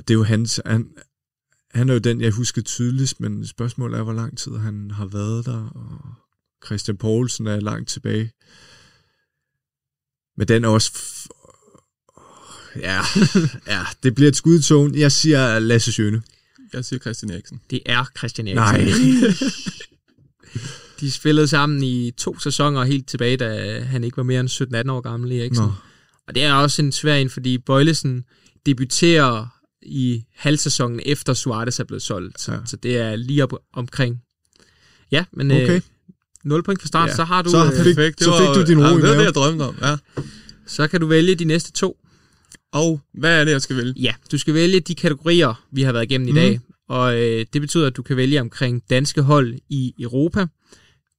Og 0.00 0.08
det 0.08 0.14
er 0.14 0.18
jo 0.18 0.24
hans... 0.24 0.60
Han, 0.66 0.88
han 1.70 1.88
er 1.88 1.92
jo 1.92 1.98
den, 1.98 2.20
jeg 2.20 2.32
husker 2.32 2.62
tydeligst, 2.62 3.20
men 3.20 3.46
spørgsmålet 3.46 3.98
er, 3.98 4.02
hvor 4.02 4.12
lang 4.12 4.38
tid 4.38 4.56
han 4.56 4.90
har 4.90 5.06
været 5.06 5.46
der, 5.46 5.68
og 5.68 6.14
Christian 6.66 6.96
Poulsen 6.96 7.46
er 7.46 7.60
langt 7.60 7.88
tilbage. 7.88 8.32
Men 10.36 10.48
den 10.48 10.64
er 10.64 10.68
også... 10.68 10.90
F- 10.94 11.26
ja, 12.76 13.00
ja, 13.66 13.86
det 14.02 14.14
bliver 14.14 14.28
et 14.28 14.36
skud 14.36 14.58
i 14.58 14.62
togen. 14.62 14.94
Jeg 14.94 15.12
siger 15.12 15.58
Lasse 15.58 15.92
Schøne. 15.92 16.22
Jeg 16.72 16.84
siger 16.84 17.00
Christian 17.00 17.30
Eriksen. 17.30 17.60
Det 17.70 17.80
er 17.86 18.04
Christian 18.18 18.48
Eriksen. 18.48 19.14
Nej. 19.14 19.30
De 21.00 21.10
spillede 21.10 21.48
sammen 21.48 21.82
i 21.82 22.10
to 22.10 22.38
sæsoner 22.38 22.84
helt 22.84 23.08
tilbage, 23.08 23.36
da 23.36 23.80
han 23.80 24.04
ikke 24.04 24.16
var 24.16 24.22
mere 24.22 24.40
end 24.40 24.48
17-18 24.86 24.90
år 24.90 25.00
gammel, 25.00 25.32
Eriksen. 25.32 25.66
Nå. 25.66 25.72
Og 26.28 26.34
det 26.34 26.42
er 26.42 26.52
også 26.52 26.82
en 26.82 26.92
svær 26.92 27.14
en, 27.14 27.30
fordi 27.30 27.58
Bøjlesen 27.58 28.24
debuterer 28.66 29.59
i 29.90 30.24
halvsæsonen 30.36 31.00
efter 31.06 31.34
Suarez 31.34 31.80
er 31.80 31.84
blevet 31.84 32.02
solgt. 32.02 32.40
Så, 32.40 32.52
Ja. 32.52 32.58
så 32.66 32.76
det 32.76 32.96
er 32.96 33.16
lige 33.16 33.42
op 33.42 33.52
omkring. 33.72 34.22
Ja, 35.12 35.24
men 35.32 35.50
Okay. 35.50 35.74
øh, 35.76 35.80
0 36.44 36.62
point 36.62 36.80
fra 36.80 36.86
start, 36.88 37.08
Ja. 37.08 37.14
så 37.16 37.24
har 37.24 37.42
du... 37.42 37.50
Så 37.50 37.64
øh, 37.64 37.72
fik- 37.72 37.84
Perfekt. 37.96 38.18
Det 38.18 38.24
så 38.24 38.30
var- 38.30 38.54
fik 38.54 38.62
du 38.62 38.66
din 38.70 38.78
ro 38.78 38.82
ja, 38.88 38.92
i 38.92 39.00
Det 39.00 39.08
var 39.08 39.14
det, 39.16 39.24
jeg 39.24 39.34
drømte 39.34 39.62
om. 39.62 39.76
Ja. 39.82 39.96
så 40.66 40.88
kan 40.88 41.00
du 41.00 41.06
vælge 41.06 41.34
de 41.34 41.44
næste 41.44 41.72
to. 41.72 41.96
Og 42.72 43.00
hvad 43.14 43.40
er 43.40 43.44
det, 43.44 43.52
jeg 43.52 43.62
skal 43.62 43.76
vælge? 43.76 43.94
Ja, 43.96 44.14
du 44.32 44.38
skal 44.38 44.54
vælge 44.54 44.80
de 44.80 44.94
kategorier, 44.94 45.64
vi 45.72 45.82
har 45.82 45.92
været 45.92 46.04
igennem 46.04 46.28
i 46.28 46.30
Mhm. 46.30 46.40
dag. 46.40 46.60
Og 46.88 47.20
øh, 47.20 47.46
det 47.52 47.60
betyder, 47.60 47.86
at 47.86 47.96
du 47.96 48.02
kan 48.02 48.16
vælge 48.16 48.40
omkring 48.40 48.82
danske 48.90 49.22
hold 49.22 49.54
i 49.68 49.94
Europa, 49.98 50.46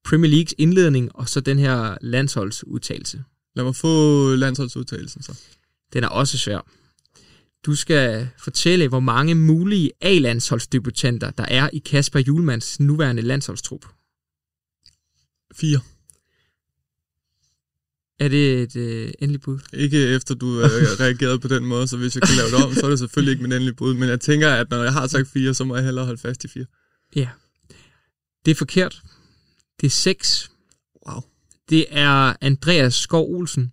Premier 0.05 0.31
Leagues 0.31 0.53
indledning, 0.57 1.15
og 1.15 1.29
så 1.29 1.39
den 1.39 1.60
her 1.60 1.97
landsholdsudtalelse. 2.01 3.23
Lad 3.55 3.63
mig 3.65 3.75
få 3.75 4.36
landsholdsudtagelsen 4.36 5.23
så. 5.23 5.34
Den 5.93 6.03
er 6.03 6.07
også 6.07 6.38
svær. 6.38 6.67
Du 7.65 7.76
skal 7.76 8.30
fortælle, 8.38 8.88
hvor 8.88 9.00
mange 9.00 9.36
mulige 9.36 9.91
A-landsholdsdebutanter, 10.02 11.32
der 11.32 11.45
er 11.47 11.69
i 11.74 11.78
Kasper 11.78 12.19
Julmans 12.19 12.80
nuværende 12.80 13.21
landsholdstrup. 13.21 13.86
Fire. 15.56 15.80
Er 18.19 18.28
det 18.28 18.62
et 18.62 18.76
øh, 18.76 19.12
endeligt 19.19 19.43
bud? 19.43 19.60
Ikke 19.74 19.97
efter 19.97 20.36
du 20.36 20.60
øh, 20.60 20.65
reagerede 21.04 21.39
på 21.39 21.47
den 21.47 21.65
måde, 21.65 21.88
så 21.88 21.97
hvis 21.97 22.15
jeg 22.15 22.21
kan 22.21 22.36
lave 22.36 22.47
det 22.50 22.65
om, 22.65 22.74
så 22.74 22.86
er 22.86 22.89
det 22.89 23.00
selvfølgelig 23.00 23.32
ikke 23.32 23.43
min 23.43 23.52
endelige 23.52 23.76
bud. 23.76 23.93
Men 23.93 24.10
jeg 24.10 24.21
tænker, 24.21 24.50
at 24.50 24.69
når 24.69 24.84
jeg 24.84 24.93
har 24.93 25.08
sagt 25.08 25.28
fire, 25.28 25.54
så 25.54 25.63
må 25.63 25.76
jeg 25.76 25.86
hellere 25.86 26.06
holde 26.06 26.21
fast 26.21 26.43
i 26.43 26.47
fire. 26.47 26.65
Ja. 27.15 27.30
Det 28.45 28.52
er 28.52 28.56
forkert. 28.56 29.02
Det 29.82 29.88
er 29.88 29.91
6. 29.91 30.52
Wow. 31.08 31.21
Det 31.69 31.86
er 31.89 32.34
Andreas 32.41 32.93
Skov 32.93 33.36
Olsen, 33.36 33.71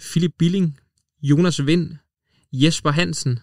Philip 0.00 0.32
Billing, 0.38 0.80
Jonas 1.22 1.66
Vind, 1.66 1.96
Jesper 2.52 2.90
Hansen, 2.90 3.38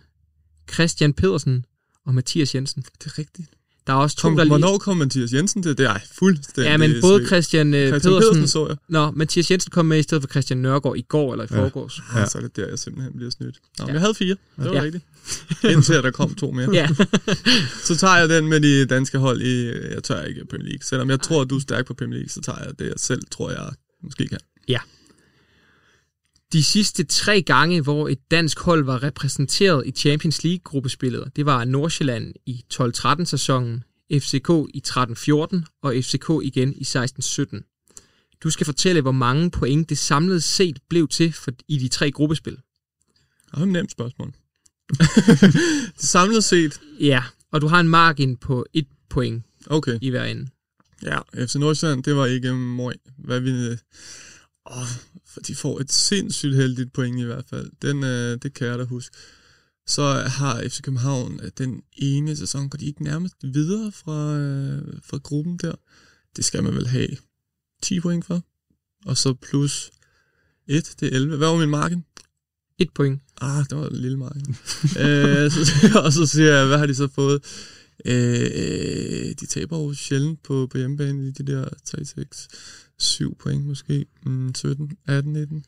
Christian 0.73 1.13
Pedersen 1.13 1.65
og 2.05 2.13
Mathias 2.13 2.55
Jensen. 2.55 2.81
Det 2.81 3.05
er 3.05 3.17
rigtigt. 3.19 3.49
Der 3.87 3.93
er 3.93 3.97
også 3.97 4.15
to, 4.17 4.21
Kom, 4.21 4.35
der 4.37 4.43
lige... 4.43 4.49
hvornår 4.51 4.77
kom 4.77 4.97
Mathias 4.97 5.33
Jensen 5.33 5.63
til? 5.63 5.77
Det 5.77 5.85
er 5.85 5.97
fuldstændig 6.13 6.69
Ja, 6.71 6.77
men 6.77 6.91
både. 7.01 7.25
Christian, 7.27 7.73
øh, 7.73 7.87
Christian 7.89 8.11
Pedersen... 8.11 8.33
Pedersen 8.33 8.47
så 8.47 8.67
jeg. 8.67 8.77
Nå, 8.89 9.11
Mathias 9.11 9.51
Jensen 9.51 9.71
kom 9.71 9.85
med 9.85 9.99
i 9.99 10.03
stedet 10.03 10.23
for 10.23 10.27
Christian 10.29 10.57
Nørgaard 10.59 10.97
i 10.97 11.01
går 11.01 11.33
eller 11.33 11.45
i 11.45 11.47
Ja. 11.51 11.63
forgårs. 11.63 12.01
Ja. 12.15 12.25
Så 12.25 12.37
er 12.37 12.41
det 12.41 12.55
der, 12.55 12.67
jeg 12.67 12.79
simpelthen 12.79 13.13
bliver 13.15 13.29
snydt. 13.31 13.55
Nå, 13.79 13.85
men 13.85 13.87
Ja. 13.87 13.93
jeg 13.93 14.01
havde 14.01 14.13
fire. 14.15 14.29
Det 14.57 14.65
var 14.65 14.65
Ja. 14.65 14.73
ja. 14.77 14.81
rigtigt. 14.83 15.03
Indtil 15.63 15.95
der 15.95 16.11
kom 16.11 16.35
to 16.35 16.51
mere. 16.51 16.69
Ja. 16.73 16.87
Så 17.87 17.95
tager 17.95 18.17
jeg 18.17 18.29
den 18.29 18.47
med 18.47 18.61
de 18.61 18.85
danske 18.85 19.17
hold 19.17 19.41
i, 19.41 19.65
jeg 19.93 20.03
tør 20.03 20.21
ikke 20.23 20.45
Premier 20.49 20.67
League. 20.69 20.83
Selvom 20.83 21.09
jeg 21.09 21.21
tror, 21.21 21.41
at 21.41 21.49
du 21.49 21.55
er 21.55 21.59
stærk 21.59 21.85
på 21.85 21.93
Premier 21.93 22.17
League, 22.17 22.29
så 22.29 22.41
tager 22.41 22.59
jeg 22.63 22.79
det, 22.79 22.85
jeg 22.85 22.93
selv 22.97 23.21
tror, 23.31 23.49
jeg 23.51 23.69
måske 24.03 24.27
kan. 24.27 24.37
De 26.53 26.63
sidste 26.63 27.03
tre 27.03 27.41
gange, 27.41 27.81
hvor 27.81 28.09
et 28.09 28.31
dansk 28.31 28.59
hold 28.59 28.83
var 28.83 29.03
repræsenteret 29.03 29.87
i 29.87 29.91
Champions 29.91 30.43
League-gruppespillet, 30.43 31.31
det 31.35 31.45
var 31.45 31.65
Nordsjælland 31.65 32.33
i 32.45 32.63
12-13 32.73 33.23
sæsonen, 33.23 33.83
FCK 34.13 34.49
i 34.73 34.81
13-14 34.87 35.79
og 35.81 35.95
FCK 36.03 36.29
igen 36.43 36.73
i 36.73 36.83
16-17. 36.83 38.39
Du 38.43 38.49
skal 38.49 38.65
fortælle, 38.65 39.01
hvor 39.01 39.11
mange 39.11 39.51
point 39.51 39.89
det 39.89 39.97
samlet 39.97 40.43
set 40.43 40.79
blev 40.89 41.07
til 41.07 41.33
for, 41.33 41.51
i 41.67 41.77
de 41.77 41.87
tre 41.87 42.11
gruppespil. 42.11 42.53
Det 42.53 42.61
er 43.53 43.61
et 43.61 43.67
nemt 43.67 43.91
spørgsmål. 43.91 44.33
Samlet 45.97 46.43
set, 46.43 46.79
Ja, 46.99 47.23
og 47.51 47.61
du 47.61 47.67
har 47.67 47.79
en 47.79 47.89
margin 47.89 48.37
på 48.37 48.65
et 48.73 48.87
point 49.09 49.43
okay. 49.65 49.97
i 50.01 50.09
hver 50.09 50.23
ende. 50.23 50.47
Ja, 51.03 51.19
FC 51.45 51.55
Nordsjælland, 51.55 52.03
det 52.03 52.15
var 52.15 52.25
ikke. 52.25 52.53
Hvad 53.17 53.39
vi... 53.39 53.77
Åh, 54.71 54.87
for 55.25 55.39
de 55.39 55.55
får 55.55 55.79
et 55.79 55.91
sindssygt 55.91 56.55
heldigt 56.55 56.93
point 56.93 57.19
i 57.19 57.23
hvert 57.23 57.45
fald. 57.49 57.71
Den, 57.81 58.03
øh, 58.03 58.37
det 58.43 58.53
kan 58.53 58.67
jeg 58.67 58.79
da 58.79 58.83
huske. 58.83 59.15
Så 59.87 60.03
har 60.13 60.61
FC 60.69 60.81
København 60.81 61.39
øh, 61.43 61.51
den 61.57 61.81
ene 61.97 62.35
sæson, 62.35 62.69
går 62.69 62.77
de 62.77 62.85
ikke 62.85 63.03
nærmest 63.03 63.35
videre 63.41 63.91
fra, 63.91 64.37
øh, 64.37 64.93
fra 65.03 65.17
gruppen 65.17 65.57
der. 65.57 65.75
Det 66.35 66.45
skal 66.45 66.63
man 66.63 66.75
vel 66.75 66.87
have 66.87 67.07
10 67.83 67.99
point 67.99 68.25
for. 68.25 68.43
Og 69.05 69.17
så 69.17 69.33
plus 69.33 69.91
1, 70.67 70.95
det 70.99 71.07
er 71.07 71.15
11. 71.15 71.37
Hvad 71.37 71.47
var 71.47 71.57
min 71.57 71.69
marken? 71.69 72.05
Et 72.79 72.93
point. 72.93 73.21
Ah, 73.41 73.65
det 73.69 73.77
var 73.77 73.87
en 73.87 73.95
lille 73.95 74.17
marken. 74.17 74.57
øh, 75.03 75.51
så, 75.51 76.01
og 76.05 76.13
så 76.13 76.25
siger 76.25 76.53
jeg, 76.53 76.67
hvad 76.67 76.77
har 76.77 76.85
de 76.85 76.95
så 76.95 77.07
fået? 77.07 77.43
Øh, 78.05 79.35
de 79.39 79.45
taber 79.45 79.77
jo 79.77 79.93
sjældent 79.93 80.43
på, 80.43 80.67
på 80.71 80.77
hjemmebane 80.77 81.27
i 81.27 81.31
de 81.31 81.43
der 81.43 81.69
3, 81.85 82.05
6, 82.05 82.47
7 82.99 83.35
point 83.39 83.65
måske. 83.65 84.05
Mm, 84.25 84.55
17, 84.55 84.91
18, 85.07 85.33
19. 85.33 85.65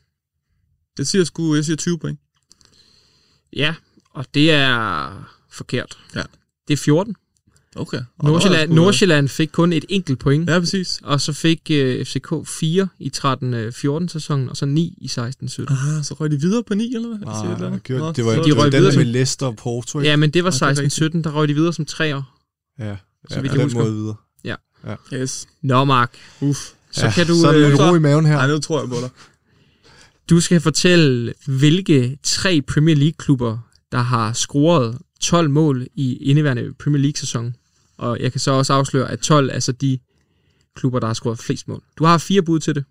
Jeg 0.98 1.06
siger 1.06 1.24
sgu, 1.24 1.54
jeg 1.54 1.64
siger 1.64 1.76
20 1.76 1.98
point. 1.98 2.20
Ja, 3.52 3.74
og 4.10 4.26
det 4.34 4.50
er 4.50 5.34
forkert. 5.52 5.98
Ja. 6.14 6.22
Det 6.68 6.72
er 6.72 6.76
14. 6.78 7.16
Okay. 7.76 8.00
Og 8.18 8.30
Nordsjælland, 8.30 8.68
var 8.68 8.74
sgu- 8.74 8.76
Nordsjælland 8.76 9.28
fik 9.28 9.48
kun 9.52 9.72
et 9.72 9.84
enkelt 9.88 10.18
point. 10.18 10.50
Ja, 10.50 10.58
præcis. 10.58 11.00
Og 11.02 11.20
så 11.20 11.32
fik 11.32 11.60
øh, 11.70 12.04
FCK 12.06 12.32
4 12.46 12.88
i 12.98 13.12
13-14 13.16 14.08
sæsonen, 14.08 14.48
og 14.48 14.56
så 14.56 14.66
9 14.66 14.94
i 15.00 15.06
16-17. 15.06 15.18
Ah, 15.18 16.04
så 16.04 16.14
røg 16.20 16.30
de 16.30 16.40
videre 16.40 16.62
på 16.64 16.74
9, 16.74 16.94
eller 16.94 17.08
hvad? 17.08 17.18
Eller 17.18 17.32
Ah, 17.32 17.62
andet? 17.66 17.82
gjorde, 17.82 18.00
Nå, 18.02 18.12
det 18.12 18.24
var, 18.24 18.34
så- 18.34 18.42
det 18.42 18.46
de 18.52 18.56
var 18.56 18.62
den 18.64 18.82
der 18.82 18.96
med 18.96 19.04
Leicester 19.04 19.46
og 19.46 19.56
Porto, 19.56 19.98
ikke? 19.98 20.10
Ja, 20.10 20.16
men 20.16 20.30
det 20.30 20.44
var 20.44 20.56
Ja, 20.66 20.70
det 20.74 21.02
er 21.02 21.08
16-17, 21.08 21.22
der 21.22 21.30
røg 21.30 21.48
de 21.48 21.54
videre 21.54 21.72
som 21.72 21.84
træer. 21.84 22.22
Ja, 22.78 22.86
ja 22.88 22.96
Så 23.30 23.40
vidt 23.40 23.50
på 23.52 23.56
jeg 23.56 23.64
husker. 23.64 23.80
måde 23.80 23.92
videre. 23.94 24.16
Yes. 25.14 25.48
Nå, 25.62 25.84
Mark, 25.84 26.16
Uff. 26.40 26.58
Så 26.90 27.06
ja, 27.06 27.12
kan 27.12 27.26
du, 27.26 27.34
så 27.34 27.48
er 27.48 27.54
øh, 27.54 27.68
lidt 27.68 27.80
ro 27.80 27.94
i 27.94 27.98
maven 27.98 28.26
her. 28.26 28.38
Ej, 28.38 28.46
nu 28.46 28.58
tror 28.58 28.80
jeg 28.80 28.88
på 28.88 28.96
dig. 29.00 29.10
du 30.30 30.40
skal 30.40 30.60
fortælle, 30.60 31.34
hvilke 31.46 32.18
tre 32.22 32.62
Premier 32.62 32.94
League-klubber, 32.96 33.58
der 33.92 33.98
har 33.98 34.32
scoret 34.32 34.98
12 35.20 35.50
mål 35.50 35.86
i 35.94 36.16
indeværende 36.16 36.74
Premier 36.74 37.00
League-sæson. 37.02 37.56
Og 37.96 38.20
jeg 38.20 38.32
kan 38.32 38.40
så 38.40 38.50
også 38.50 38.72
afsløre, 38.72 39.10
at 39.10 39.20
12 39.20 39.50
er 39.52 39.58
så 39.58 39.72
de 39.72 39.98
klubber, 40.74 41.00
der 41.00 41.06
har 41.06 41.14
scoret 41.14 41.38
flest 41.38 41.68
mål. 41.68 41.82
Du 41.98 42.04
har 42.04 42.18
fire 42.18 42.42
bud 42.42 42.60
til 42.60 42.74
det. 42.74 42.84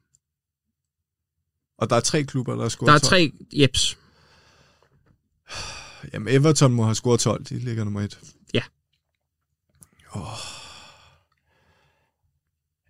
Og 1.78 1.90
der 1.90 1.96
er 1.96 2.00
tre 2.00 2.24
klubber, 2.24 2.56
der 2.56 2.62
har 2.62 2.70
scoret 2.70 2.88
Der 2.88 2.94
er 2.94 3.00
12. 3.00 3.10
tre, 3.10 3.32
jeps. 3.54 3.98
Jamen, 6.14 6.34
Everton 6.34 6.74
må 6.74 6.84
have 6.84 6.96
scoret 6.96 7.20
12. 7.20 7.44
De 7.44 7.60
ligger 7.60 7.84
nummer 7.84 8.02
et. 8.02 8.20
Ja. 8.54 8.62
Åh. 10.16 10.59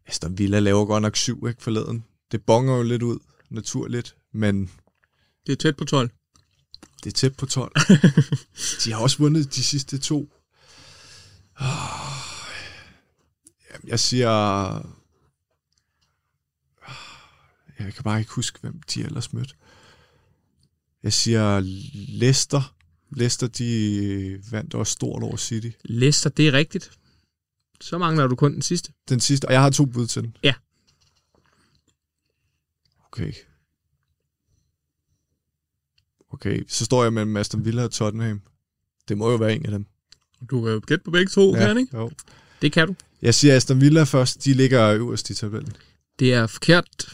Aston 0.09 0.37
Villa 0.37 0.59
laver 0.59 0.85
godt 0.85 1.01
nok 1.01 1.15
syv, 1.17 1.47
ikke, 1.47 1.63
forleden. 1.63 2.03
Det 2.31 2.43
bonger 2.43 2.75
jo 2.75 2.83
lidt 2.83 3.03
ud, 3.03 3.19
naturligt, 3.49 4.15
men 4.31 4.71
Det 5.45 5.51
er 5.51 5.55
tæt 5.55 5.77
på 5.77 5.85
12. 5.85 6.09
det 7.03 7.09
er 7.09 7.13
tæt 7.13 7.35
på 7.35 7.45
12. 7.45 7.71
de 8.83 8.91
har 8.91 8.99
også 8.99 9.17
vundet 9.17 9.55
de 9.55 9.63
sidste 9.63 9.97
to. 9.97 10.33
Åh. 11.61 11.67
Jamen, 13.71 13.87
jeg 13.87 13.99
siger... 13.99 14.29
Jeg 17.79 17.93
kan 17.93 18.03
bare 18.03 18.19
ikke 18.19 18.31
huske, 18.31 18.59
hvem 18.61 18.81
de 18.81 19.03
ellers 19.03 19.33
mødte. 19.33 19.53
Jeg 21.03 21.13
siger 21.13 21.59
Leicester. 22.19 22.75
Leicester, 23.11 23.47
de 23.47 24.41
vandt 24.51 24.73
også 24.73 24.93
stort 24.93 25.23
over 25.23 25.37
City. 25.37 25.69
Leicester, 25.83 26.29
det 26.29 26.47
er 26.47 26.53
rigtigt. 26.53 26.91
Så 27.81 27.97
mangler 27.97 28.27
du 28.27 28.35
kun 28.35 28.53
den 28.53 28.61
sidste. 28.61 28.91
Den 29.09 29.19
sidste, 29.19 29.45
og 29.45 29.53
jeg 29.53 29.61
har 29.61 29.69
to 29.69 29.85
bud 29.85 30.07
til 30.07 30.21
den. 30.21 30.35
Ja. 30.43 30.53
Okay. 33.11 33.33
Okay, 36.33 36.63
så 36.67 36.85
står 36.85 37.03
jeg 37.03 37.13
mellem 37.13 37.37
Aston 37.37 37.65
Villa 37.65 37.83
og 37.83 37.91
Tottenham. 37.91 38.41
Det 39.07 39.17
må 39.17 39.31
jo 39.31 39.35
være 39.37 39.53
en 39.53 39.65
af 39.65 39.71
dem. 39.71 39.85
Du 40.49 40.61
kan 40.61 40.71
jo 40.71 40.81
gætte 40.87 41.03
på 41.03 41.11
begge 41.11 41.29
to, 41.29 41.55
ja. 41.55 41.65
kan 41.67 41.77
ikke? 41.77 41.97
Jo. 41.97 42.11
Det 42.61 42.71
kan 42.71 42.87
du. 42.87 42.95
Jeg 43.21 43.35
siger 43.35 43.55
Aston 43.55 43.81
Villa 43.81 44.03
først. 44.03 44.45
De 44.45 44.53
ligger 44.53 44.89
øverst 44.89 45.29
i 45.29 45.33
tabellen. 45.35 45.73
Det 46.19 46.33
er 46.33 46.47
forkert, 46.47 47.13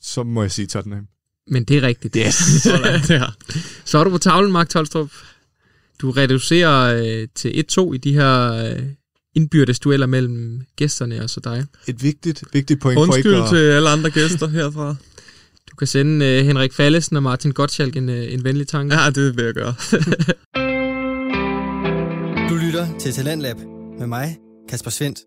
Så 0.00 0.22
må 0.22 0.42
jeg 0.42 0.52
sige 0.52 0.66
Tottenham. 0.66 1.08
men 1.46 1.64
det 1.64 1.76
er 1.76 1.82
rigtigt. 1.82 2.16
Yes. 2.26 2.34
Sådan 2.62 3.00
der. 3.08 3.36
Så 3.84 3.98
er 3.98 4.04
du 4.04 4.10
på 4.10 4.18
tavlen, 4.18 4.52
Mark 4.52 4.68
Tolstrup. 4.68 5.10
Du 6.00 6.10
reducerer 6.10 7.04
øh, 7.04 7.28
til 7.34 7.64
1-2 7.78 7.92
i 7.92 7.98
de 7.98 8.12
her 8.12 8.52
øh, 8.52 8.82
indbyrdes 9.34 9.78
dueller 9.78 10.06
mellem 10.06 10.60
gæsterne 10.76 11.22
og 11.22 11.30
så 11.30 11.40
dig. 11.40 11.64
Et 11.86 12.02
vigtigt, 12.02 12.44
vigtigt 12.52 12.80
point 12.80 12.96
for 12.96 13.02
Undskyld 13.02 13.32
ikke 13.32 13.44
at... 13.44 13.48
til 13.48 13.56
alle 13.56 13.88
andre 13.88 14.10
gæster 14.10 14.48
herfra. 14.48 14.96
Du 15.70 15.76
kan 15.76 15.86
sende 15.86 16.26
øh, 16.26 16.44
Henrik 16.44 16.72
Fallesen 16.72 17.16
og 17.16 17.22
Martin 17.22 17.52
Gottschalk 17.52 17.96
en, 17.96 18.08
øh, 18.08 18.32
en 18.32 18.44
venlig 18.44 18.68
tanke. 18.68 18.94
Ja, 18.94 19.10
det 19.10 19.36
vil 19.36 19.44
jeg 19.44 19.54
gøre. 19.54 19.74
Du 22.50 22.56
lytter 22.56 22.98
til 22.98 23.12
Talentlab 23.12 23.56
med 23.98 24.06
mig, 24.06 24.38
Kasper 24.68 24.90
Svendt. 24.90 25.18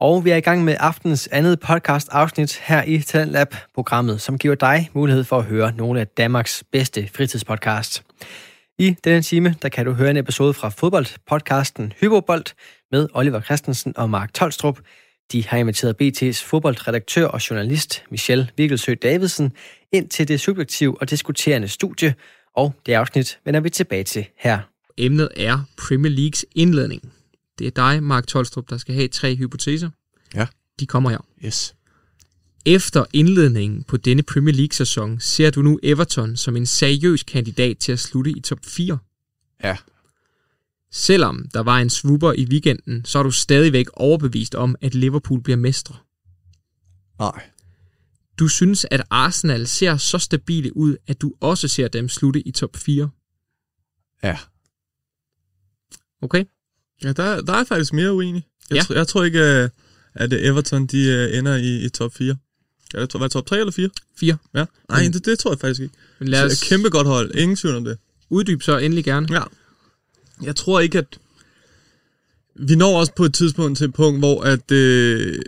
Og 0.00 0.24
vi 0.24 0.30
er 0.30 0.36
i 0.36 0.40
gang 0.40 0.64
med 0.64 0.76
aftens 0.80 1.28
andet 1.32 1.60
podcast 1.60 2.08
afsnit 2.10 2.60
her 2.62 2.82
i 2.82 2.98
Talentlab-programmet, 3.00 4.20
som 4.20 4.38
giver 4.38 4.54
dig 4.54 4.90
mulighed 4.94 5.24
for 5.24 5.38
at 5.38 5.44
høre 5.44 5.72
nogle 5.76 6.00
af 6.00 6.06
Danmarks 6.06 6.64
bedste 6.72 7.08
fritidspodcasts. 7.14 8.02
I 8.78 8.96
denne 9.04 9.22
time, 9.22 9.54
der 9.62 9.68
kan 9.68 9.86
du 9.86 9.92
høre 9.92 10.10
en 10.10 10.16
episode 10.16 10.54
fra 10.54 10.68
fodboldpodcasten 10.68 11.92
Hypobold 12.00 12.44
med 12.94 13.08
Oliver 13.14 13.40
Christensen 13.40 13.92
og 13.96 14.10
Mark 14.10 14.32
Tolstrup. 14.34 14.80
De 15.32 15.46
har 15.46 15.58
inviteret 15.58 15.96
BT's 16.02 16.44
fodboldredaktør 16.44 17.26
og 17.26 17.50
journalist 17.50 18.02
Michelle 18.10 18.48
Vigelsø 18.56 18.94
Davidsen 19.02 19.52
ind 19.92 20.08
til 20.08 20.28
det 20.28 20.40
subjektive 20.40 21.00
og 21.00 21.10
diskuterende 21.10 21.68
studie, 21.68 22.14
og 22.56 22.74
det 22.86 22.92
afsnit 22.92 23.38
vender 23.44 23.60
vi 23.60 23.70
tilbage 23.70 24.04
til 24.04 24.26
her. 24.38 24.58
Emnet 24.96 25.28
er 25.36 25.64
Premier 25.78 26.12
Leagues 26.12 26.46
indledning. 26.54 27.12
Det 27.58 27.66
er 27.66 27.70
dig, 27.70 28.02
Mark 28.02 28.26
Tolstrup, 28.26 28.70
der 28.70 28.76
skal 28.76 28.94
have 28.94 29.08
tre 29.08 29.36
hypoteser. 29.36 29.90
Ja. 30.34 30.46
De 30.80 30.86
kommer 30.86 31.10
her. 31.10 31.26
Yes. 31.44 31.74
Efter 32.66 33.04
indledningen 33.12 33.82
på 33.82 33.96
denne 33.96 34.22
Premier 34.22 34.54
League-sæson 34.54 35.20
ser 35.20 35.50
du 35.50 35.62
nu 35.62 35.78
Everton 35.82 36.36
som 36.36 36.56
en 36.56 36.66
seriøs 36.66 37.22
kandidat 37.22 37.78
til 37.78 37.92
at 37.92 37.98
slutte 37.98 38.30
i 38.30 38.40
top 38.40 38.58
4. 38.64 38.98
Ja. 39.64 39.76
Selvom 40.96 41.46
der 41.54 41.60
var 41.60 41.78
en 41.78 41.90
swooper 41.90 42.32
i 42.32 42.44
weekenden, 42.44 43.04
så 43.04 43.18
er 43.18 43.22
du 43.22 43.30
stadigvæk 43.30 43.86
overbevist 43.92 44.54
om, 44.54 44.76
at 44.80 44.94
Liverpool 44.94 45.42
bliver 45.42 45.56
mestre. 45.56 45.96
Nej. 47.18 47.42
Du 48.38 48.48
synes, 48.48 48.86
at 48.90 49.02
Arsenal 49.10 49.66
ser 49.66 49.96
så 49.96 50.18
stabile 50.18 50.76
ud, 50.76 50.96
at 51.06 51.20
du 51.22 51.34
også 51.40 51.68
ser 51.68 51.88
dem 51.88 52.08
slutte 52.08 52.40
i 52.48 52.50
top 52.50 52.76
4. 52.76 53.10
Ja. 54.22 54.38
Okay? 56.22 56.44
Ja, 57.02 57.12
der, 57.12 57.40
der 57.40 57.52
er 57.52 57.64
faktisk 57.64 57.92
mere 57.92 58.12
uenig. 58.14 58.46
Jeg, 58.70 58.76
Ja. 58.76 58.82
tror, 58.82 58.94
jeg 58.94 59.08
tror 59.08 59.24
ikke, 59.24 59.38
øh, 59.62 59.68
at 60.14 60.32
Everton 60.32 60.86
de 60.86 61.06
øh, 61.08 61.38
ender 61.38 61.56
i, 61.56 61.84
i 61.84 61.88
top 61.88 62.14
4. 62.14 62.36
Ja, 62.94 63.00
det 63.00 63.08
tror, 63.10 63.18
var 63.18 63.26
det 63.26 63.32
top 63.32 63.46
3 63.46 63.58
eller 63.58 63.72
4? 63.72 63.90
4. 64.16 64.36
Ja. 64.54 64.64
Nej, 64.88 65.08
det, 65.12 65.24
det 65.26 65.38
tror 65.38 65.50
jeg 65.52 65.58
faktisk 65.60 65.80
ikke. 65.80 65.94
Men 66.18 66.28
lad 66.28 66.40
Så 66.40 66.46
os 66.46 66.62
et 66.62 66.68
kæmpe 66.68 66.88
godt 66.90 67.06
hold. 67.06 67.34
Ingen 67.34 67.56
tvivl 67.56 67.76
om 67.76 67.84
det. 67.84 67.98
uddybe 68.30 68.64
så 68.64 68.78
endelig 68.78 69.04
gerne. 69.04 69.28
Ja. 69.34 69.42
Jeg 70.42 70.56
tror 70.56 70.80
ikke, 70.80 70.98
at... 70.98 71.18
Vi 72.56 72.74
når 72.74 72.98
også 72.98 73.12
på 73.16 73.24
et 73.24 73.34
tidspunkt 73.34 73.78
til 73.78 73.84
et 73.84 73.94
punkt, 73.94 74.18
hvor, 74.18 74.42
at, 74.42 74.70
øh, 74.70 75.42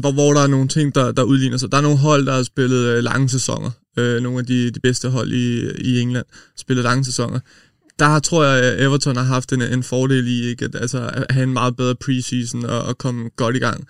hvor, 0.00 0.12
hvor 0.12 0.32
der 0.32 0.40
er 0.40 0.46
nogle 0.46 0.68
ting, 0.68 0.94
der, 0.94 1.12
der 1.12 1.22
udligner 1.22 1.56
sig. 1.56 1.72
Der 1.72 1.78
er 1.78 1.82
nogle 1.82 1.98
hold, 1.98 2.26
der 2.26 2.32
har 2.32 2.42
spillet 2.42 2.86
øh, 2.86 3.04
lange 3.04 3.28
sæsoner. 3.28 3.70
Øh, 3.98 4.22
nogle 4.22 4.38
af 4.38 4.46
de, 4.46 4.70
de 4.70 4.80
bedste 4.80 5.08
hold 5.08 5.32
i, 5.32 5.70
i 5.70 6.00
England 6.00 6.26
spillet 6.56 6.82
lange 6.82 7.04
sæsoner. 7.04 7.40
Der 7.98 8.04
har, 8.04 8.20
tror 8.20 8.44
jeg, 8.44 8.64
at 8.64 8.82
Everton 8.82 9.16
har 9.16 9.24
haft 9.24 9.52
en, 9.52 9.62
en 9.62 9.82
fordel 9.82 10.26
i 10.26 10.48
ikke? 10.48 10.64
At, 10.64 10.74
altså, 10.74 11.10
at 11.12 11.26
have 11.30 11.44
en 11.44 11.52
meget 11.52 11.76
bedre 11.76 11.94
preseason 11.94 12.64
og, 12.64 12.82
og 12.82 12.98
komme 12.98 13.30
godt 13.36 13.56
i 13.56 13.58
gang. 13.58 13.86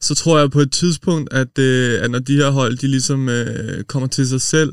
Så 0.00 0.14
tror 0.14 0.38
jeg 0.38 0.50
på 0.50 0.60
et 0.60 0.72
tidspunkt, 0.72 1.32
at, 1.32 1.58
øh, 1.58 2.02
at 2.02 2.10
når 2.10 2.18
de 2.18 2.36
her 2.36 2.50
hold 2.50 2.76
de 2.76 2.86
ligesom 2.86 3.28
øh, 3.28 3.84
kommer 3.84 4.08
til 4.08 4.28
sig 4.28 4.40
selv, 4.40 4.72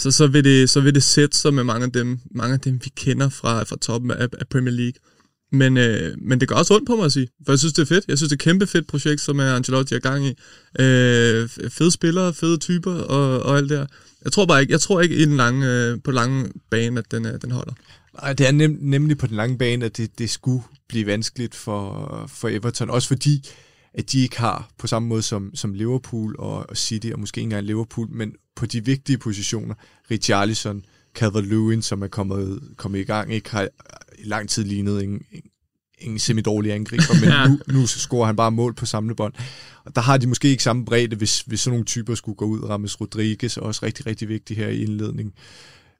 så, 0.00 0.10
så, 0.10 0.26
vil 0.26 0.44
det, 0.44 0.70
så 0.70 0.80
vil 0.80 0.94
det 0.94 1.02
sætte 1.02 1.36
sig 1.36 1.54
med 1.54 1.64
mange 1.64 1.84
af 1.86 1.92
dem, 1.92 2.18
mange 2.30 2.54
af 2.54 2.60
dem 2.60 2.80
vi 2.84 2.90
kender 2.96 3.28
fra, 3.28 3.62
fra 3.62 3.76
toppen 3.80 4.10
af, 4.10 4.28
af 4.40 4.48
Premier 4.50 4.74
League. 4.74 5.00
Men, 5.52 5.76
øh, 5.76 6.16
men 6.18 6.40
det 6.40 6.48
gør 6.48 6.56
også 6.56 6.74
ondt 6.74 6.86
på 6.86 6.96
mig 6.96 7.04
at 7.04 7.12
sige, 7.12 7.28
for 7.46 7.52
jeg 7.52 7.58
synes, 7.58 7.74
det 7.74 7.82
er 7.82 7.86
fedt. 7.86 8.04
Jeg 8.08 8.18
synes, 8.18 8.28
det 8.28 8.36
er 8.36 8.36
et 8.36 8.44
kæmpe 8.44 8.66
fedt 8.66 8.86
projekt, 8.86 9.20
som 9.20 9.38
er 9.38 9.54
Ancelotti 9.54 9.94
er 9.94 9.98
gang 9.98 10.26
i. 10.26 10.34
Øh, 10.80 11.48
fede 11.48 11.90
spillere, 11.90 12.34
fede 12.34 12.58
typer 12.58 12.92
og, 12.92 13.42
og 13.42 13.56
alt 13.56 13.70
det 13.70 13.78
der. 13.78 13.86
Jeg 14.24 14.32
tror 14.32 14.46
bare 14.46 14.60
ikke, 14.60 14.72
jeg 14.72 14.80
tror 14.80 15.00
ikke 15.00 15.16
i 15.16 15.24
den 15.24 15.36
lange, 15.36 15.66
øh, 15.66 15.98
på 16.04 16.10
den 16.10 16.14
lange 16.14 16.50
bane, 16.70 16.98
at 16.98 17.10
den, 17.10 17.26
øh, 17.26 17.40
den 17.42 17.50
holder. 17.50 17.72
Nej, 18.22 18.32
det 18.32 18.46
er 18.46 18.52
nem, 18.52 18.78
nemlig 18.80 19.18
på 19.18 19.26
den 19.26 19.36
lange 19.36 19.58
bane, 19.58 19.84
at 19.84 19.96
det, 19.96 20.18
det 20.18 20.30
skulle 20.30 20.62
blive 20.88 21.06
vanskeligt 21.06 21.54
for, 21.54 22.30
for 22.34 22.48
Everton. 22.48 22.90
Også 22.90 23.08
fordi, 23.08 23.48
at 23.94 24.12
de 24.12 24.22
ikke 24.22 24.38
har 24.38 24.70
på 24.78 24.86
samme 24.86 25.08
måde 25.08 25.22
som, 25.22 25.54
som 25.54 25.74
Liverpool 25.74 26.36
og, 26.38 26.70
og 26.70 26.76
City, 26.76 27.06
og 27.06 27.20
måske 27.20 27.38
ikke 27.38 27.46
engang 27.46 27.66
Liverpool, 27.66 28.08
men 28.10 28.32
på 28.56 28.66
de 28.66 28.84
vigtige 28.84 29.18
positioner, 29.18 29.74
Richarlison, 30.10 30.84
Calvert-Lewin, 31.18 31.80
som 31.80 32.02
er 32.02 32.08
kommet, 32.08 32.60
kommet 32.76 32.98
i 32.98 33.04
gang, 33.04 33.34
ikke 33.34 33.50
har 33.50 33.68
i 34.18 34.24
lang 34.24 34.48
tid 34.48 34.64
lignet 34.64 35.04
en, 35.04 35.10
en, 35.32 35.42
en 35.98 36.18
semi-dårlig 36.18 36.72
angriber, 36.72 37.20
men 37.20 37.50
nu, 37.68 37.80
nu 37.80 37.86
scorer 37.86 38.26
han 38.26 38.36
bare 38.36 38.50
mål 38.50 38.74
på 38.74 38.86
samlebånd. 38.86 39.34
Og 39.84 39.94
der 39.94 40.00
har 40.00 40.16
de 40.16 40.26
måske 40.26 40.48
ikke 40.48 40.62
samme 40.62 40.84
bredde, 40.84 41.16
hvis, 41.16 41.40
hvis 41.40 41.60
sådan 41.60 41.74
nogle 41.74 41.84
typer 41.84 42.14
skulle 42.14 42.36
gå 42.36 42.44
ud. 42.44 42.64
Rames 42.64 43.00
Rodriguez 43.00 43.56
er 43.56 43.60
også 43.60 43.86
rigtig, 43.86 44.06
rigtig 44.06 44.28
vigtig 44.28 44.56
her 44.56 44.68
i 44.68 44.82
indledningen. 44.82 45.34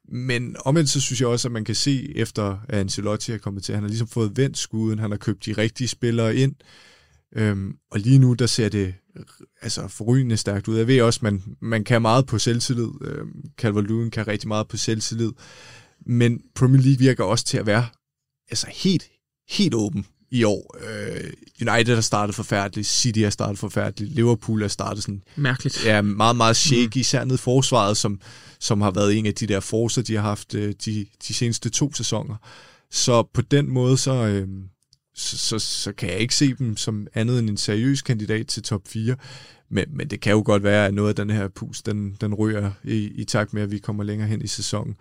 Men 0.08 0.56
omvendt 0.64 0.90
så 0.90 1.00
synes 1.00 1.20
jeg 1.20 1.28
også, 1.28 1.48
at 1.48 1.52
man 1.52 1.64
kan 1.64 1.74
se, 1.74 2.16
efter 2.16 2.58
at 2.68 2.78
Ancelotti 2.78 3.32
er 3.32 3.38
kommet 3.38 3.62
til, 3.62 3.74
han 3.74 3.84
har 3.84 3.88
ligesom 3.88 4.08
fået 4.08 4.36
vendt 4.36 4.58
skuden, 4.58 4.98
han 4.98 5.10
har 5.10 5.18
købt 5.18 5.46
de 5.46 5.52
rigtige 5.52 5.88
spillere 5.88 6.36
ind, 6.36 6.54
øhm, 7.36 7.76
og 7.90 8.00
lige 8.00 8.18
nu, 8.18 8.34
der 8.34 8.46
ser 8.46 8.68
det 8.68 8.94
altså 9.62 9.88
forrygende 9.88 10.36
stærkt 10.36 10.68
ud. 10.68 10.78
Jeg 10.78 10.86
ved 10.86 11.02
også, 11.02 11.20
man, 11.22 11.42
man 11.60 11.84
kan 11.84 12.02
meget 12.02 12.26
på 12.26 12.38
selvtillid. 12.38 12.90
Øhm, 13.02 13.44
Calvert-Lewin 13.62 14.10
kan 14.10 14.28
rigtig 14.28 14.48
meget 14.48 14.68
på 14.68 14.76
selvtillid. 14.76 15.32
Men 16.06 16.40
Premier 16.54 16.82
League 16.82 16.98
virker 16.98 17.24
også 17.24 17.44
til 17.44 17.58
at 17.58 17.66
være 17.66 17.86
altså 18.50 18.66
helt, 18.70 19.04
helt 19.48 19.74
åben 19.74 20.06
i 20.30 20.44
år. 20.44 20.76
Øh, 20.80 21.30
United 21.68 21.94
har 21.94 22.00
startet 22.00 22.34
forfærdeligt, 22.34 22.88
City 22.88 23.18
har 23.20 23.30
startet 23.30 23.58
forfærdeligt, 23.58 24.14
Liverpool 24.14 24.60
har 24.60 24.68
startet 24.68 25.02
sådan 25.02 25.22
Mærkeligt. 25.36 25.84
ja, 25.84 26.00
meget, 26.02 26.36
meget 26.36 26.56
shaky, 26.56 26.96
mm. 26.96 27.00
især 27.00 27.24
ned 27.24 27.36
forsvaret, 27.36 27.96
som, 27.96 28.20
som 28.60 28.80
har 28.80 28.90
været 28.90 29.18
en 29.18 29.26
af 29.26 29.34
de 29.34 29.46
der 29.46 29.60
forser, 29.60 30.02
de 30.02 30.14
har 30.14 30.22
haft 30.22 30.54
øh, 30.54 30.74
de, 30.84 31.06
de 31.28 31.34
seneste 31.34 31.70
to 31.70 31.92
sæsoner. 31.92 32.36
Så 32.90 33.22
på 33.34 33.42
den 33.42 33.70
måde, 33.70 33.98
så, 33.98 34.12
øh, 34.12 34.48
så, 35.20 35.38
så, 35.38 35.58
så 35.58 35.92
kan 35.92 36.08
jeg 36.08 36.18
ikke 36.18 36.34
se 36.34 36.54
dem 36.54 36.76
som 36.76 37.06
andet 37.14 37.38
end 37.38 37.50
en 37.50 37.56
seriøs 37.56 38.02
kandidat 38.02 38.46
til 38.46 38.62
top 38.62 38.82
4. 38.88 39.16
Men, 39.68 39.84
men 39.90 40.08
det 40.08 40.20
kan 40.20 40.32
jo 40.32 40.42
godt 40.44 40.62
være, 40.62 40.86
at 40.86 40.94
noget 40.94 41.08
af 41.08 41.14
den 41.14 41.30
her 41.30 41.48
pus, 41.48 41.82
den, 41.82 42.16
den 42.20 42.34
ryger 42.34 42.70
i, 42.84 42.96
i 43.14 43.24
takt 43.24 43.54
med, 43.54 43.62
at 43.62 43.70
vi 43.70 43.78
kommer 43.78 44.04
længere 44.04 44.28
hen 44.28 44.42
i 44.42 44.46
sæsonen. 44.46 44.96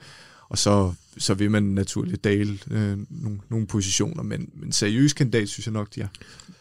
Og 0.49 0.57
så, 0.57 0.93
så 1.17 1.34
vil 1.34 1.51
man 1.51 1.63
naturligt 1.63 2.24
dale 2.24 2.59
øh, 2.72 2.97
nogle, 3.09 3.39
nogle 3.49 3.67
positioner, 3.67 4.24
men, 4.24 4.49
men 4.53 4.72
seriøs 4.72 5.13
kandidat 5.13 5.49
synes 5.49 5.65
jeg 5.65 5.74
nok, 5.74 5.95
de 5.95 6.01
er. 6.01 6.07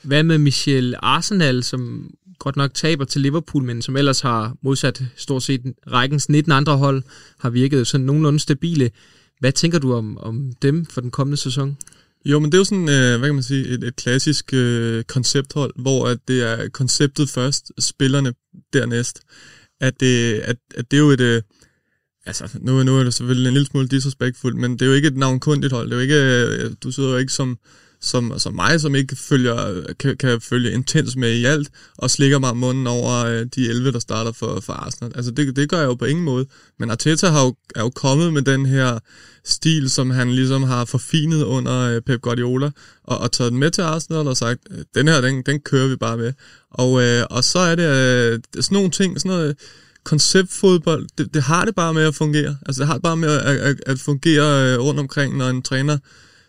Hvad 0.02 0.22
med 0.22 0.38
Michel 0.38 0.94
Arsenal, 1.02 1.64
som 1.64 2.10
godt 2.38 2.56
nok 2.56 2.74
taber 2.74 3.04
til 3.04 3.20
Liverpool, 3.20 3.64
men 3.64 3.82
som 3.82 3.96
ellers 3.96 4.20
har 4.20 4.56
modsat 4.62 5.02
stort 5.16 5.42
set 5.42 5.74
rækkens 5.92 6.28
19 6.28 6.52
andre 6.52 6.76
hold, 6.76 7.02
har 7.38 7.50
virket 7.50 7.86
sådan 7.86 8.06
nogenlunde 8.06 8.38
stabile. 8.38 8.90
Hvad 9.40 9.52
tænker 9.52 9.78
du 9.78 9.94
om, 9.94 10.18
om 10.18 10.52
dem 10.62 10.86
for 10.86 11.00
den 11.00 11.10
kommende 11.10 11.36
sæson? 11.36 11.76
Jo, 12.30 12.38
men 12.38 12.52
det 12.52 12.54
er 12.54 12.58
jo 12.58 12.64
sådan, 12.64 12.88
øh, 12.88 13.18
hvad 13.18 13.28
kan 13.28 13.34
man 13.34 13.42
sige, 13.42 13.68
et, 13.68 13.84
et 13.84 13.96
klassisk 13.96 14.54
øh, 14.54 15.04
koncepthold, 15.04 15.72
hvor 15.76 16.08
at 16.08 16.18
det 16.28 16.42
er 16.42 16.68
konceptet 16.68 17.28
først, 17.30 17.72
spillerne 17.78 18.34
dernæst. 18.72 19.20
At 19.80 20.00
det, 20.00 20.34
at, 20.34 20.56
at 20.74 20.90
det 20.90 20.96
er 20.96 21.00
jo 21.00 21.10
et... 21.10 21.20
Øh, 21.20 21.42
altså, 22.26 22.58
nu, 22.60 22.82
nu 22.82 22.98
er 22.98 23.04
det 23.04 23.14
selvfølgelig 23.14 23.48
en 23.48 23.54
lille 23.54 23.66
smule 23.66 23.88
disrespektfuldt, 23.88 24.56
men 24.58 24.72
det 24.72 24.82
er 24.82 24.86
jo 24.86 24.92
ikke 24.92 25.08
et 25.08 25.16
navnkundigt 25.16 25.72
hold. 25.72 25.90
Det 25.90 25.92
er 25.92 25.96
jo 25.96 26.02
ikke, 26.02 26.64
øh, 26.64 26.70
du 26.82 26.90
sidder 26.90 27.10
jo 27.10 27.16
ikke 27.16 27.32
som, 27.32 27.58
som, 28.00 28.38
som 28.38 28.54
mig, 28.54 28.80
som 28.80 28.94
ikke 28.94 29.16
følger, 29.16 29.82
kan, 30.00 30.16
kan 30.16 30.40
følge 30.40 30.72
intens 30.72 31.16
med 31.16 31.32
i 31.32 31.44
alt, 31.44 31.68
og 31.96 32.10
slikker 32.10 32.38
mig 32.38 32.56
munden 32.56 32.86
over 32.86 33.24
øh, 33.24 33.46
de 33.54 33.68
11, 33.68 33.92
der 33.92 33.98
starter 33.98 34.32
for, 34.32 34.60
for 34.60 34.72
Arsenal. 34.72 35.12
Altså, 35.14 35.30
det, 35.30 35.56
det 35.56 35.68
gør 35.68 35.78
jeg 35.78 35.86
jo 35.86 35.94
på 35.94 36.04
ingen 36.04 36.24
måde. 36.24 36.46
Men 36.78 36.90
Arteta 36.90 37.28
har 37.28 37.44
jo, 37.44 37.54
er 37.76 37.80
jo 37.80 37.90
kommet 37.90 38.32
med 38.32 38.42
den 38.42 38.66
her 38.66 38.98
stil, 39.44 39.90
som 39.90 40.10
han 40.10 40.30
ligesom 40.32 40.62
har 40.62 40.84
forfinet 40.84 41.42
under 41.42 41.80
øh, 41.80 42.02
Pep 42.02 42.20
Guardiola, 42.20 42.70
og, 43.04 43.18
og 43.18 43.32
taget 43.32 43.52
den 43.52 43.60
med 43.60 43.70
til 43.70 43.82
Arsenal 43.82 44.28
og 44.28 44.36
sagt, 44.36 44.60
øh, 44.70 44.84
den 44.94 45.08
her, 45.08 45.20
den, 45.20 45.42
den 45.42 45.60
kører 45.60 45.88
vi 45.88 45.96
bare 45.96 46.16
med. 46.16 46.32
Og, 46.70 47.02
øh, 47.02 47.24
og 47.30 47.44
så 47.44 47.58
er 47.58 47.74
det 47.74 47.84
øh, 47.84 48.40
sådan 48.54 48.74
nogle 48.74 48.90
ting, 48.90 49.20
sådan 49.20 49.36
noget 49.36 49.56
konceptfodbold, 50.04 51.06
det, 51.18 51.34
det 51.34 51.42
har 51.42 51.64
det 51.64 51.74
bare 51.74 51.94
med 51.94 52.04
at 52.04 52.14
fungere. 52.14 52.56
Altså 52.66 52.80
det 52.80 52.86
har 52.86 52.94
det 52.94 53.02
bare 53.02 53.16
med 53.16 53.28
at, 53.28 53.56
at, 53.56 53.76
at 53.86 53.98
fungere 53.98 54.72
øh, 54.72 54.78
rundt 54.80 55.00
omkring, 55.00 55.36
når 55.36 55.48
en 55.48 55.62
træner 55.62 55.98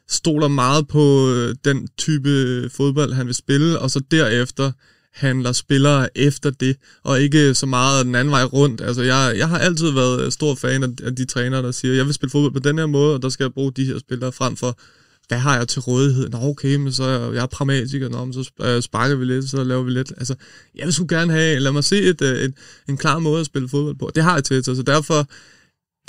stoler 0.10 0.48
meget 0.48 0.88
på 0.88 1.32
øh, 1.32 1.56
den 1.66 1.88
type 1.98 2.30
øh, 2.30 2.70
fodbold, 2.70 3.14
han 3.14 3.28
vil 3.28 3.36
spille, 3.36 3.80
og 3.80 3.92
så 3.92 4.02
derefter 4.12 4.72
handler 5.14 5.52
spillere 5.52 6.18
efter 6.18 6.50
det, 6.50 6.76
og 7.04 7.22
ikke 7.22 7.54
så 7.54 7.66
meget 7.66 8.06
den 8.06 8.16
anden 8.16 8.32
vej 8.32 8.44
rundt. 8.44 8.82
Altså, 8.82 9.02
jeg, 9.02 9.34
jeg 9.38 9.50
har 9.50 9.58
altid 9.58 9.92
været 9.92 10.26
øh, 10.26 10.32
stor 10.32 10.56
fan 10.56 10.84
af, 10.84 11.16
de 11.16 11.26
trænere, 11.26 11.64
der 11.64 11.72
siger, 11.72 11.94
jeg 11.94 12.06
vil 12.06 12.14
spille 12.14 12.32
fodbold 12.32 12.54
på 12.54 12.70
den 12.70 12.78
her 12.78 12.86
måde, 12.86 13.16
og 13.16 13.22
der 13.22 13.30
skal 13.30 13.44
jeg 13.44 13.54
bruge 13.54 13.72
de 13.72 13.86
her 13.86 14.00
spillere 14.00 14.32
frem 14.32 14.56
for, 14.56 14.80
hvad 15.28 15.38
har 15.38 15.58
jeg 15.58 15.68
til 15.68 15.82
rådighed? 15.82 16.30
Nå, 16.30 16.38
okay, 16.42 16.76
men 16.76 16.94
så 16.94 17.04
er 17.04 17.34
jeg 17.34 17.50
pragmatiker, 17.50 18.10
Nå, 18.10 18.26
men 18.26 18.34
så 18.34 18.82
sparker 18.82 19.16
vi 19.16 19.26
lidt, 19.26 19.50
så 19.50 19.64
laver 19.64 19.84
vi 19.84 19.92
lidt. 19.92 20.14
Altså, 20.18 20.36
jeg 20.76 20.86
vil 20.86 20.94
sgu 20.94 21.06
gerne 21.10 21.34
have, 21.34 21.60
lad 21.60 21.72
mig 21.72 21.84
se 21.84 22.02
et, 22.02 22.22
et, 22.22 22.46
en, 22.46 22.54
en 22.90 22.98
klar 22.98 23.20
måde 23.20 23.40
at 23.40 23.46
spille 23.46 23.70
fodbold 23.70 23.96
på. 23.96 24.12
Det 24.16 24.24
har 24.24 24.34
jeg 24.34 24.44
til, 24.44 24.64
så 24.64 24.84
derfor, 24.86 25.20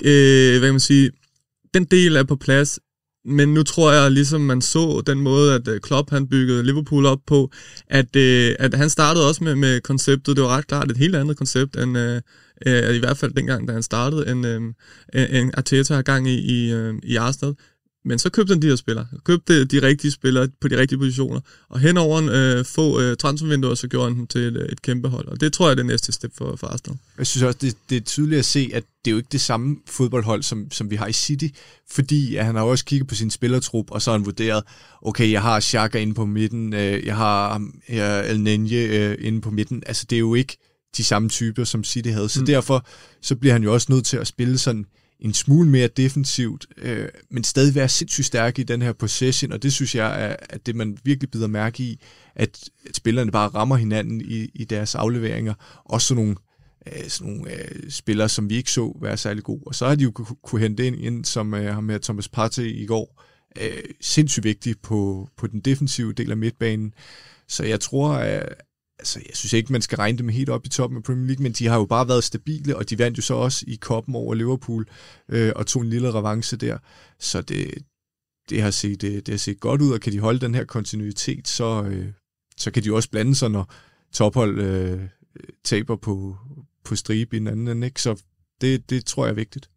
øh, 0.03 0.59
hvad 0.59 0.68
kan 0.68 0.72
man 0.72 0.80
sige, 0.80 1.11
den 1.74 1.84
del 1.84 2.16
er 2.16 2.22
på 2.22 2.36
plads, 2.36 2.78
men 3.25 3.55
nu 3.55 3.62
tror 3.62 3.93
jeg, 3.93 4.11
ligesom 4.11 4.41
man 4.41 4.61
så 4.61 5.03
den 5.07 5.21
måde, 5.21 5.55
at 5.55 5.68
øh, 5.68 5.81
Klopp 5.81 6.11
han 6.11 6.29
byggede 6.29 6.62
Liverpool 6.62 7.07
op 7.07 7.18
på, 7.27 7.51
at, 7.87 8.16
øh, 8.16 8.55
at 8.59 8.75
han 8.75 8.91
startede 8.91 9.29
også 9.29 9.45
med, 9.45 9.55
med 9.55 9.81
konceptet. 9.81 10.37
Det 10.37 10.45
var 10.45 10.57
ret 10.57 10.66
klart 10.66 10.91
et 10.91 10.97
helt 10.97 11.16
andet 11.16 11.37
koncept, 11.37 11.77
end 11.77 11.99
øh, 11.99 12.21
øh 12.66 12.97
i 12.97 12.99
hvert 12.99 13.18
fald 13.18 13.35
dengang, 13.35 13.68
da 13.68 13.73
han 13.73 13.83
startede, 13.83 14.31
end, 14.31 14.47
øh, 14.47 14.62
end 15.12 15.51
Arteta 15.55 15.95
har 15.95 16.03
gang 16.03 16.29
i, 16.29 16.35
i, 16.35 16.73
øh, 16.73 16.95
i 17.03 17.16
Arsenal. 17.16 17.55
Men 18.05 18.18
så 18.18 18.30
købte 18.30 18.53
han 18.53 18.62
de 18.62 18.66
her 18.66 18.76
spillere. 18.76 19.07
Købte 19.24 19.64
de 19.64 19.82
rigtige 19.82 20.11
spillere 20.11 20.48
på 20.61 20.68
de 20.68 20.78
rigtige 20.78 20.98
positioner. 20.98 21.40
Og 21.68 21.80
hen 21.80 21.96
over 21.96 22.18
en 22.18 22.28
øh, 22.28 22.64
få 22.64 23.01
øh, 23.01 23.16
transfervinduer, 23.16 23.74
så 23.74 23.88
gjorde 23.88 24.09
han 24.09 24.18
dem 24.18 24.26
til 24.26 24.40
et, 24.40 24.72
et 24.72 24.82
kæmpe 24.82 25.09
hold. 25.09 25.28
Og 25.28 25.40
det 25.40 25.53
tror 25.53 25.66
jeg 25.66 25.70
er 25.70 25.74
det 25.74 25.86
næste 25.86 26.12
step 26.12 26.32
for, 26.38 26.57
for 26.57 26.66
Arsenal. 26.66 26.98
Jeg 27.18 27.26
synes 27.26 27.42
også, 27.42 27.59
det, 27.62 27.76
det 27.90 27.96
er 27.96 28.01
tydeligt 28.01 28.38
at 28.38 28.44
se, 28.44 28.70
at 28.74 28.84
det 29.05 29.11
er 29.11 29.12
jo 29.12 29.16
ikke 29.16 29.28
det 29.32 29.40
samme 29.40 29.76
fodboldhold, 29.88 30.42
som, 30.42 30.70
som 30.70 30.90
vi 30.90 30.96
har 30.96 31.07
i 31.07 31.12
City. 31.12 31.46
Fordi 31.90 32.36
at 32.36 32.44
han 32.44 32.55
har 32.55 32.62
også 32.62 32.84
kigget 32.84 33.09
på 33.09 33.14
sin 33.14 33.30
spillertrup, 33.30 33.90
og 33.90 34.03
så 34.03 34.11
har 34.11 34.18
han 34.18 34.26
vurderet, 34.26 34.64
okay, 35.03 35.32
jeg 35.32 35.42
har 35.42 35.61
Xhaka 35.61 35.98
inde 35.98 36.14
på 36.14 36.26
midten, 36.26 36.72
øh, 36.74 37.07
jeg 37.07 37.16
har 37.16 37.68
jeg 37.88 38.30
El 38.30 38.40
Nenje 38.40 38.82
øh, 38.86 39.16
inde 39.20 39.40
på 39.40 39.51
midten. 39.51 39.82
Altså, 39.86 40.07
det 40.11 40.16
er 40.16 40.20
jo 40.20 40.34
ikke 40.34 40.57
de 40.96 41.05
samme 41.05 41.28
typer, 41.28 41.64
som 41.64 41.84
City 41.84 42.09
havde. 42.09 42.28
Så 42.28 42.40
mm. 42.40 42.46
derfor 42.46 42.86
så 43.22 43.36
bliver 43.36 43.53
han 43.53 43.62
jo 43.62 43.72
også 43.72 43.92
nødt 43.92 44.05
til 44.07 44.16
at 44.16 44.26
spille 44.26 44.59
sådan 44.59 44.86
en 45.21 45.35
smule 45.35 45.68
mere 45.68 45.89
defensivt, 45.89 46.66
øh, 46.77 47.09
men 47.31 47.45
stadig 47.45 47.75
være 47.75 47.89
sindssygt 47.89 48.27
stærke 48.27 48.61
i 48.62 48.64
den 48.64 48.83
her 48.83 48.93
possession, 48.93 49.53
og 49.53 49.62
det 49.62 49.73
synes 49.73 49.95
jeg 49.95 50.25
er 50.25 50.37
at 50.41 50.66
det, 50.66 50.77
man 50.77 50.99
virkelig 51.05 51.31
bider 51.31 51.47
mærke 51.47 51.83
i, 51.83 52.01
at, 52.35 52.71
at 52.89 52.97
spillerne 52.97 53.31
bare 53.31 53.49
rammer 53.49 53.77
hinanden 53.77 54.21
i, 54.21 54.51
i 54.55 54.64
deres 54.64 54.95
afleveringer. 54.95 55.55
Også 55.85 56.07
sådan 56.07 56.25
nogle, 56.25 56.37
øh, 56.87 57.09
sådan 57.09 57.33
nogle 57.33 57.53
øh, 57.53 57.91
spillere, 57.91 58.29
som 58.29 58.51
vi 58.51 58.57
ikke 58.57 58.71
så 58.71 58.99
være 59.03 59.16
særlig 59.16 59.43
gode. 59.43 59.62
Og 59.66 59.75
så 59.75 59.89
har 59.89 59.95
de 59.95 60.05
jo 60.05 60.11
kunne, 60.11 60.27
kunne 60.43 60.61
hente 60.61 60.87
ind, 60.87 60.97
ind 60.97 61.25
som 61.25 61.55
øh, 61.55 61.75
ham 61.75 61.85
med 61.85 62.01
Thomas 62.01 62.29
Partey 62.29 62.83
i 62.83 62.87
går, 62.87 63.23
øh, 63.61 63.83
sindssygt 64.01 64.45
vigtig 64.45 64.75
på, 64.83 65.29
på 65.37 65.47
den 65.47 65.61
defensive 65.61 66.12
del 66.12 66.31
af 66.31 66.37
midtbanen. 66.37 66.95
Så 67.49 67.64
jeg 67.64 67.81
tror, 67.81 68.12
at 68.12 68.55
altså, 69.01 69.20
jeg 69.28 69.36
synes 69.36 69.53
ikke, 69.53 69.72
man 69.72 69.82
skal 69.82 69.96
regne 69.96 70.18
dem 70.18 70.28
helt 70.28 70.48
op 70.48 70.66
i 70.66 70.68
toppen 70.68 70.96
af 70.96 71.03
Premier 71.03 71.26
League, 71.26 71.42
men 71.42 71.53
de 71.53 71.66
har 71.66 71.76
jo 71.76 71.84
bare 71.84 72.09
været 72.09 72.24
stabile, 72.24 72.76
og 72.76 72.90
de 72.90 72.98
vandt 72.98 73.18
jo 73.18 73.22
så 73.22 73.34
også 73.34 73.64
i 73.68 73.74
koppen 73.74 74.14
over 74.14 74.34
Liverpool, 74.34 74.86
øh, 75.28 75.53
og 75.57 75.66
tog 75.66 75.82
en 75.82 75.90
lille 75.90 76.14
revanche 76.14 76.57
der. 76.57 76.78
Så 77.18 77.40
det, 77.40 77.74
det, 78.51 78.62
har 78.62 78.70
set, 78.70 79.01
det, 79.01 79.26
det 79.26 79.32
har 79.32 79.38
set 79.38 79.61
godt 79.61 79.82
ud, 79.82 79.92
og 79.92 80.01
kan 80.01 80.12
de 80.12 80.18
holde 80.18 80.40
den 80.40 80.55
her 80.55 80.64
kontinuitet, 80.64 81.48
så, 81.48 81.82
øh, 81.82 82.07
så 82.57 82.70
kan 82.70 82.84
de 82.84 82.94
også 82.94 83.11
blande 83.11 83.34
sig, 83.34 83.51
når 83.51 83.74
tophold 84.12 84.59
øh, 84.59 84.92
øh, 84.92 85.09
taber 85.64 85.96
på, 85.96 86.36
på 86.84 86.96
stribe 86.96 87.36
i 87.36 87.38
den 87.38 87.46
anden 87.46 87.68
ende, 87.68 87.86
ikke? 87.86 88.03
Så 88.03 88.22
det, 88.61 88.90
det 88.90 89.05
tror 89.05 89.24
jeg 89.24 89.30
er 89.30 89.34
vigtigt. 89.34 89.70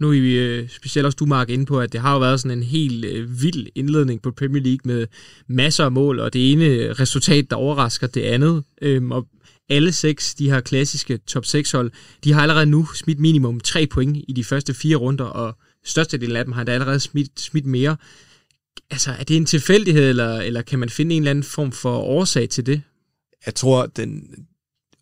Nu 0.00 0.08
er 0.08 0.20
vi 0.20 0.38
øh, 0.38 0.68
specielt 0.68 1.06
også 1.06 1.16
du, 1.16 1.26
Mark, 1.26 1.50
inde 1.50 1.66
på, 1.66 1.80
at 1.80 1.92
det 1.92 2.00
har 2.00 2.12
jo 2.12 2.18
været 2.18 2.40
sådan 2.40 2.58
en 2.58 2.64
helt 2.64 3.04
øh, 3.04 3.42
vild 3.42 3.66
indledning 3.74 4.22
på 4.22 4.30
Premier 4.30 4.62
League 4.62 4.80
med 4.84 5.06
masser 5.46 5.84
af 5.84 5.92
mål, 5.92 6.20
og 6.20 6.32
det 6.32 6.52
ene 6.52 6.64
øh, 6.64 6.90
resultat, 6.90 7.50
der 7.50 7.56
overrasker 7.56 8.06
det 8.06 8.22
andet. 8.22 8.64
Øhm, 8.82 9.12
og 9.12 9.26
alle 9.68 9.92
seks, 9.92 10.34
de 10.34 10.50
her 10.50 10.60
klassiske 10.60 11.18
top 11.18 11.44
6 11.44 11.72
hold, 11.72 11.90
de 12.24 12.32
har 12.32 12.42
allerede 12.42 12.66
nu 12.66 12.86
smidt 12.94 13.18
minimum 13.18 13.60
tre 13.60 13.86
point 13.86 14.24
i 14.28 14.32
de 14.32 14.44
første 14.44 14.74
fire 14.74 14.96
runder, 14.96 15.24
og 15.24 15.56
størstedelen 15.84 16.36
af 16.36 16.44
dem 16.44 16.52
har 16.52 16.64
da 16.64 16.72
allerede 16.72 17.00
smidt, 17.00 17.40
smidt 17.40 17.66
mere. 17.66 17.96
Altså, 18.90 19.10
er 19.10 19.24
det 19.24 19.36
en 19.36 19.46
tilfældighed, 19.46 20.08
eller, 20.08 20.36
eller 20.40 20.62
kan 20.62 20.78
man 20.78 20.88
finde 20.88 21.14
en 21.14 21.22
eller 21.22 21.30
anden 21.30 21.44
form 21.44 21.72
for 21.72 21.98
årsag 21.98 22.48
til 22.48 22.66
det? 22.66 22.82
Jeg 23.46 23.54
tror, 23.54 23.86
den 23.86 24.30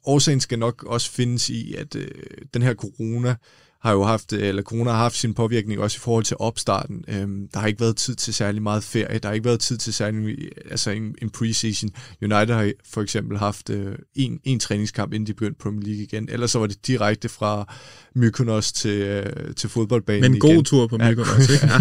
årsagen 0.04 0.40
skal 0.40 0.58
nok 0.58 0.84
også 0.84 1.10
findes 1.10 1.50
i, 1.50 1.74
at 1.74 1.96
øh, 1.96 2.08
den 2.54 2.62
her 2.62 2.74
corona 2.74 3.36
har 3.80 3.92
jo 3.92 4.04
haft, 4.04 4.32
eller 4.32 4.62
corona 4.62 4.90
har 4.90 4.98
haft 4.98 5.16
sin 5.16 5.34
påvirkning 5.34 5.80
også 5.80 5.96
i 5.96 6.00
forhold 6.00 6.24
til 6.24 6.36
opstarten. 6.40 7.04
Øhm, 7.08 7.48
der 7.54 7.60
har 7.60 7.66
ikke 7.66 7.80
været 7.80 7.96
tid 7.96 8.14
til 8.14 8.34
særlig 8.34 8.62
meget 8.62 8.84
ferie, 8.84 9.18
der 9.18 9.28
har 9.28 9.34
ikke 9.34 9.44
været 9.44 9.60
tid 9.60 9.78
til 9.78 9.94
særlig, 9.94 10.38
altså 10.70 10.90
en, 10.90 11.14
en 11.22 11.30
preseason. 11.30 11.90
United 12.22 12.54
har 12.54 12.72
for 12.90 13.02
eksempel 13.02 13.38
haft 13.38 13.70
øh, 13.70 13.98
en, 14.14 14.40
en 14.44 14.60
træningskamp, 14.60 15.12
inden 15.12 15.26
de 15.26 15.34
begyndte 15.34 15.58
Premier 15.58 15.86
League 15.86 16.02
igen. 16.02 16.28
Ellers 16.32 16.50
så 16.50 16.58
var 16.58 16.66
det 16.66 16.86
direkte 16.86 17.28
fra 17.28 17.74
Mykonos 18.14 18.72
til, 18.72 19.00
øh, 19.02 19.54
til 19.54 19.68
fodboldbanen 19.68 20.22
Men 20.22 20.34
en 20.34 20.40
god 20.40 20.50
igen. 20.50 20.64
tur 20.64 20.86
på 20.86 20.96
Mykonos, 20.96 21.50
ikke? 21.50 21.66
ja. 21.66 21.78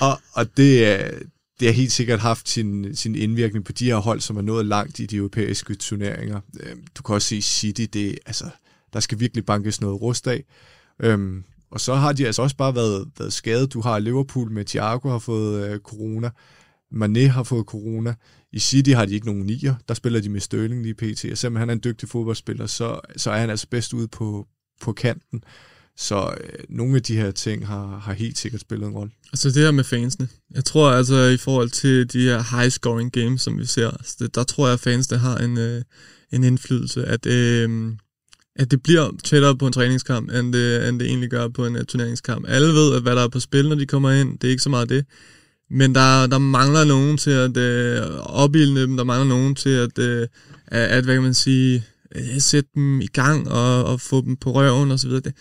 og, 0.06 0.20
og 0.32 0.56
det 0.56 0.86
er, 0.86 1.10
det 1.60 1.68
har 1.68 1.72
helt 1.72 1.92
sikkert 1.92 2.20
haft 2.20 2.48
sin, 2.48 2.96
sin 2.96 3.14
indvirkning 3.14 3.64
på 3.64 3.72
de 3.72 3.84
her 3.84 3.96
hold, 3.96 4.20
som 4.20 4.36
er 4.36 4.42
nået 4.42 4.66
langt 4.66 4.98
i 4.98 5.06
de 5.06 5.16
europæiske 5.16 5.74
turneringer. 5.74 6.40
Øhm, 6.60 6.84
du 6.98 7.02
kan 7.02 7.14
også 7.14 7.28
se 7.28 7.42
City, 7.42 7.84
det, 7.92 8.18
altså, 8.26 8.44
der 8.92 9.00
skal 9.00 9.20
virkelig 9.20 9.46
bankes 9.46 9.80
noget 9.80 10.00
rust 10.00 10.26
af. 10.26 10.44
Øhm, 11.00 11.44
og 11.70 11.80
så 11.80 11.94
har 11.94 12.12
de 12.12 12.26
altså 12.26 12.42
også 12.42 12.56
bare 12.56 12.74
været, 12.74 13.08
været 13.18 13.32
skadet. 13.32 13.72
Du 13.72 13.80
har 13.80 13.98
Liverpool 13.98 14.50
med 14.50 14.64
Thiago 14.64 15.08
har 15.08 15.18
fået 15.18 15.68
øh, 15.68 15.78
corona. 15.78 16.30
Mané 16.94 17.26
har 17.26 17.42
fået 17.42 17.66
corona. 17.66 18.14
I 18.52 18.58
City 18.58 18.90
har 18.90 19.06
de 19.06 19.14
ikke 19.14 19.26
nogen 19.26 19.42
nier. 19.42 19.74
Der 19.88 19.94
spiller 19.94 20.20
de 20.20 20.28
med 20.28 20.40
Sterling 20.40 20.82
lige 20.82 20.94
pt. 20.94 21.24
Og 21.32 21.38
selvom 21.38 21.56
han 21.56 21.68
er 21.68 21.72
en 21.72 21.80
dygtig 21.84 22.08
fodboldspiller, 22.08 22.66
så, 22.66 23.00
så 23.16 23.30
er 23.30 23.38
han 23.38 23.50
altså 23.50 23.66
bedst 23.70 23.92
ude 23.92 24.08
på, 24.08 24.46
på 24.80 24.92
kanten. 24.92 25.44
Så 25.96 26.34
øh, 26.40 26.58
nogle 26.68 26.96
af 26.96 27.02
de 27.02 27.16
her 27.16 27.30
ting 27.30 27.66
har, 27.66 27.98
har 27.98 28.12
helt 28.12 28.38
sikkert 28.38 28.60
spillet 28.60 28.86
en 28.86 28.94
rolle. 28.94 29.12
Altså 29.32 29.48
det 29.48 29.62
her 29.62 29.70
med 29.70 29.84
fansene. 29.84 30.28
Jeg 30.50 30.64
tror 30.64 30.90
altså 30.90 31.16
i 31.16 31.36
forhold 31.36 31.70
til 31.70 32.12
de 32.12 32.20
her 32.20 32.56
high 32.56 32.70
scoring 32.70 33.12
games, 33.12 33.42
som 33.42 33.58
vi 33.58 33.66
ser, 33.66 33.90
altså 33.90 34.28
der 34.34 34.44
tror 34.44 34.66
jeg 34.66 34.74
at 34.74 34.80
fansene 34.80 35.18
har 35.18 35.36
en, 35.38 35.58
øh, 35.58 35.82
en 36.32 36.44
indflydelse. 36.44 37.04
At, 37.04 37.26
øh, 37.26 37.92
at 38.56 38.70
det 38.70 38.82
bliver 38.82 39.10
tættere 39.24 39.56
på 39.56 39.66
en 39.66 39.72
træningskamp, 39.72 40.30
end 40.30 40.52
det, 40.52 40.88
end 40.88 41.00
det 41.00 41.08
egentlig 41.08 41.30
gør 41.30 41.48
på 41.48 41.66
en 41.66 41.76
uh, 41.76 41.82
turneringskamp. 41.82 42.44
Alle 42.48 42.68
ved, 42.68 42.94
at 42.96 43.02
hvad 43.02 43.16
der 43.16 43.22
er 43.22 43.28
på 43.28 43.40
spil, 43.40 43.68
når 43.68 43.76
de 43.76 43.86
kommer 43.86 44.10
ind. 44.10 44.38
Det 44.38 44.46
er 44.46 44.50
ikke 44.50 44.62
så 44.62 44.70
meget 44.70 44.88
det. 44.88 45.04
Men 45.70 45.94
der, 45.94 46.26
der 46.26 46.38
mangler 46.38 46.84
nogen 46.84 47.16
til 47.16 47.30
at 47.30 47.56
uh, 47.56 48.16
opildne 48.42 48.82
dem. 48.82 48.96
Der 48.96 49.04
mangler 49.04 49.28
nogen 49.28 49.54
til 49.54 49.70
at, 49.70 49.98
uh, 49.98 50.26
at 50.66 51.04
hvad 51.04 51.14
kan 51.14 51.22
man 51.22 51.34
sige, 51.34 51.84
uh, 52.16 52.38
sætte 52.38 52.70
dem 52.74 53.00
i 53.00 53.06
gang 53.06 53.48
og, 53.48 53.84
og 53.84 54.00
få 54.00 54.20
dem 54.20 54.36
på 54.36 54.52
røven 54.52 54.90
og 54.90 54.98
så 54.98 55.06
videre. 55.06 55.22
Det, 55.22 55.34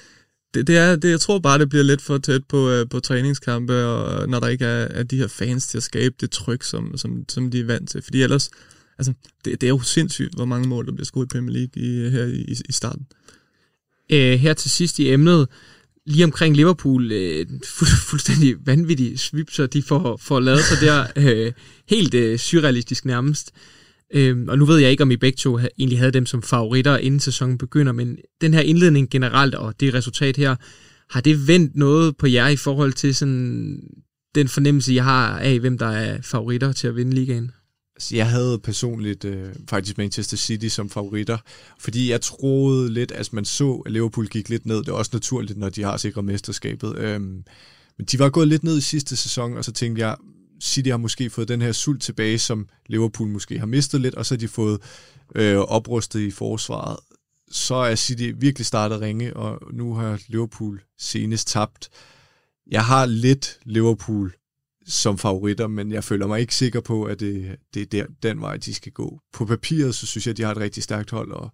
det, 0.54 0.68
det 0.68 0.78
er, 0.78 0.96
det, 0.96 1.10
jeg 1.10 1.20
tror 1.20 1.40
bare, 1.40 1.60
det 1.60 1.70
bliver 1.70 1.84
lidt 1.84 2.02
for 2.02 2.18
tæt 2.18 2.42
på, 2.50 2.80
uh, 2.80 2.90
på 2.90 3.00
træningskampe, 3.00 3.86
og 3.86 4.30
når 4.30 4.40
der 4.40 4.48
ikke 4.48 4.66
er, 4.66 4.88
er 4.88 5.04
de 5.04 5.18
her 5.18 5.28
fans 5.28 5.68
til 5.68 5.78
at 5.78 5.84
skabe 5.84 6.16
det 6.22 6.32
tryk, 6.32 6.64
som, 6.64 6.98
som, 6.98 7.26
som 7.30 7.52
de 7.52 7.60
er 7.60 7.66
vant 7.66 7.90
til. 7.90 8.02
Fordi 8.02 8.22
ellers, 8.22 8.50
altså, 8.98 9.14
det, 9.46 9.62
det 9.62 9.68
er 9.68 9.72
jo 9.72 9.80
sindssygt, 9.80 10.36
hvor 10.36 10.46
mange 10.46 10.68
mål, 10.68 10.86
der 10.86 10.92
bliver 10.92 11.06
skudt 11.06 11.34
i 11.34 11.36
Premier 11.36 11.54
League 11.54 11.84
i, 11.84 12.10
her 12.10 12.26
i, 12.26 12.62
i 12.70 12.72
starten. 12.72 13.06
Øh, 14.12 14.40
her 14.40 14.54
til 14.54 14.72
sidst 14.72 15.00
i 15.00 15.12
emnet, 15.12 15.48
lige 16.06 16.24
omkring 16.24 16.56
Liverpool, 16.56 17.12
øh, 17.12 17.46
fu- 17.66 18.10
fuldstændig 18.10 18.56
vanvittige 18.66 19.18
svipser, 19.18 19.66
de 19.66 19.84
får, 19.84 20.18
får 20.18 20.40
lavet 20.40 20.64
sig 20.64 20.78
der, 20.82 21.06
øh, 21.26 21.52
helt 21.90 22.14
øh, 22.14 22.40
surrealistisk 22.40 23.06
nærmest. 23.06 23.52
Øh, 24.14 24.38
og 24.48 24.58
nu 24.58 24.66
ved 24.66 24.78
jeg 24.78 24.92
ikke, 24.92 25.04
om 25.04 25.12
I 25.12 25.18
begge 25.18 25.38
to 25.38 25.60
egentlig 25.80 26.00
havde 26.00 26.12
dem 26.12 26.26
som 26.26 26.44
favoritter, 26.44 26.98
inden 26.98 27.20
sæsonen 27.20 27.58
begynder, 27.58 27.92
men 27.92 28.18
den 28.42 28.54
her 28.54 28.62
indledning 28.62 29.10
generelt, 29.10 29.56
og 29.56 29.80
det 29.80 29.94
resultat 29.94 30.38
her, 30.38 30.56
har 31.10 31.22
det 31.22 31.48
vendt 31.48 31.76
noget 31.76 32.18
på 32.18 32.28
jer 32.28 32.48
i 32.48 32.56
forhold 32.56 32.94
til 32.94 33.16
sådan 33.16 33.80
den 34.36 34.48
fornemmelse, 34.48 34.94
jeg 34.94 35.04
har 35.04 35.40
af, 35.40 35.60
hvem 35.60 35.78
der 35.78 35.86
er 35.88 36.22
favoritter 36.22 36.72
til 36.72 36.88
at 36.88 36.96
vinde 36.96 37.16
ligaen? 37.16 37.52
Jeg 38.12 38.30
havde 38.30 38.60
personligt 38.60 39.26
øh, 39.26 39.56
faktisk 39.70 39.98
Manchester 39.98 40.38
City 40.38 40.68
som 40.68 40.90
favoritter, 40.90 41.38
fordi 41.80 42.12
jeg 42.12 42.22
troede 42.22 42.94
lidt, 42.94 43.12
at 43.12 43.34
man 43.34 43.46
så, 43.46 43.82
at 43.86 43.92
Liverpool 43.92 44.28
gik 44.28 44.50
lidt 44.50 44.66
ned. 44.66 44.78
Det 44.78 44.88
er 44.88 44.94
også 44.94 45.12
naturligt, 45.14 45.60
når 45.60 45.70
de 45.70 45.84
har 45.84 45.98
sikret 45.98 46.26
mesterskabet. 46.26 46.98
Øhm, 46.98 47.44
men 47.98 48.06
de 48.12 48.20
var 48.20 48.30
gået 48.30 48.48
lidt 48.48 48.64
ned 48.64 48.78
i 48.78 48.82
sidste 48.82 49.16
sæson, 49.16 49.58
og 49.58 49.66
så 49.66 49.72
tænkte 49.72 50.02
jeg, 50.02 50.16
City 50.64 50.90
har 50.90 50.98
måske 50.98 51.30
fået 51.30 51.48
den 51.48 51.62
her 51.62 51.72
sult 51.72 52.02
tilbage, 52.02 52.40
som 52.40 52.68
Liverpool 52.88 53.30
måske 53.30 53.60
har 53.60 53.66
mistet 53.66 54.02
lidt, 54.02 54.16
og 54.16 54.26
så 54.26 54.36
har 54.36 54.40
de 54.40 54.48
fået 54.48 54.82
øh, 55.36 55.58
oprustet 55.58 56.20
i 56.20 56.32
forsvaret. 56.32 56.98
Så 57.52 57.76
er 57.76 57.96
City 57.96 58.32
virkelig 58.38 58.66
startet 58.66 58.96
at 58.96 59.02
ringe, 59.02 59.36
og 59.38 59.60
nu 59.74 59.94
har 59.94 60.20
Liverpool 60.28 60.82
senest 61.00 61.48
tabt. 61.48 61.90
Jeg 62.72 62.86
har 62.86 63.06
lidt 63.06 63.60
Liverpool 63.66 64.34
som 64.86 65.18
favoritter, 65.18 65.68
men 65.68 65.92
jeg 65.92 66.04
føler 66.04 66.28
mig 66.28 66.40
ikke 66.40 66.56
sikker 66.56 66.82
på, 66.82 67.04
at 67.04 67.20
det, 67.20 67.56
det 67.74 67.82
er 67.82 67.86
der, 67.86 68.06
den 68.24 68.42
vej, 68.42 68.58
de 68.58 68.74
skal 68.74 68.92
gå. 68.92 69.20
På 69.34 69.46
papiret, 69.46 69.96
så 69.96 70.06
synes 70.08 70.28
jeg, 70.28 70.32
at 70.32 70.38
de 70.38 70.44
har 70.44 70.52
et 70.52 70.58
rigtig 70.58 70.84
stærkt 70.84 71.12
hold, 71.12 71.32
og, 71.32 71.50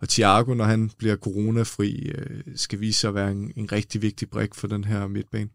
og 0.00 0.08
Thiago, 0.08 0.54
når 0.54 0.64
han 0.64 0.90
bliver 0.98 1.16
coronafri, 1.16 1.92
øh, 1.94 2.40
skal 2.56 2.80
vise 2.80 3.00
sig 3.00 3.08
at 3.08 3.14
være 3.14 3.30
en, 3.30 3.52
en 3.56 3.72
rigtig 3.72 4.02
vigtig 4.02 4.30
brik 4.30 4.54
for 4.54 4.66
den 4.66 4.84
her 4.84 5.06
midtbane. 5.06 5.48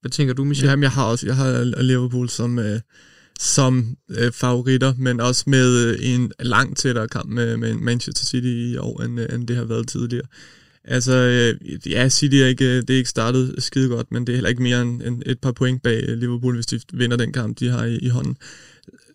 Hvad 0.00 0.10
tænker 0.10 0.34
du, 0.34 0.44
Michel? 0.44 0.68
Jamen, 0.68 0.82
jeg 0.82 0.90
har 0.90 1.04
også 1.04 1.26
jeg 1.26 1.36
har 1.36 1.82
Liverpool 1.82 2.28
som, 2.28 2.58
øh, 2.58 2.80
som 3.40 3.96
øh, 4.10 4.32
favoritter, 4.32 4.94
men 4.98 5.20
også 5.20 5.44
med 5.46 5.84
øh, 5.84 5.98
en 6.00 6.32
langt 6.40 6.78
tættere 6.78 7.08
kamp 7.08 7.30
med, 7.30 7.56
med 7.56 7.74
Manchester 7.74 8.24
City 8.26 8.46
i 8.46 8.76
år, 8.76 9.02
end, 9.02 9.20
øh, 9.20 9.34
end 9.34 9.48
det 9.48 9.56
har 9.56 9.64
været 9.64 9.88
tidligere. 9.88 10.26
Altså, 10.90 11.12
øh, 11.12 11.78
ja, 11.90 12.08
City 12.08 12.36
er 12.36 12.46
ikke, 12.46 12.64
øh, 12.64 12.82
det 12.82 12.90
er 12.90 12.96
ikke 12.96 13.10
startet 13.10 13.54
skide 13.58 13.88
godt, 13.88 14.12
men 14.12 14.26
det 14.26 14.32
er 14.32 14.36
heller 14.36 14.50
ikke 14.50 14.62
mere 14.62 14.82
end 14.82 15.22
et 15.26 15.38
par 15.38 15.52
point 15.52 15.82
bag 15.82 16.04
øh, 16.08 16.18
Liverpool, 16.18 16.54
hvis 16.54 16.66
de 16.66 16.80
vinder 16.92 17.16
den 17.16 17.32
kamp, 17.32 17.58
de 17.58 17.68
har 17.68 17.84
i, 17.84 17.98
i 17.98 18.08
hånden. 18.08 18.36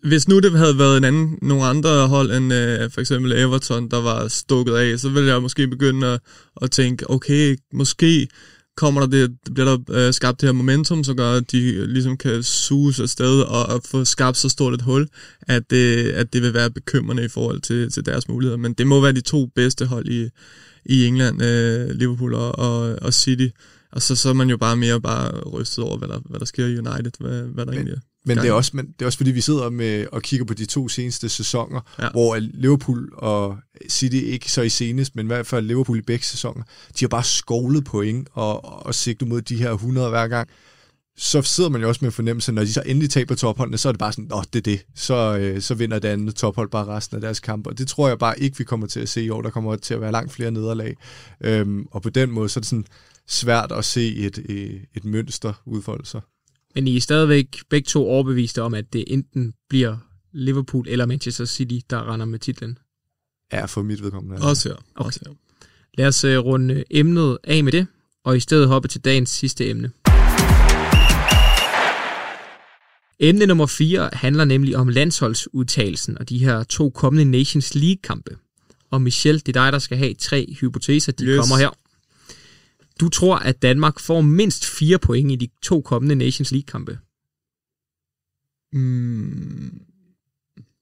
Hvis 0.02 0.28
nu 0.28 0.38
det 0.38 0.52
havde 0.52 0.78
været 0.78 0.96
en 0.96 1.04
anden, 1.04 1.38
nogle 1.42 1.64
andre 1.64 2.08
hold 2.08 2.30
end 2.30 2.54
øh, 2.54 2.90
for 2.90 3.00
eksempel 3.00 3.32
Everton, 3.32 3.88
der 3.90 4.02
var 4.02 4.28
stukket 4.28 4.74
af, 4.74 4.98
så 4.98 5.08
ville 5.08 5.32
jeg 5.32 5.42
måske 5.42 5.68
begynde 5.68 6.06
at, 6.06 6.20
at 6.62 6.70
tænke, 6.70 7.10
okay, 7.10 7.56
måske 7.72 8.28
kommer 8.76 9.00
der 9.00 9.08
det, 9.08 9.36
bliver 9.54 9.76
der 9.76 10.06
øh, 10.06 10.12
skabt 10.14 10.40
det 10.40 10.46
her 10.46 10.52
momentum, 10.52 11.04
så 11.04 11.14
gør, 11.14 11.32
at 11.32 11.52
de 11.52 11.86
ligesom 11.86 12.16
kan 12.16 12.42
suge 12.42 12.94
afsted 13.02 13.40
og, 13.40 13.66
og 13.66 13.82
få 13.84 14.04
skabt 14.04 14.36
så 14.36 14.48
stort 14.48 14.74
et 14.74 14.82
hul, 14.82 15.08
at 15.42 15.70
det, 15.70 16.10
at 16.10 16.32
det 16.32 16.42
vil 16.42 16.54
være 16.54 16.70
bekymrende 16.70 17.24
i 17.24 17.28
forhold 17.28 17.60
til, 17.60 17.90
til 17.90 18.06
deres 18.06 18.28
muligheder. 18.28 18.56
Men 18.58 18.72
det 18.72 18.86
må 18.86 19.00
være 19.00 19.12
de 19.12 19.20
to 19.20 19.46
bedste 19.46 19.86
hold 19.86 20.08
i, 20.08 20.28
i 20.84 21.06
England, 21.06 21.42
øh, 21.42 21.90
Liverpool 21.90 22.34
og, 22.34 22.58
og, 22.58 22.98
og 23.02 23.14
City. 23.14 23.48
Og 23.92 24.02
så, 24.02 24.16
så 24.16 24.28
er 24.28 24.32
man 24.32 24.50
jo 24.50 24.56
bare 24.56 24.76
mere 24.76 25.00
bare 25.00 25.40
rystet 25.40 25.84
over, 25.84 25.98
hvad 25.98 26.08
der, 26.08 26.20
hvad 26.24 26.40
der 26.40 26.46
sker 26.46 26.66
i 26.66 26.78
United, 26.78 27.12
hvad, 27.20 27.42
hvad 27.42 27.66
der 27.66 27.72
Men- 27.72 27.74
egentlig 27.74 27.94
er. 27.94 28.00
Men 28.26 28.36
det 28.38 28.48
er, 28.48 28.52
også, 28.52 28.70
men 28.74 28.86
det 28.86 29.02
er 29.02 29.06
også 29.06 29.18
fordi, 29.18 29.30
vi 29.30 29.40
sidder 29.40 29.70
med 29.70 30.06
og 30.12 30.22
kigger 30.22 30.46
på 30.46 30.54
de 30.54 30.64
to 30.64 30.88
seneste 30.88 31.28
sæsoner, 31.28 31.80
Ja. 31.98 32.10
hvor 32.10 32.36
Liverpool 32.40 33.10
og 33.16 33.56
City 33.88 34.16
ikke 34.16 34.52
så 34.52 34.62
i 34.62 34.68
senest, 34.68 35.16
men 35.16 35.26
i 35.26 35.28
hvert 35.28 35.46
fald 35.46 35.66
Liverpool 35.66 35.98
i 35.98 36.02
begge 36.02 36.24
sæsoner, 36.24 36.62
de 36.98 37.04
har 37.04 37.08
bare 37.08 37.24
skovlet 37.24 37.84
point 37.84 38.28
og, 38.32 38.86
og 38.86 38.94
sigtet 38.94 39.28
mod 39.28 39.42
de 39.42 39.56
her 39.56 39.70
100 39.72 40.08
hver 40.08 40.28
gang. 40.28 40.48
Så 41.16 41.42
sidder 41.42 41.70
man 41.70 41.80
jo 41.80 41.88
også 41.88 42.04
med 42.04 42.10
fornemmelse, 42.10 42.52
når 42.52 42.62
de 42.62 42.72
så 42.72 42.82
endelig 42.86 43.10
taber 43.10 43.34
topholdene, 43.34 43.78
så 43.78 43.88
er 43.88 43.92
det 43.92 43.98
bare 43.98 44.12
sådan, 44.12 44.32
åh, 44.34 44.42
det 44.52 44.58
er 44.58 44.62
det. 44.62 44.80
Så, 44.94 45.38
øh, 45.38 45.60
så 45.60 45.74
vinder 45.74 45.98
det 45.98 46.08
andet 46.08 46.34
tophold 46.34 46.70
bare 46.70 46.86
resten 46.86 47.14
af 47.16 47.20
deres 47.20 47.40
kampe. 47.40 47.70
Og 47.70 47.78
det 47.78 47.88
tror 47.88 48.08
jeg 48.08 48.18
bare 48.18 48.40
ikke, 48.40 48.58
vi 48.58 48.64
kommer 48.64 48.86
til 48.86 49.00
at 49.00 49.08
se 49.08 49.22
i 49.24 49.30
år. 49.30 49.42
Der 49.42 49.50
kommer 49.50 49.76
til 49.76 49.94
at 49.94 50.00
være 50.00 50.12
langt 50.12 50.32
flere 50.32 50.50
nederlag. 50.50 50.96
Øhm, 51.40 51.86
og 51.90 52.02
på 52.02 52.10
den 52.10 52.30
måde, 52.30 52.48
så 52.48 52.58
er 52.58 52.60
det 52.60 52.68
sådan 52.68 52.84
svært 53.28 53.72
at 53.72 53.84
se 53.84 54.14
et, 54.16 54.38
et, 54.38 54.80
et 54.94 55.04
mønster 55.04 55.52
udfolde 55.66 56.06
sig. 56.06 56.20
Men 56.74 56.86
I 56.88 56.96
er 56.96 57.00
stadigvæk 57.00 57.56
begge 57.70 57.86
to 57.86 58.06
overbeviste 58.06 58.62
om, 58.62 58.74
at 58.74 58.92
det 58.92 59.04
enten 59.06 59.52
bliver 59.68 59.96
Liverpool 60.32 60.88
eller 60.88 61.06
Manchester 61.06 61.44
City, 61.44 61.78
der 61.90 62.12
render 62.12 62.26
med 62.26 62.38
titlen. 62.38 62.78
Ja, 63.52 63.64
for 63.64 63.82
mit 63.82 64.02
vedkommende. 64.02 64.42
Også 64.42 64.68
her. 64.68 64.76
Okay. 64.94 65.06
Også 65.06 65.20
her. 65.26 65.34
Lad 65.98 66.06
os 66.06 66.24
uh, 66.24 66.30
runde 66.30 66.84
emnet 66.90 67.38
af 67.44 67.64
med 67.64 67.72
det, 67.72 67.86
og 68.24 68.36
i 68.36 68.40
stedet 68.40 68.68
hoppe 68.68 68.88
til 68.88 69.00
dagens 69.00 69.30
sidste 69.30 69.68
emne. 69.70 69.90
Emne 73.20 73.46
nummer 73.46 73.66
4 73.66 74.10
handler 74.12 74.44
nemlig 74.44 74.76
om 74.76 74.88
landsholdsudtagelsen 74.88 76.18
og 76.18 76.28
de 76.28 76.38
her 76.38 76.62
to 76.62 76.90
kommende 76.90 77.30
Nations 77.30 77.74
League-kampe. 77.74 78.36
Og 78.90 79.02
Michel, 79.02 79.34
det 79.46 79.48
er 79.56 79.62
dig, 79.62 79.72
der 79.72 79.78
skal 79.78 79.98
have 79.98 80.14
tre 80.14 80.56
hypoteser. 80.60 81.12
De 81.12 81.24
Yes. 81.24 81.38
kommer 81.40 81.56
her. 81.56 81.70
Du 83.00 83.08
tror, 83.08 83.36
at 83.36 83.62
Danmark 83.62 84.00
får 84.00 84.20
mindst 84.20 84.66
fire 84.66 84.98
point 84.98 85.32
i 85.32 85.36
de 85.36 85.48
to 85.62 85.80
kommende 85.80 86.14
Nations 86.14 86.52
League-kampe. 86.52 86.98
Mm, 88.72 89.80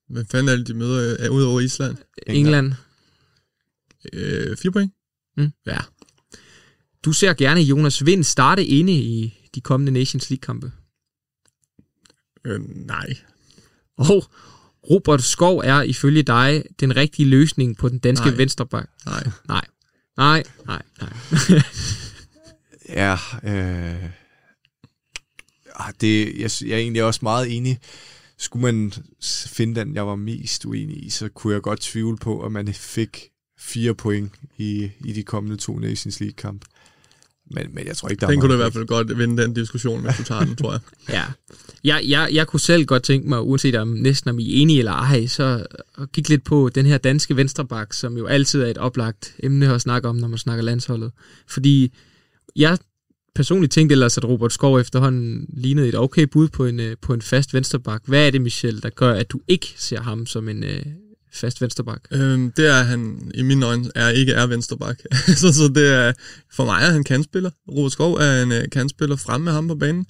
hvad 0.09 0.25
fanden 0.31 0.49
er 0.49 0.57
det, 0.57 0.67
de 0.67 0.75
møder 0.75 1.17
øh, 1.21 1.31
ud 1.31 1.43
over 1.43 1.61
Island? 1.61 1.97
England. 2.27 2.73
Øh, 4.13 4.57
fire 4.57 4.73
point. 4.73 4.93
Mm. 5.37 5.53
Ja. 5.67 5.79
Du 7.05 7.13
ser 7.13 7.35
gerne 7.35 7.61
Jonas 7.61 8.07
Vind 8.07 8.25
starte 8.25 8.65
inde 8.65 8.93
i 8.93 9.35
de 9.55 9.61
kommende 9.61 9.93
Nations 9.93 10.31
League-kampe. 10.31 10.73
Øh, 12.45 12.61
nej. 12.87 13.17
Og 13.97 14.25
Robert 14.91 15.23
Skov 15.23 15.59
er 15.59 15.83
ifølge 15.83 16.23
dig 16.23 16.65
den 16.81 16.97
rigtige 16.97 17.29
løsning 17.29 17.77
på 17.77 17.89
den 17.89 17.99
danske 17.99 18.27
Nej. 18.27 18.37
venstreback. 18.37 18.91
Nej. 19.07 19.29
Nej. 19.49 19.67
Nej, 20.17 20.43
nej, 20.67 20.83
nej. 21.01 21.13
Ja, 22.89 23.17
øh, 23.45 24.11
ah, 25.75 25.93
det, 26.01 26.39
jeg, 26.39 26.51
jeg 26.69 26.75
er 26.75 26.79
egentlig 26.79 27.05
også 27.05 27.21
meget 27.23 27.57
enig. 27.57 27.79
Skulle 28.39 28.63
man 28.63 28.93
finde 29.47 29.81
den, 29.81 29.95
jeg 29.95 30.07
var 30.07 30.17
mest 30.17 30.65
uenig 30.65 31.05
i, 31.05 31.11
så 31.11 31.29
kunne 31.29 31.55
jeg 31.55 31.63
godt 31.63 31.81
tvivle 31.81 32.17
på, 32.17 32.41
at 32.41 32.53
man 32.53 32.75
fik 32.75 33.29
fire 33.59 33.95
point 33.95 34.33
i, 34.57 34.91
i 35.05 35.13
de 35.13 35.23
kommende 35.23 35.57
to 35.57 35.79
Nations 35.79 36.21
League-kamp. 36.21 36.65
Men, 37.55 37.75
men 37.75 37.87
jeg 37.87 37.97
tror 37.97 38.09
ikke, 38.09 38.21
der 38.21 38.27
Den 38.27 38.41
kunne 38.41 38.49
du 38.49 38.55
i 38.55 38.57
hvert 38.57 38.73
fald 38.73 38.87
godt 38.87 39.19
vinde 39.19 39.43
den 39.43 39.55
diskussion, 39.55 40.01
hvis 40.03 40.17
du 40.17 40.23
tager 40.23 40.45
den, 40.45 40.57
tror 40.57 40.73
jeg. 40.73 40.81
Ja. 41.17 41.25
Jeg, 41.85 42.03
jeg, 42.09 42.29
jeg 42.33 42.47
kunne 42.47 42.61
selv 42.61 42.85
godt 42.85 43.03
tænke 43.03 43.29
mig, 43.29 43.41
uanset 43.41 43.75
om 43.75 43.89
næsten 43.89 44.31
om 44.31 44.39
I 44.39 44.59
er 44.59 44.63
enige 44.63 44.79
eller 44.79 44.93
ej, 44.93 45.27
så 45.27 45.67
at 45.99 46.13
kigge 46.13 46.31
lidt 46.31 46.45
på 46.45 46.71
den 46.75 46.87
her 46.87 46.99
danske 46.99 47.37
venstreback, 47.37 47.93
som 47.93 48.17
jo 48.17 48.27
altid 48.27 48.63
er 48.63 48.67
et 48.67 48.79
oplagt 48.79 49.35
emne 49.39 49.75
at 49.75 49.81
snakke 49.81 50.09
om, 50.09 50.17
når 50.17 50.29
man 50.29 50.39
snakker 50.39 50.65
landsholdet. 50.65 51.13
Fordi 51.49 51.93
jeg 52.57 52.79
personligt 53.35 53.73
tænkte 53.73 53.93
ellers, 53.93 54.19
at 54.19 54.25
Robert 54.25 54.53
Skov 54.53 54.79
efterhånden 54.79 55.47
lignede 55.53 55.89
et 55.89 55.95
okay 55.99 56.23
bud 56.23 56.49
på 56.49 56.67
en, 56.67 56.81
øh, 56.81 56.97
på 57.03 57.15
en 57.15 57.23
fast 57.23 57.55
venstreback. 57.55 58.07
Hvad 58.07 58.27
er 58.27 58.31
det, 58.31 58.41
Michel, 58.41 58.83
der 58.83 58.91
gør, 58.91 59.13
at 59.13 59.31
du 59.31 59.41
ikke 59.49 59.75
ser 59.77 60.01
ham 60.01 60.27
som 60.27 60.49
en 60.49 60.65
øh, 60.65 60.83
fast 61.35 61.61
venstreback? 61.61 62.09
Øhm, 62.11 62.53
det 62.53 62.67
er 62.67 62.83
han, 62.83 63.31
i 63.35 63.43
mine 63.43 63.67
øjne, 63.67 63.91
er 63.95 64.09
ikke 64.09 64.33
er 64.33 64.47
vensterbak. 64.47 64.99
så, 65.43 65.53
så 65.53 65.73
det 65.75 65.93
er, 65.93 66.13
for 66.53 66.65
mig 66.65 66.83
er 66.83 66.91
han 66.91 67.05
kantspiller. 67.05 67.51
Robert 67.69 67.93
Skov 67.93 68.15
er 68.15 68.43
en 68.43 68.53
uh, 68.53 68.59
kantspiller 68.73 69.17
frem 69.17 69.41
med 69.41 69.53
ham 69.53 69.69
på 69.69 69.75
banen. 69.75 70.07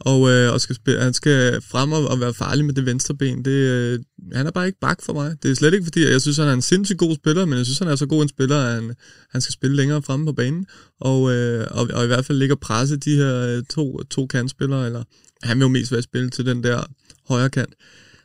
Og, 0.00 0.30
øh, 0.30 0.52
og 0.52 0.60
skal 0.60 0.76
spille, 0.76 1.02
han 1.02 1.14
skal 1.14 1.62
frem 1.62 1.92
og, 1.92 2.08
og 2.08 2.20
være 2.20 2.34
farlig 2.34 2.64
med 2.64 2.74
det 2.74 2.86
venstre 2.86 3.14
ben. 3.14 3.44
Det, 3.44 3.50
øh, 3.50 3.98
han 4.32 4.46
er 4.46 4.50
bare 4.50 4.66
ikke 4.66 4.78
bak 4.80 5.02
for 5.02 5.12
mig. 5.12 5.36
Det 5.42 5.50
er 5.50 5.54
slet 5.54 5.74
ikke 5.74 5.84
fordi, 5.84 6.10
jeg 6.10 6.20
synes, 6.20 6.36
han 6.36 6.48
er 6.48 6.52
en 6.52 6.62
sindssygt 6.62 6.98
god 6.98 7.14
spiller, 7.14 7.44
men 7.44 7.58
jeg 7.58 7.66
synes, 7.66 7.78
han 7.78 7.88
er 7.88 7.96
så 7.96 8.06
god 8.06 8.22
en 8.22 8.28
spiller, 8.28 8.56
at 8.56 8.74
han, 8.74 8.94
han 9.30 9.40
skal 9.40 9.52
spille 9.52 9.76
længere 9.76 10.02
fremme 10.02 10.26
på 10.26 10.32
banen. 10.32 10.66
Og, 11.00 11.32
øh, 11.32 11.66
og, 11.70 11.88
og 11.92 12.04
i 12.04 12.06
hvert 12.06 12.24
fald 12.24 12.38
ligge 12.38 12.54
og 12.54 12.60
presse 12.60 12.96
de 12.96 13.16
her 13.16 13.36
øh, 13.36 13.62
to, 13.70 14.02
to 14.02 14.26
kantspillere. 14.26 14.86
Eller, 14.86 15.02
han 15.42 15.56
vil 15.56 15.64
jo 15.64 15.68
mest 15.68 15.92
være 15.92 16.02
spille 16.02 16.30
til 16.30 16.46
den 16.46 16.64
der 16.64 16.84
højre 17.28 17.50
kant. 17.50 17.74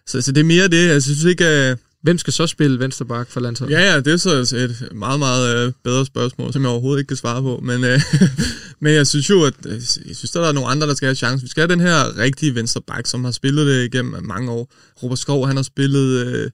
Så, 0.07 0.21
så 0.21 0.31
det 0.31 0.41
er 0.41 0.45
mere 0.45 0.67
det. 0.67 0.87
Jeg 0.87 1.03
synes 1.03 1.23
ikke, 1.23 1.45
at 1.45 1.77
Hvem 2.03 2.17
skal 2.17 2.33
så 2.33 2.47
spille 2.47 2.79
venstreback 2.79 3.29
for 3.29 3.39
landsholdet? 3.39 3.75
Ja, 3.75 3.91
ja, 3.93 3.99
det 3.99 4.13
er 4.13 4.17
så 4.17 4.55
et 4.55 4.89
meget, 4.95 5.19
meget 5.19 5.65
øh, 5.67 5.73
bedre 5.83 6.05
spørgsmål, 6.05 6.53
som 6.53 6.61
jeg 6.61 6.69
overhovedet 6.71 6.99
ikke 6.99 7.07
kan 7.07 7.17
svare 7.17 7.41
på. 7.41 7.59
Men, 7.63 7.83
øh, 7.83 7.99
men 8.81 8.93
jeg 8.93 9.07
synes 9.07 9.29
jo, 9.29 9.43
at 9.43 9.53
øh, 9.65 9.73
jeg 10.07 10.15
synes, 10.15 10.31
der 10.31 10.41
er 10.47 10.51
nogle 10.51 10.69
andre, 10.69 10.87
der 10.87 10.93
skal 10.95 11.05
have 11.07 11.15
chance. 11.15 11.43
Vi 11.43 11.49
skal 11.49 11.61
have 11.61 11.71
den 11.71 11.79
her 11.79 12.17
rigtige 12.17 12.55
venstreback, 12.55 13.07
som 13.07 13.23
har 13.23 13.31
spillet 13.31 13.67
det 13.67 13.85
igennem 13.93 14.23
mange 14.23 14.51
år. 14.51 14.71
Robert 15.03 15.19
Skov, 15.19 15.47
han 15.47 15.55
har 15.55 15.63
spillet, 15.63 16.25
øh, 16.27 16.49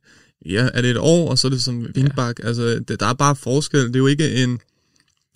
ja, 0.46 0.70
er 0.74 0.82
det 0.82 0.92
et 0.92 0.98
år, 0.98 1.30
og 1.30 1.38
så 1.38 1.48
er 1.48 1.52
det 1.52 1.62
som 1.64 1.88
wingback. 1.96 2.40
Ja. 2.44 2.48
Altså, 2.48 2.80
det, 2.88 3.00
der 3.00 3.06
er 3.06 3.14
bare 3.14 3.36
forskel. 3.36 3.80
Det 3.88 3.96
er 3.96 4.00
jo 4.00 4.08
ikke 4.08 4.44
en, 4.44 4.52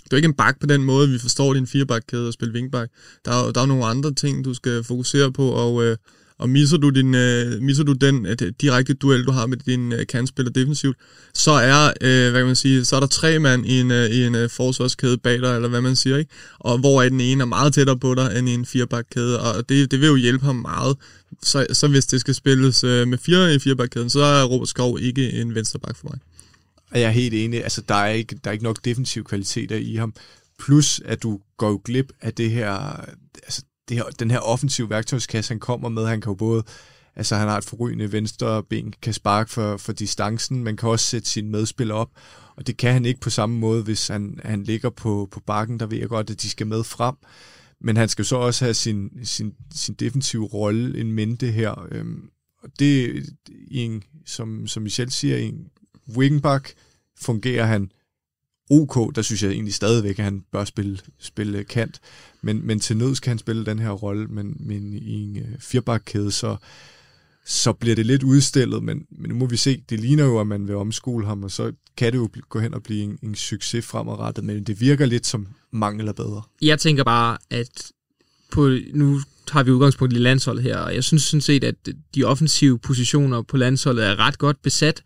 det 0.03 0.11
er 0.13 0.15
ikke 0.15 0.25
en 0.25 0.33
bak 0.33 0.59
på 0.59 0.67
den 0.67 0.83
måde, 0.83 1.09
vi 1.09 1.19
forstår 1.19 1.53
din 1.53 1.67
firebakkæde 1.67 2.27
at 2.27 2.33
spille 2.33 2.53
wingback. 2.53 2.91
Der 3.25 3.31
er, 3.31 3.45
jo- 3.45 3.51
der 3.51 3.61
er 3.61 3.65
nogle 3.65 3.85
andre 3.85 4.13
ting, 4.13 4.45
du 4.45 4.53
skal 4.53 4.83
fokusere 4.83 5.31
på, 5.31 5.49
og, 5.49 5.83
øh, 5.83 5.97
og 6.41 6.49
misser 6.49 6.77
du, 6.77 6.89
din, 6.89 7.15
øh, 7.15 7.61
misser 7.61 7.83
du 7.83 7.93
den 7.93 8.25
øh, 8.25 8.37
direkte 8.61 8.93
duel, 8.93 9.25
du 9.25 9.31
har 9.31 9.45
med 9.47 9.57
din 9.57 9.93
øh, 9.93 10.07
kantspiller 10.07 10.51
defensivt, 10.51 10.97
så 11.33 11.51
er, 11.51 11.93
øh, 12.01 12.31
hvad 12.31 12.39
kan 12.39 12.45
man 12.45 12.55
sige, 12.55 12.85
så 12.85 12.95
er 12.95 12.99
der 12.99 13.07
tre 13.07 13.39
mand 13.39 13.65
i 13.65 13.79
en, 13.79 13.91
øh, 13.91 14.09
i 14.09 14.25
en 14.25 14.35
øh, 14.35 14.49
forsvarskæde 14.49 15.17
bag 15.17 15.41
dig, 15.41 15.55
eller 15.55 15.69
hvad 15.69 15.81
man 15.81 15.95
siger, 15.95 16.17
ikke? 16.17 16.31
Og 16.59 16.77
hvor 16.77 17.01
er 17.01 17.09
den 17.09 17.21
ene 17.21 17.41
er 17.41 17.45
meget 17.45 17.73
tættere 17.73 17.99
på 17.99 18.15
dig 18.15 18.39
end 18.39 18.49
i 18.49 18.53
en 18.53 18.65
firebakkæde, 18.65 19.39
og 19.41 19.69
det, 19.69 19.91
det 19.91 20.01
vil 20.01 20.07
jo 20.07 20.15
hjælpe 20.15 20.45
ham 20.45 20.55
meget. 20.55 20.97
Så, 21.43 21.65
så 21.73 21.87
hvis 21.87 22.05
det 22.05 22.19
skal 22.19 22.35
spilles 22.35 22.83
øh, 22.83 23.07
med 23.07 23.17
fire 23.17 23.55
i 23.55 23.59
firebakkæden, 23.59 24.09
så 24.09 24.19
er 24.21 24.43
Robert 24.43 24.69
Skov 24.69 24.99
ikke 24.99 25.31
en 25.31 25.55
vensterbak 25.55 25.97
for 25.97 26.07
mig. 26.09 26.19
Jeg 26.93 27.01
er 27.01 27.09
helt 27.09 27.33
enig. 27.33 27.63
Altså, 27.63 27.81
der 27.89 27.95
er 27.95 28.09
ikke, 28.09 28.35
der 28.43 28.49
er 28.49 28.51
ikke 28.51 28.63
nok 28.63 28.85
defensiv 28.85 29.23
kvaliteter 29.23 29.75
i 29.75 29.95
ham. 29.95 30.13
Plus, 30.59 31.01
at 31.05 31.23
du 31.23 31.39
går 31.57 31.69
jo 31.69 31.81
glip 31.85 32.11
af 32.21 32.33
det 32.33 32.51
her, 32.51 33.05
altså, 33.43 33.61
det 33.91 33.97
her, 33.99 34.05
den 34.19 34.31
her 34.31 34.39
offensive 34.39 34.89
værktøjskasse, 34.89 35.51
han 35.51 35.59
kommer 35.59 35.89
med. 35.89 36.07
Han 36.07 36.21
kan 36.21 36.29
jo 36.29 36.35
både, 36.35 36.63
altså 37.15 37.35
han 37.35 37.47
har 37.47 37.57
et 37.57 37.63
forrygende 37.63 38.11
venstre 38.11 38.63
ben, 38.63 38.93
kan 39.01 39.13
sparke 39.13 39.51
for, 39.51 39.77
for 39.77 39.93
distancen, 39.93 40.63
men 40.63 40.77
kan 40.77 40.89
også 40.89 41.05
sætte 41.05 41.29
sin 41.29 41.49
medspiller 41.49 41.95
op. 41.95 42.09
Og 42.55 42.67
det 42.67 42.77
kan 42.77 42.93
han 42.93 43.05
ikke 43.05 43.19
på 43.19 43.29
samme 43.29 43.59
måde, 43.59 43.83
hvis 43.83 44.07
han, 44.07 44.39
han 44.43 44.63
ligger 44.63 44.89
på, 44.89 45.27
på 45.31 45.39
bakken. 45.39 45.79
Der 45.79 45.85
ved 45.85 45.97
jeg 45.97 46.09
godt, 46.09 46.29
at 46.29 46.41
de 46.41 46.49
skal 46.49 46.67
med 46.67 46.83
frem. 46.83 47.15
Men 47.81 47.97
han 47.97 48.09
skal 48.09 48.25
så 48.25 48.35
også 48.35 48.65
have 48.65 48.73
sin, 48.73 49.09
sin, 49.23 49.53
sin 49.73 49.95
defensive 49.95 50.45
rolle 50.45 50.99
en 50.99 51.11
mente 51.11 51.51
her. 51.51 51.87
Øhm, 51.91 52.29
og 52.63 52.69
det 52.79 53.25
i 53.67 53.77
en, 53.77 54.03
som, 54.25 54.67
som 54.67 54.83
Michel 54.83 55.11
siger, 55.11 55.37
i 55.37 55.45
en 55.45 55.67
wingback 56.17 56.73
fungerer 57.21 57.65
han 57.65 57.91
OK, 58.71 59.15
der 59.15 59.21
synes 59.21 59.43
jeg 59.43 59.51
egentlig 59.51 59.73
stadigvæk, 59.73 60.19
at 60.19 60.25
han 60.25 60.41
bør 60.51 60.65
spille, 60.65 60.99
spille 61.19 61.63
kant. 61.63 61.99
Men, 62.43 62.67
men 62.67 62.79
til 62.79 62.97
nød 62.97 63.15
skal 63.15 63.29
han 63.29 63.37
spille 63.37 63.65
den 63.65 63.79
her 63.79 63.89
rolle, 63.89 64.27
men, 64.27 64.57
men 64.59 64.93
i 64.93 65.13
en 65.13 65.37
øh, 65.37 65.59
firebakkæde, 65.59 66.31
så, 66.31 66.55
så 67.45 67.73
bliver 67.73 67.95
det 67.95 68.05
lidt 68.05 68.23
udstillet, 68.23 68.83
men, 68.83 69.05
men 69.09 69.29
nu 69.29 69.35
må 69.35 69.45
vi 69.45 69.57
se. 69.57 69.83
Det 69.89 69.99
ligner 69.99 70.23
jo, 70.23 70.39
at 70.39 70.47
man 70.47 70.67
vil 70.67 70.75
omskole 70.75 71.25
ham, 71.25 71.43
og 71.43 71.51
så 71.51 71.71
kan 71.97 72.11
det 72.11 72.17
jo 72.17 72.29
gå 72.49 72.59
hen 72.59 72.73
og 72.73 72.83
blive 72.83 73.03
en, 73.03 73.19
en 73.23 73.35
succes 73.35 73.85
fremadrettet, 73.85 74.43
men 74.43 74.63
det 74.63 74.81
virker 74.81 75.05
lidt 75.05 75.27
som 75.27 75.47
mangel 75.71 76.07
af 76.07 76.15
bedre. 76.15 76.41
Jeg 76.61 76.79
tænker 76.79 77.03
bare, 77.03 77.37
at 77.49 77.91
på, 78.51 78.69
nu 78.93 79.21
har 79.49 79.63
vi 79.63 79.71
udgangspunkt 79.71 80.13
i 80.13 80.17
landsholdet 80.17 80.63
her, 80.63 80.77
og 80.77 80.95
jeg 80.95 81.03
synes 81.03 81.23
sådan 81.23 81.41
set, 81.41 81.63
at 81.63 81.75
de 82.15 82.23
offensive 82.23 82.79
positioner 82.79 83.41
på 83.41 83.57
landsholdet 83.57 84.05
er 84.05 84.19
ret 84.19 84.37
godt 84.37 84.61
besat, 84.61 85.03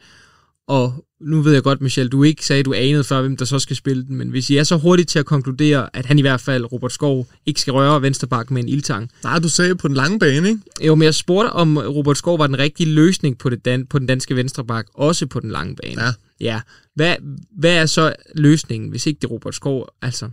og 0.67 1.05
nu 1.25 1.41
ved 1.41 1.53
jeg 1.53 1.63
godt, 1.63 1.81
Michel, 1.81 2.07
du 2.09 2.23
ikke 2.23 2.45
sagde, 2.45 2.59
at 2.59 2.65
du 2.65 2.73
anede 2.73 3.03
før, 3.03 3.21
hvem 3.21 3.37
der 3.37 3.45
så 3.45 3.59
skal 3.59 3.75
spille 3.75 4.03
den, 4.05 4.15
men 4.15 4.29
hvis 4.29 4.49
I 4.49 4.57
er 4.57 4.63
så 4.63 4.77
hurtigt 4.77 5.09
til 5.09 5.19
at 5.19 5.25
konkludere, 5.25 5.89
at 5.93 6.05
han 6.05 6.19
i 6.19 6.21
hvert 6.21 6.41
fald, 6.41 6.71
Robert 6.71 6.91
Skov, 6.91 7.27
ikke 7.45 7.61
skal 7.61 7.73
røre 7.73 8.01
venstreback 8.01 8.51
med 8.51 8.63
en 8.63 8.69
ildtang. 8.69 9.09
Nej, 9.23 9.39
du 9.39 9.49
sagde 9.49 9.75
på 9.75 9.87
den 9.87 9.95
lange 9.95 10.19
bane, 10.19 10.47
ikke? 10.49 10.61
Jo, 10.85 10.95
men 10.95 11.03
jeg 11.05 11.15
spurgte, 11.15 11.49
om 11.51 11.77
Robert 11.77 12.17
Skov 12.17 12.39
var 12.39 12.47
den 12.47 12.59
rigtige 12.59 12.89
løsning 12.89 13.37
på, 13.37 13.49
det 13.49 13.65
dan- 13.65 13.85
på 13.85 13.99
den 13.99 14.07
danske 14.07 14.35
venstreback, 14.35 14.87
også 14.93 15.25
på 15.27 15.39
den 15.39 15.51
lange 15.51 15.75
bane. 15.75 16.01
Ja. 16.01 16.09
ja. 16.39 16.61
Hvad, 16.95 17.15
hvad 17.57 17.73
er 17.75 17.85
så 17.85 18.13
løsningen, 18.35 18.89
hvis 18.89 19.05
ikke 19.05 19.17
det 19.21 19.27
er 19.27 19.31
Robert 19.31 19.55
Skov? 19.55 19.87
Altså, 20.01 20.29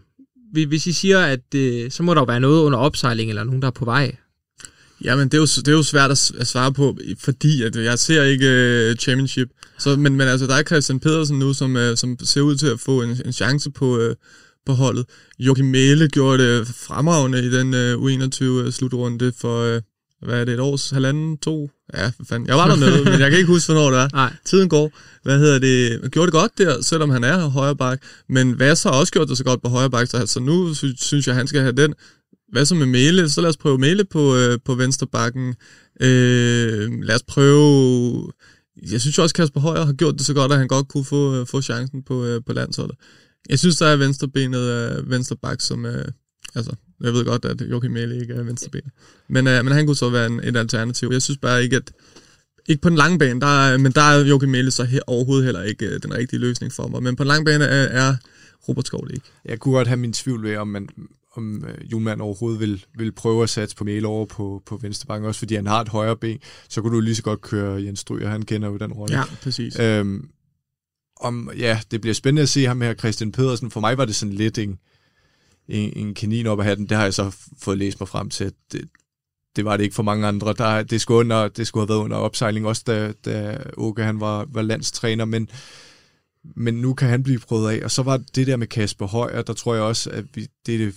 hvis- 0.52 0.66
hvis 0.68 0.86
I 0.86 0.92
siger, 0.92 1.18
at 1.20 1.54
øh, 1.54 1.90
så 1.90 2.02
må 2.02 2.14
der 2.14 2.20
jo 2.20 2.24
være 2.24 2.40
noget 2.40 2.60
under 2.62 2.78
opsejling, 2.78 3.28
eller 3.30 3.44
nogen, 3.44 3.62
der 3.62 3.68
er 3.68 3.72
på 3.72 3.84
vej. 3.84 4.16
Jamen, 5.04 5.28
det 5.28 5.34
er 5.34 5.38
jo, 5.38 5.44
det 5.44 5.68
er 5.68 5.72
jo 5.72 5.82
svært 5.82 6.10
at, 6.10 6.46
svare 6.46 6.72
på, 6.72 6.96
fordi 7.18 7.62
at 7.62 7.76
jeg 7.76 7.98
ser 7.98 8.22
ikke 8.22 8.46
uh, 8.90 8.96
championship. 8.96 9.48
Så, 9.78 9.96
men, 9.96 10.16
men 10.16 10.28
altså, 10.28 10.46
der 10.46 10.54
er 10.54 10.62
Christian 10.62 11.00
Pedersen 11.00 11.38
nu, 11.38 11.52
som, 11.52 11.76
uh, 11.76 11.82
som 11.94 12.16
ser 12.24 12.40
ud 12.40 12.56
til 12.56 12.66
at 12.66 12.80
få 12.80 13.02
en, 13.02 13.20
en 13.24 13.32
chance 13.32 13.70
på, 13.70 13.98
uh, 13.98 14.14
på 14.66 14.72
holdet. 14.72 15.04
Joachim 15.38 15.66
Mæle 15.66 16.08
gjorde 16.08 16.58
det 16.58 16.66
fremragende 16.66 17.38
i 17.44 17.50
den 17.50 17.74
uh, 17.74 18.04
U21-slutrunde 18.04 19.32
for, 19.40 19.74
uh, 19.74 19.80
hvad 20.22 20.40
er 20.40 20.44
det, 20.44 20.54
et 20.54 20.60
års, 20.60 20.90
halvanden, 20.90 21.38
to? 21.38 21.70
Ja, 21.94 22.06
for 22.06 22.24
fanden. 22.28 22.48
Jeg 22.48 22.56
var 22.56 22.68
dernede, 22.68 23.04
men 23.04 23.20
jeg 23.20 23.30
kan 23.30 23.38
ikke 23.38 23.52
huske, 23.52 23.72
hvornår 23.72 23.90
det 23.90 24.00
er. 24.00 24.08
Nej. 24.12 24.32
Tiden 24.44 24.68
går. 24.68 24.92
Hvad 25.22 25.38
hedder 25.38 25.58
det? 25.58 26.12
Gjorde 26.12 26.26
det 26.26 26.32
godt 26.32 26.58
der, 26.58 26.82
selvom 26.82 27.10
han 27.10 27.24
er 27.24 27.46
højre 27.48 27.76
bak. 27.76 28.02
Men 28.28 28.52
hvad 28.52 28.76
så 28.76 28.88
har 28.90 28.98
også 29.00 29.12
gjort 29.12 29.28
det 29.28 29.38
så 29.38 29.44
godt 29.44 29.62
på 29.62 29.68
højre 29.68 29.90
bak, 29.90 30.08
så 30.08 30.16
altså, 30.16 30.40
nu 30.40 30.74
sy- 30.74 30.84
synes 30.96 31.26
jeg, 31.26 31.34
han 31.34 31.46
skal 31.46 31.60
have 31.60 31.72
den. 31.72 31.94
Hvad 32.52 32.64
så 32.64 32.74
med 32.74 32.86
Mæle? 32.86 33.30
Så 33.30 33.40
lad 33.40 33.50
os 33.50 33.56
prøve 33.56 33.78
Mæle 33.78 34.04
på, 34.04 34.36
øh, 34.36 34.58
på 34.64 34.74
venstre 34.74 35.06
bakken. 35.06 35.54
Øh, 36.00 37.02
lad 37.02 37.14
os 37.14 37.22
prøve... 37.22 38.32
Jeg 38.90 39.00
synes 39.00 39.18
jo 39.18 39.22
også, 39.22 39.34
Kasper 39.34 39.60
Højer 39.60 39.84
har 39.84 39.92
gjort 39.92 40.14
det 40.14 40.26
så 40.26 40.34
godt, 40.34 40.52
at 40.52 40.58
han 40.58 40.68
godt 40.68 40.88
kunne 40.88 41.04
få, 41.04 41.40
øh, 41.40 41.46
få 41.46 41.62
chancen 41.62 42.02
på, 42.02 42.24
øh, 42.24 42.40
på 42.46 42.52
landsholdet. 42.52 42.96
Jeg 43.48 43.58
synes, 43.58 43.76
der 43.76 43.86
er 43.86 43.96
venstrebenet 43.96 44.60
øh, 44.60 45.10
venstre 45.10 45.36
bak, 45.36 45.60
som... 45.60 45.86
Øh, 45.86 46.04
altså, 46.54 46.72
jeg 47.00 47.12
ved 47.12 47.24
godt, 47.24 47.44
at 47.44 47.60
Joachim 47.70 47.90
Mæle 47.90 48.20
ikke 48.20 48.34
er 48.34 48.42
venstrebenet. 48.42 48.92
Men, 49.28 49.46
øh, 49.46 49.64
men 49.64 49.72
han 49.72 49.86
kunne 49.86 49.96
så 49.96 50.10
være 50.10 50.26
en, 50.26 50.40
et 50.44 50.56
alternativ. 50.56 51.08
Jeg 51.12 51.22
synes 51.22 51.38
bare 51.38 51.64
ikke, 51.64 51.76
at 51.76 51.92
ikke 52.68 52.82
på 52.82 52.88
den 52.88 52.96
lange 52.96 53.18
bane, 53.18 53.40
der 53.40 53.66
er, 53.66 53.78
men 53.78 53.92
der 53.92 54.02
er 54.02 54.24
Joachim 54.24 54.50
Mæle 54.50 54.70
så 54.70 54.84
he, 54.84 55.08
overhovedet 55.08 55.44
heller 55.44 55.62
ikke 55.62 55.86
øh, 55.86 56.02
den 56.02 56.14
rigtige 56.14 56.40
løsning 56.40 56.72
for 56.72 56.88
mig. 56.88 57.02
Men 57.02 57.16
på 57.16 57.24
den 57.24 57.28
lange 57.28 57.44
bane 57.44 57.64
er, 57.64 58.06
er 58.06 58.16
Robert 58.68 58.86
Skov 58.86 59.06
ikke. 59.10 59.26
Jeg 59.44 59.58
kunne 59.58 59.74
godt 59.74 59.88
have 59.88 59.96
min 59.96 60.12
tvivl 60.12 60.42
ved, 60.42 60.56
om 60.56 60.68
man 60.68 60.88
om 61.36 61.64
øh, 61.64 61.92
Julemand 61.92 62.20
overhovedet 62.20 62.60
vil, 62.60 62.84
vil 62.94 63.12
prøve 63.12 63.42
at 63.42 63.50
satse 63.50 63.76
på 63.76 63.84
Mæle 63.84 64.06
over 64.06 64.26
på, 64.26 64.62
på 64.66 64.76
venstrebanken, 64.76 65.28
også 65.28 65.38
fordi 65.38 65.54
han 65.54 65.66
har 65.66 65.80
et 65.80 65.88
højre 65.88 66.16
ben, 66.16 66.38
så 66.68 66.82
kunne 66.82 66.96
du 66.96 67.00
lige 67.00 67.14
så 67.14 67.22
godt 67.22 67.40
køre 67.40 67.82
Jens 67.82 68.00
Stryger, 68.00 68.28
han 68.28 68.42
kender 68.42 68.68
jo 68.68 68.76
den 68.76 68.92
rolle. 68.92 69.16
Ja, 69.16 69.24
præcis. 69.42 69.78
Øhm, 69.78 70.28
om, 71.20 71.50
ja, 71.58 71.80
det 71.90 72.00
bliver 72.00 72.14
spændende 72.14 72.42
at 72.42 72.48
se 72.48 72.64
ham 72.64 72.80
her, 72.80 72.94
Christian 72.94 73.32
Pedersen. 73.32 73.70
For 73.70 73.80
mig 73.80 73.98
var 73.98 74.04
det 74.04 74.14
sådan 74.14 74.34
lidt 74.34 74.58
en, 74.58 74.78
en, 75.68 75.92
en 75.96 76.14
kanin 76.14 76.46
op 76.46 76.60
af 76.60 76.64
hatten. 76.64 76.88
Det 76.88 76.96
har 76.96 77.04
jeg 77.04 77.14
så 77.14 77.36
fået 77.58 77.78
læst 77.78 78.00
mig 78.00 78.08
frem 78.08 78.30
til, 78.30 78.52
det, 78.72 78.88
det 79.56 79.64
var 79.64 79.76
det 79.76 79.84
ikke 79.84 79.94
for 79.94 80.02
mange 80.02 80.26
andre. 80.26 80.54
Der, 80.58 80.82
det, 80.82 81.00
skulle 81.00 81.18
under, 81.18 81.48
det 81.48 81.66
skulle 81.66 81.82
have 81.82 81.88
været 81.88 82.04
under 82.04 82.16
opsejling, 82.16 82.66
også 82.66 82.82
da, 82.86 83.12
da 83.24 83.58
Åke 83.76 84.02
han 84.02 84.20
var, 84.20 84.46
var 84.48 84.62
landstræner, 84.62 85.24
men 85.24 85.48
men 86.56 86.74
nu 86.74 86.94
kan 86.94 87.08
han 87.08 87.22
blive 87.22 87.38
prøvet 87.38 87.70
af. 87.70 87.84
Og 87.84 87.90
så 87.90 88.02
var 88.02 88.16
det 88.34 88.46
der 88.46 88.56
med 88.56 88.66
Kasper 88.66 89.06
Højer, 89.06 89.42
der 89.42 89.52
tror 89.52 89.74
jeg 89.74 89.82
også, 89.82 90.10
at 90.10 90.24
vi, 90.34 90.46
det 90.66 90.74
er 90.74 90.78
det, 90.78 90.94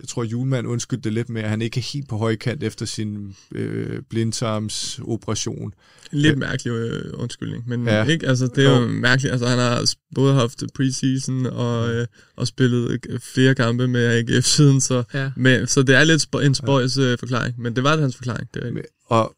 jeg 0.00 0.08
tror, 0.08 0.24
Julemand 0.24 0.66
undskyldte 0.66 1.04
det 1.04 1.12
lidt 1.12 1.28
med, 1.28 1.42
at 1.42 1.50
han 1.50 1.62
ikke 1.62 1.80
er 1.80 1.92
helt 1.92 2.08
på 2.08 2.16
højkant 2.16 2.62
efter 2.62 2.86
sin 2.86 3.36
øh, 3.52 4.02
blindtarmsoperation. 4.10 5.74
Lidt 6.10 6.38
mærkelig 6.38 6.70
øh, 6.70 7.12
undskyldning, 7.14 7.68
men 7.68 7.86
ja. 7.86 8.04
ikke, 8.04 8.26
altså, 8.26 8.46
det 8.46 8.66
er 8.66 8.70
jo, 8.70 8.80
jo 8.80 8.86
mærkeligt. 8.86 9.32
Altså, 9.32 9.48
han 9.48 9.58
har 9.58 9.94
både 10.14 10.34
haft 10.34 10.62
preseason 10.74 11.46
og, 11.46 11.94
øh, 11.94 12.06
og 12.36 12.46
spillet 12.46 13.00
øh, 13.08 13.20
flere 13.34 13.54
kampe 13.54 13.88
med 13.88 14.06
AGF 14.06 14.44
siden, 14.44 14.80
så, 14.80 15.02
ja. 15.14 15.30
med, 15.36 15.66
så 15.66 15.82
det 15.82 15.96
er 15.96 16.04
lidt 16.04 16.22
sp- 16.22 16.44
en 16.44 16.54
spøjs 16.54 16.96
øh, 16.96 17.18
forklaring, 17.18 17.60
men 17.60 17.76
det 17.76 17.84
var 17.84 17.92
det 17.92 18.00
hans 18.00 18.16
forklaring. 18.16 18.48
Det 18.54 18.62
er 18.62 18.82
og 19.06 19.34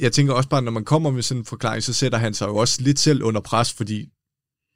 jeg 0.00 0.12
tænker 0.12 0.32
også 0.32 0.48
bare, 0.48 0.62
når 0.62 0.72
man 0.72 0.84
kommer 0.84 1.10
med 1.10 1.22
sådan 1.22 1.40
en 1.40 1.44
forklaring, 1.44 1.82
så 1.82 1.92
sætter 1.92 2.18
han 2.18 2.34
sig 2.34 2.46
jo 2.46 2.56
også 2.56 2.82
lidt 2.82 2.98
selv 2.98 3.22
under 3.22 3.40
pres, 3.40 3.72
fordi 3.72 4.08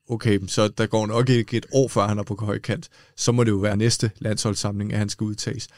okay, 0.09 0.41
så 0.47 0.69
der 0.69 0.87
går 0.87 1.07
nok 1.07 1.29
ikke 1.29 1.57
et 1.57 1.67
år, 1.73 1.89
før 1.89 2.07
han 2.07 2.19
er 2.19 2.23
på 2.23 2.37
højkant. 2.41 2.89
Så 3.17 3.33
må 3.33 3.45
det 3.45 3.51
jo 3.51 3.57
være 3.57 3.77
næste 3.77 4.11
landsholdssamling, 4.19 4.93
at 4.93 4.99
han 4.99 5.09
skal 5.09 5.25
udtages. 5.25 5.69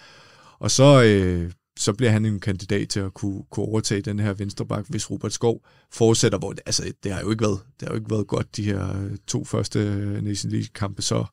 Og 0.58 0.70
så, 0.70 1.02
øh, 1.02 1.52
så 1.78 1.92
bliver 1.92 2.10
han 2.10 2.24
en 2.24 2.40
kandidat 2.40 2.88
til 2.88 3.00
at 3.00 3.14
kunne, 3.14 3.42
kunne 3.50 3.66
overtage 3.66 4.02
den 4.02 4.18
her 4.18 4.32
venstreback, 4.32 4.88
hvis 4.88 5.10
Robert 5.10 5.32
Skov 5.32 5.66
fortsætter, 5.92 6.38
hvor 6.38 6.52
det, 6.52 6.60
altså, 6.66 6.92
det 7.02 7.12
har 7.12 7.20
jo 7.20 7.30
ikke 7.30 7.44
været, 7.44 7.60
det 7.80 7.88
har 7.88 7.94
jo 7.94 7.98
ikke 7.98 8.10
været 8.10 8.26
godt, 8.26 8.56
de 8.56 8.62
her 8.62 9.04
øh, 9.04 9.16
to 9.26 9.44
første 9.44 9.78
øh, 9.78 10.22
Nation 10.22 10.52
League-kampe, 10.52 11.02
så, 11.02 11.24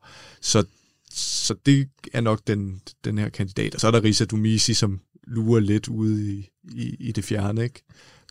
så, 0.42 0.66
så 1.12 1.56
det 1.66 1.90
er 2.14 2.22
nok 2.22 2.42
den, 2.48 2.82
den 3.04 3.18
her 3.18 3.30
kandidat. 3.30 3.76
Og 3.76 3.82
så 3.82 3.88
er 3.88 3.92
der 3.92 4.04
Risa 4.04 4.26
Dumisi, 4.26 4.74
som 4.74 5.00
lurer 5.28 5.60
lidt 5.60 5.88
ude 5.88 6.34
i, 6.34 6.50
i, 6.64 6.96
i 7.00 7.12
det 7.12 7.24
fjerne, 7.24 7.64
ikke? 7.64 7.84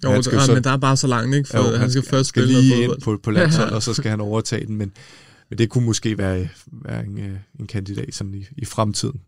Jo, 0.05 0.11
han 0.11 0.23
skal 0.23 0.37
ja, 0.37 0.45
så, 0.47 0.55
men 0.55 0.65
der 0.65 0.71
er 0.71 0.77
bare 0.77 0.97
så 0.97 1.07
langt, 1.07 1.37
ikke? 1.37 1.49
For 1.49 1.59
jo, 1.59 1.65
han, 1.65 1.81
han 1.81 1.91
skal, 1.91 2.03
skal 2.03 2.11
først 2.11 2.29
skal 2.29 2.43
spille 2.43 2.61
lige 2.61 2.85
ind 2.85 3.01
på, 3.03 3.21
på 3.23 3.31
landshold, 3.31 3.71
og 3.77 3.83
så 3.83 3.95
skal 3.95 4.11
han 4.11 4.21
overtage 4.21 4.67
den, 4.67 4.77
men, 4.77 4.93
men 5.51 5.59
det 5.59 5.69
kunne 5.69 5.85
måske 5.85 6.19
være, 6.19 6.49
være 6.85 7.05
en, 7.05 7.19
øh, 7.19 7.37
en 7.61 7.67
kandidat 7.67 8.15
sådan 8.15 8.35
i, 8.35 8.45
i 8.57 8.65
fremtiden. 8.65 9.21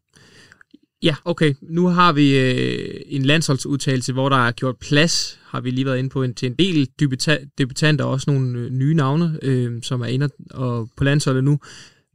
Ja, 1.03 1.15
okay. 1.25 1.55
Nu 1.63 1.87
har 1.87 2.13
vi 2.13 2.39
øh, 2.39 3.01
en 3.07 3.23
landsholdsudtalelse, 3.23 4.13
hvor 4.13 4.29
der 4.29 4.47
er 4.47 4.53
gjort 4.53 4.77
plads, 4.77 5.39
har 5.47 5.61
vi 5.61 5.71
lige 5.71 5.87
været 5.87 5.99
inde 5.99 6.11
på, 6.11 6.23
en, 6.23 6.35
til 6.35 6.47
en 6.47 6.55
del 6.59 6.89
debuta- 7.03 7.55
debutanter 7.59 8.05
og 8.05 8.11
også 8.11 8.31
nogle 8.31 8.59
øh, 8.59 8.71
nye 8.71 8.95
navne, 8.95 9.39
øh, 9.43 9.83
som 9.83 10.01
er 10.01 10.07
inde 10.07 10.29
og, 10.51 10.89
på 10.97 11.05
landsholdet 11.05 11.45
nu. 11.45 11.59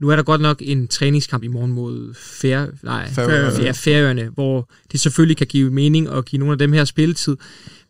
Nu 0.01 0.09
er 0.09 0.15
der 0.15 0.23
godt 0.23 0.41
nok 0.41 0.61
en 0.61 0.87
træningskamp 0.87 1.43
i 1.43 1.47
morgen 1.47 1.71
mod 1.71 2.13
Fær, 2.13 2.65
nej, 2.83 3.09
Færøerne. 3.09 3.63
Ja, 3.63 3.71
Færøerne, 3.71 4.29
hvor 4.33 4.69
det 4.91 4.99
selvfølgelig 4.99 5.37
kan 5.37 5.47
give 5.47 5.71
mening 5.71 6.07
at 6.07 6.25
give 6.25 6.39
nogle 6.39 6.51
af 6.51 6.57
dem 6.57 6.73
her 6.73 6.85
spilletid. 6.85 7.37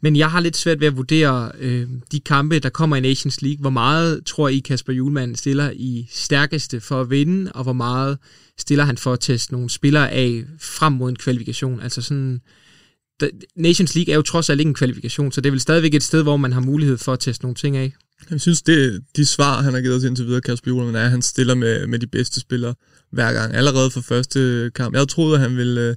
Men 0.01 0.15
jeg 0.15 0.31
har 0.31 0.39
lidt 0.39 0.57
svært 0.57 0.79
ved 0.79 0.87
at 0.87 0.97
vurdere 0.97 1.51
øh, 1.59 1.87
de 2.11 2.19
kampe, 2.19 2.59
der 2.59 2.69
kommer 2.69 2.95
i 2.95 2.99
Nations 2.99 3.41
League. 3.41 3.61
Hvor 3.61 3.69
meget 3.69 4.25
tror 4.25 4.47
I, 4.47 4.59
Kasper 4.59 4.93
Julemand 4.93 5.35
stiller 5.35 5.71
i 5.75 6.07
stærkeste 6.11 6.79
for 6.79 7.01
at 7.01 7.09
vinde, 7.09 7.51
og 7.51 7.63
hvor 7.63 7.73
meget 7.73 8.17
stiller 8.57 8.85
han 8.85 8.97
for 8.97 9.13
at 9.13 9.19
teste 9.19 9.53
nogle 9.53 9.69
spillere 9.69 10.11
af 10.11 10.43
frem 10.61 10.93
mod 10.93 11.09
en 11.09 11.15
kvalifikation? 11.15 11.79
Altså 11.81 12.01
sådan, 12.01 12.41
Nations 13.55 13.95
League 13.95 14.11
er 14.11 14.15
jo 14.15 14.21
trods 14.21 14.49
alt 14.49 14.59
ikke 14.59 14.69
en 14.69 14.75
kvalifikation, 14.75 15.31
så 15.31 15.41
det 15.41 15.49
er 15.49 15.51
vel 15.51 15.59
stadigvæk 15.59 15.93
et 15.93 16.03
sted, 16.03 16.23
hvor 16.23 16.37
man 16.37 16.53
har 16.53 16.61
mulighed 16.61 16.97
for 16.97 17.13
at 17.13 17.19
teste 17.19 17.43
nogle 17.43 17.55
ting 17.55 17.77
af. 17.77 17.93
Jeg 18.31 18.41
synes, 18.41 18.61
det, 18.61 19.01
de 19.15 19.25
svar, 19.25 19.61
han 19.61 19.73
har 19.73 19.81
givet 19.81 19.95
os 19.95 20.03
indtil 20.03 20.25
videre, 20.25 20.41
Kasper 20.41 20.71
Julemand, 20.71 20.95
er, 20.95 21.03
at 21.03 21.11
han 21.11 21.21
stiller 21.21 21.55
med, 21.55 21.87
med 21.87 21.99
de 21.99 22.07
bedste 22.07 22.39
spillere 22.39 22.75
hver 23.11 23.33
gang. 23.33 23.55
Allerede 23.55 23.91
fra 23.91 24.01
første 24.01 24.71
kamp. 24.75 24.95
Jeg 24.95 25.07
troede, 25.07 25.35
at 25.35 25.41
han 25.41 25.57
ville, 25.57 25.81
øh, 25.81 25.95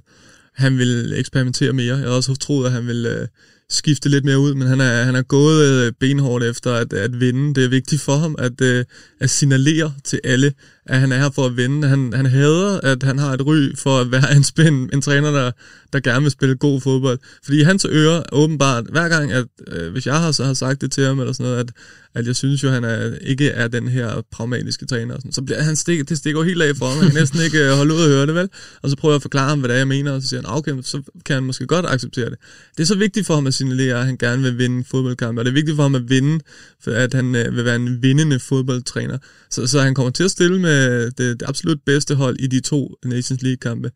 han 0.53 0.77
ville 0.77 1.17
eksperimentere 1.17 1.73
mere. 1.73 1.87
Jeg 1.87 1.97
havde 1.97 2.15
også 2.15 2.35
troet, 2.35 2.65
at 2.65 2.71
han 2.71 2.87
ville 2.87 3.21
øh, 3.21 3.27
skifte 3.69 4.09
lidt 4.09 4.25
mere 4.25 4.39
ud, 4.39 4.53
men 4.53 4.67
han 4.67 4.81
er, 4.81 5.03
han 5.03 5.15
er 5.15 5.21
gået 5.21 5.67
øh, 5.67 5.93
benhårdt 5.99 6.43
efter 6.43 6.73
at, 6.73 6.93
at 6.93 7.19
vinde. 7.19 7.55
Det 7.55 7.63
er 7.63 7.69
vigtigt 7.69 8.01
for 8.01 8.15
ham 8.15 8.35
at, 8.39 8.85
at 9.19 9.29
signalere 9.29 9.93
til 10.03 10.19
alle, 10.23 10.53
at 10.85 10.99
han 10.99 11.11
er 11.11 11.17
her 11.17 11.29
for 11.29 11.45
at 11.45 11.57
vinde. 11.57 11.87
Han, 11.87 12.13
han 12.13 12.25
hader, 12.25 12.79
at 12.79 13.03
han 13.03 13.19
har 13.19 13.33
et 13.33 13.45
ry 13.45 13.75
for 13.75 13.99
at 13.99 14.11
være 14.11 14.35
en, 14.37 14.43
spænd, 14.43 14.89
en 14.93 15.01
træner, 15.01 15.31
der, 15.31 15.51
der 15.93 15.99
gerne 15.99 16.21
vil 16.21 16.31
spille 16.31 16.55
god 16.55 16.81
fodbold. 16.81 17.19
Fordi 17.43 17.63
han 17.63 17.79
så 17.79 17.87
øre 17.91 18.23
åbenbart, 18.31 18.83
hver 18.91 19.09
gang, 19.09 19.31
at 19.31 19.45
øh, 19.67 19.91
hvis 19.91 20.05
jeg 20.05 20.19
har, 20.19 20.31
så 20.31 20.45
har 20.45 20.53
sagt 20.53 20.81
det 20.81 20.91
til 20.91 21.05
ham, 21.05 21.19
eller 21.19 21.33
sådan 21.33 21.43
noget, 21.43 21.59
at, 21.59 21.71
at 22.15 22.27
jeg 22.27 22.35
synes 22.35 22.63
jo, 22.63 22.69
han 22.69 22.83
er, 22.83 23.15
ikke 23.21 23.49
er 23.49 23.67
den 23.67 23.87
her 23.87 24.21
pragmatiske 24.31 24.85
træner, 24.85 25.15
sådan, 25.15 25.31
så 25.31 25.41
bliver 25.41 25.61
han 25.61 25.75
stik, 25.75 26.09
det 26.09 26.17
stikker 26.17 26.43
helt 26.43 26.61
af 26.61 26.75
for 26.75 26.85
ham. 26.85 26.97
Han 26.97 27.07
kan 27.07 27.19
næsten 27.19 27.41
ikke 27.41 27.65
øh, 27.65 27.71
holde 27.71 27.93
ud 27.93 27.99
og 27.99 28.07
høre 28.07 28.25
det, 28.25 28.35
vel? 28.35 28.49
Og 28.81 28.89
så 28.89 28.95
prøver 28.95 29.13
jeg 29.13 29.15
at 29.15 29.21
forklare 29.21 29.49
ham, 29.49 29.59
hvad 29.59 29.69
det 29.69 29.75
er, 29.75 29.79
jeg 29.79 29.87
mener, 29.87 30.11
og 30.11 30.21
så 30.21 30.27
siger 30.27 30.41
han, 30.41 30.49
ah, 30.49 30.57
okay, 30.57 30.71
så 30.81 31.01
kan 31.25 31.33
han 31.33 31.43
måske 31.43 31.67
godt 31.67 31.85
acceptere 31.85 32.29
det. 32.29 32.37
Det 32.77 32.83
er 32.83 32.87
så 32.87 32.95
vigtigt 32.95 33.27
for 33.27 33.33
ham 33.35 33.47
at 33.47 33.53
signalere, 33.53 33.99
at 33.99 34.05
han 34.05 34.17
gerne 34.17 34.41
vil 34.41 34.57
vinde 34.57 34.83
fodboldkampe, 34.91 35.41
og 35.41 35.45
det 35.45 35.51
er 35.51 35.55
vigtigt 35.55 35.75
for 35.75 35.83
ham 35.83 35.95
at 35.95 36.09
vinde, 36.09 36.39
for 36.83 36.91
at 36.91 37.13
han 37.13 37.35
øh, 37.35 37.55
vil 37.55 37.65
være 37.65 37.75
en 37.75 38.01
vindende 38.01 38.39
fodboldtræner. 38.39 39.17
Så, 39.49 39.67
så 39.67 39.81
han 39.81 39.95
kommer 39.95 40.11
til 40.11 40.23
at 40.23 40.31
stille 40.31 40.59
med 40.59 40.72
det, 40.73 41.17
det 41.17 41.43
absolut 41.47 41.79
bedste 41.85 42.15
hold 42.15 42.37
i 42.39 42.47
de 42.47 42.59
to 42.59 42.95
Nations 43.05 43.41
League-kampe. 43.41 43.91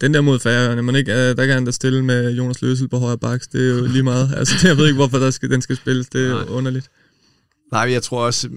Den 0.00 0.14
der 0.14 0.20
mod 0.20 0.38
Færøerne, 0.38 0.82
man 0.82 0.94
ikke, 0.96 1.34
der 1.34 1.46
kan 1.46 1.54
han 1.54 1.64
da 1.64 1.70
stille 1.70 2.04
med 2.04 2.30
Jonas 2.30 2.62
Løsel 2.62 2.88
på 2.88 2.98
højre 2.98 3.18
baks. 3.18 3.48
Det 3.48 3.70
er 3.70 3.78
jo 3.78 3.86
lige 3.86 4.02
meget. 4.02 4.32
Altså, 4.38 4.68
jeg 4.68 4.76
ved 4.76 4.86
ikke, 4.86 4.96
hvorfor 4.96 5.18
der 5.18 5.30
skal, 5.30 5.50
den 5.50 5.62
skal 5.62 5.76
spilles. 5.76 6.08
Det 6.08 6.26
er 6.26 6.34
Nej. 6.34 6.44
underligt. 6.48 6.90
Nej, 7.72 7.92
jeg 7.92 8.02
tror 8.02 8.26
også, 8.26 8.48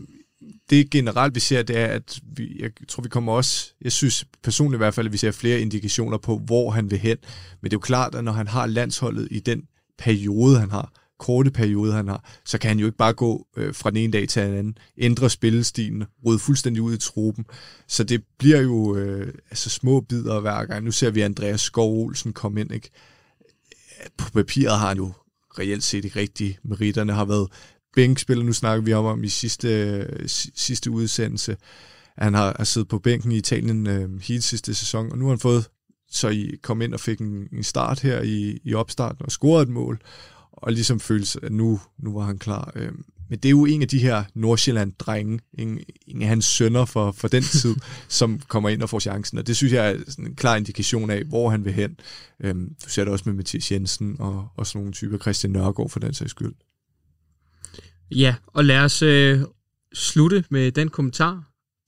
det 0.69 0.89
generelt 0.89 1.35
vi 1.35 1.39
ser, 1.39 1.61
det 1.63 1.77
er, 1.77 1.87
at 1.87 2.19
vi, 2.35 2.57
jeg 2.59 2.71
tror, 2.87 3.03
vi 3.03 3.09
kommer 3.09 3.33
også, 3.33 3.73
jeg 3.81 3.91
synes 3.91 4.25
personligt 4.43 4.77
i 4.77 4.81
hvert 4.83 4.93
fald, 4.93 5.05
at 5.05 5.13
vi 5.13 5.17
ser 5.17 5.31
flere 5.31 5.59
indikationer 5.59 6.17
på, 6.17 6.37
hvor 6.45 6.71
han 6.71 6.91
vil 6.91 6.99
hen. 6.99 7.17
Men 7.61 7.71
det 7.71 7.73
er 7.73 7.77
jo 7.77 7.79
klart, 7.79 8.15
at 8.15 8.23
når 8.23 8.31
han 8.31 8.47
har 8.47 8.65
landsholdet 8.65 9.27
i 9.31 9.39
den 9.39 9.63
periode, 9.97 10.59
han 10.59 10.71
har, 10.71 10.91
korte 11.19 11.51
periode, 11.51 11.93
han 11.93 12.07
har, 12.07 12.23
så 12.45 12.57
kan 12.57 12.67
han 12.67 12.79
jo 12.79 12.85
ikke 12.85 12.97
bare 12.97 13.13
gå 13.13 13.47
øh, 13.57 13.75
fra 13.75 13.89
den 13.89 13.97
ene 13.97 14.13
dag 14.13 14.29
til 14.29 14.41
den 14.41 14.57
anden, 14.57 14.77
ændre 14.97 15.29
spillestilen, 15.29 16.03
rydde 16.25 16.39
fuldstændig 16.39 16.81
ud 16.81 16.93
i 16.93 16.97
truppen. 16.97 17.45
Så 17.87 18.03
det 18.03 18.23
bliver 18.37 18.61
jo 18.61 18.95
øh, 18.95 19.33
altså 19.49 19.69
små 19.69 20.01
bidder 20.01 20.39
hver 20.39 20.65
gang. 20.65 20.85
Nu 20.85 20.91
ser 20.91 21.09
vi 21.09 21.21
Andreas 21.21 21.61
Skov 21.61 22.03
Olsen 22.03 22.33
komme 22.33 22.61
ind. 22.61 22.71
Ikke? 22.71 22.89
På 24.17 24.31
papiret 24.31 24.79
har 24.79 24.87
han 24.87 24.97
jo 24.97 25.11
reelt 25.59 25.83
set 25.83 26.05
ikke 26.05 26.19
rigtigt. 26.19 26.59
Meritterne 26.63 27.13
har 27.13 27.25
været 27.25 27.47
bænkspiller, 27.95 28.43
nu 28.43 28.53
snakker 28.53 28.85
vi 28.85 28.93
om, 28.93 29.05
om 29.05 29.23
i 29.23 29.29
sidste, 29.29 29.67
øh, 29.67 30.29
sidste 30.55 30.91
udsendelse. 30.91 31.57
Han 32.17 32.33
har, 32.33 32.55
har 32.57 32.63
siddet 32.63 32.89
på 32.89 32.99
bænken 32.99 33.31
i 33.31 33.37
Italien 33.37 33.87
øh, 33.87 34.21
hele 34.21 34.41
sidste 34.41 34.73
sæson, 34.73 35.11
og 35.11 35.17
nu 35.17 35.25
har 35.25 35.31
han 35.31 35.39
fået 35.39 35.69
så 36.13 36.29
I 36.29 36.55
kom 36.61 36.81
ind 36.81 36.93
og 36.93 36.99
fik 36.99 37.19
en, 37.19 37.47
en 37.53 37.63
start 37.63 37.99
her 37.99 38.21
i, 38.21 38.59
i 38.63 38.73
opstarten 38.73 39.25
og 39.25 39.31
scorede 39.31 39.63
et 39.63 39.69
mål 39.69 40.01
og 40.53 40.71
ligesom 40.71 40.99
føles, 40.99 41.37
at 41.43 41.51
nu, 41.51 41.79
nu 41.97 42.13
var 42.13 42.25
han 42.25 42.39
klar. 42.39 42.71
Øhm, 42.75 43.03
men 43.29 43.39
det 43.39 43.45
er 43.45 43.51
jo 43.51 43.65
en 43.65 43.81
af 43.81 43.87
de 43.87 43.99
her 43.99 44.23
Nordsjælland-drenge, 44.33 45.39
en, 45.53 45.79
en 46.07 46.21
af 46.21 46.27
hans 46.27 46.45
sønner 46.45 46.85
for, 46.85 47.11
for 47.11 47.27
den 47.27 47.43
tid, 47.61 47.75
som 48.07 48.39
kommer 48.47 48.69
ind 48.69 48.81
og 48.81 48.89
får 48.89 48.99
chancen, 48.99 49.37
og 49.37 49.47
det 49.47 49.57
synes 49.57 49.73
jeg 49.73 49.91
er 49.91 49.97
sådan 50.07 50.27
en 50.27 50.35
klar 50.35 50.55
indikation 50.55 51.09
af, 51.09 51.23
hvor 51.23 51.49
han 51.49 51.65
vil 51.65 51.73
hen. 51.73 51.99
Øhm, 52.43 52.75
du 52.85 52.89
ser 52.89 53.03
det 53.03 53.13
også 53.13 53.23
med 53.27 53.33
Mathias 53.33 53.71
Jensen 53.71 54.15
og, 54.19 54.47
og 54.55 54.67
sådan 54.67 54.79
nogle 54.79 54.93
typer, 54.93 55.17
Christian 55.17 55.51
Nørgaard 55.53 55.89
for 55.89 55.99
den 55.99 56.13
sags 56.13 56.31
skyld. 56.31 56.53
Ja, 58.11 58.35
og 58.47 58.65
lad 58.65 58.79
os 58.79 59.01
øh, 59.01 59.39
slutte 59.93 60.45
med 60.49 60.71
den 60.71 60.89
kommentar 60.89 61.43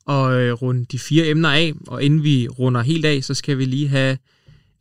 og 0.06 0.42
øh, 0.42 0.54
runde 0.54 0.86
de 0.86 1.00
fire 1.00 1.28
emner 1.28 1.50
af, 1.50 1.74
og 1.88 2.04
inden 2.04 2.24
vi 2.24 2.48
runder 2.48 2.82
helt 2.82 3.06
af, 3.06 3.24
så 3.24 3.34
skal 3.34 3.58
vi 3.58 3.66
lige 3.66 3.88
have 3.88 4.18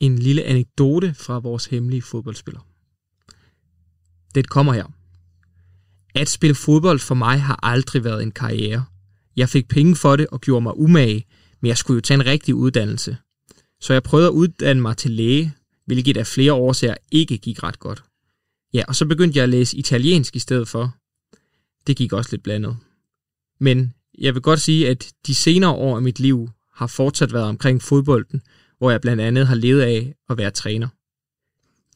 en 0.00 0.18
lille 0.18 0.42
anekdote 0.42 1.14
fra 1.14 1.38
vores 1.38 1.66
hemmelige 1.66 2.02
fodboldspiller. 2.02 2.60
Det 4.34 4.48
kommer 4.48 4.72
her. 4.72 4.84
At 6.14 6.28
spille 6.28 6.54
fodbold 6.54 6.98
for 6.98 7.14
mig 7.14 7.42
har 7.42 7.58
aldrig 7.62 8.04
været 8.04 8.22
en 8.22 8.32
karriere. 8.32 8.84
Jeg 9.36 9.48
fik 9.48 9.68
penge 9.68 9.96
for 9.96 10.16
det 10.16 10.26
og 10.26 10.40
gjorde 10.40 10.62
mig 10.62 10.78
umage, 10.78 11.26
men 11.60 11.68
jeg 11.68 11.76
skulle 11.76 11.96
jo 11.96 12.00
tage 12.00 12.20
en 12.20 12.26
rigtig 12.26 12.54
uddannelse. 12.54 13.16
Så 13.80 13.92
jeg 13.92 14.02
prøvede 14.02 14.28
at 14.28 14.32
uddanne 14.32 14.82
mig 14.82 14.96
til 14.96 15.10
læge, 15.10 15.54
hvilket 15.86 16.16
af 16.16 16.26
flere 16.26 16.52
årsager 16.52 16.94
ikke 17.10 17.38
gik 17.38 17.62
ret 17.62 17.78
godt. 17.78 18.04
Ja, 18.74 18.82
og 18.88 18.94
så 18.94 19.06
begyndte 19.06 19.36
jeg 19.36 19.42
at 19.42 19.48
læse 19.48 19.76
italiensk 19.76 20.36
i 20.36 20.38
stedet 20.38 20.68
for. 20.68 20.94
Det 21.86 21.96
gik 21.96 22.12
også 22.12 22.30
lidt 22.32 22.42
blandet. 22.42 22.76
Men 23.60 23.94
jeg 24.18 24.34
vil 24.34 24.42
godt 24.42 24.60
sige, 24.60 24.88
at 24.88 25.12
de 25.26 25.34
senere 25.34 25.70
år 25.70 25.96
af 25.96 26.02
mit 26.02 26.20
liv 26.20 26.50
har 26.74 26.86
fortsat 26.86 27.32
været 27.32 27.44
omkring 27.44 27.82
fodbolden, 27.82 28.42
hvor 28.78 28.90
jeg 28.90 29.00
blandt 29.00 29.22
andet 29.22 29.46
har 29.46 29.54
levet 29.54 29.80
af 29.80 30.14
at 30.30 30.38
være 30.38 30.50
træner. 30.50 30.88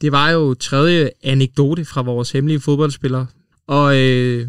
Det 0.01 0.11
var 0.11 0.29
jo 0.29 0.53
tredje 0.53 1.09
anekdote 1.23 1.85
fra 1.85 2.01
vores 2.01 2.31
hemmelige 2.31 2.59
fodboldspiller. 2.59 3.25
Og 3.67 3.97
øh, 3.97 4.47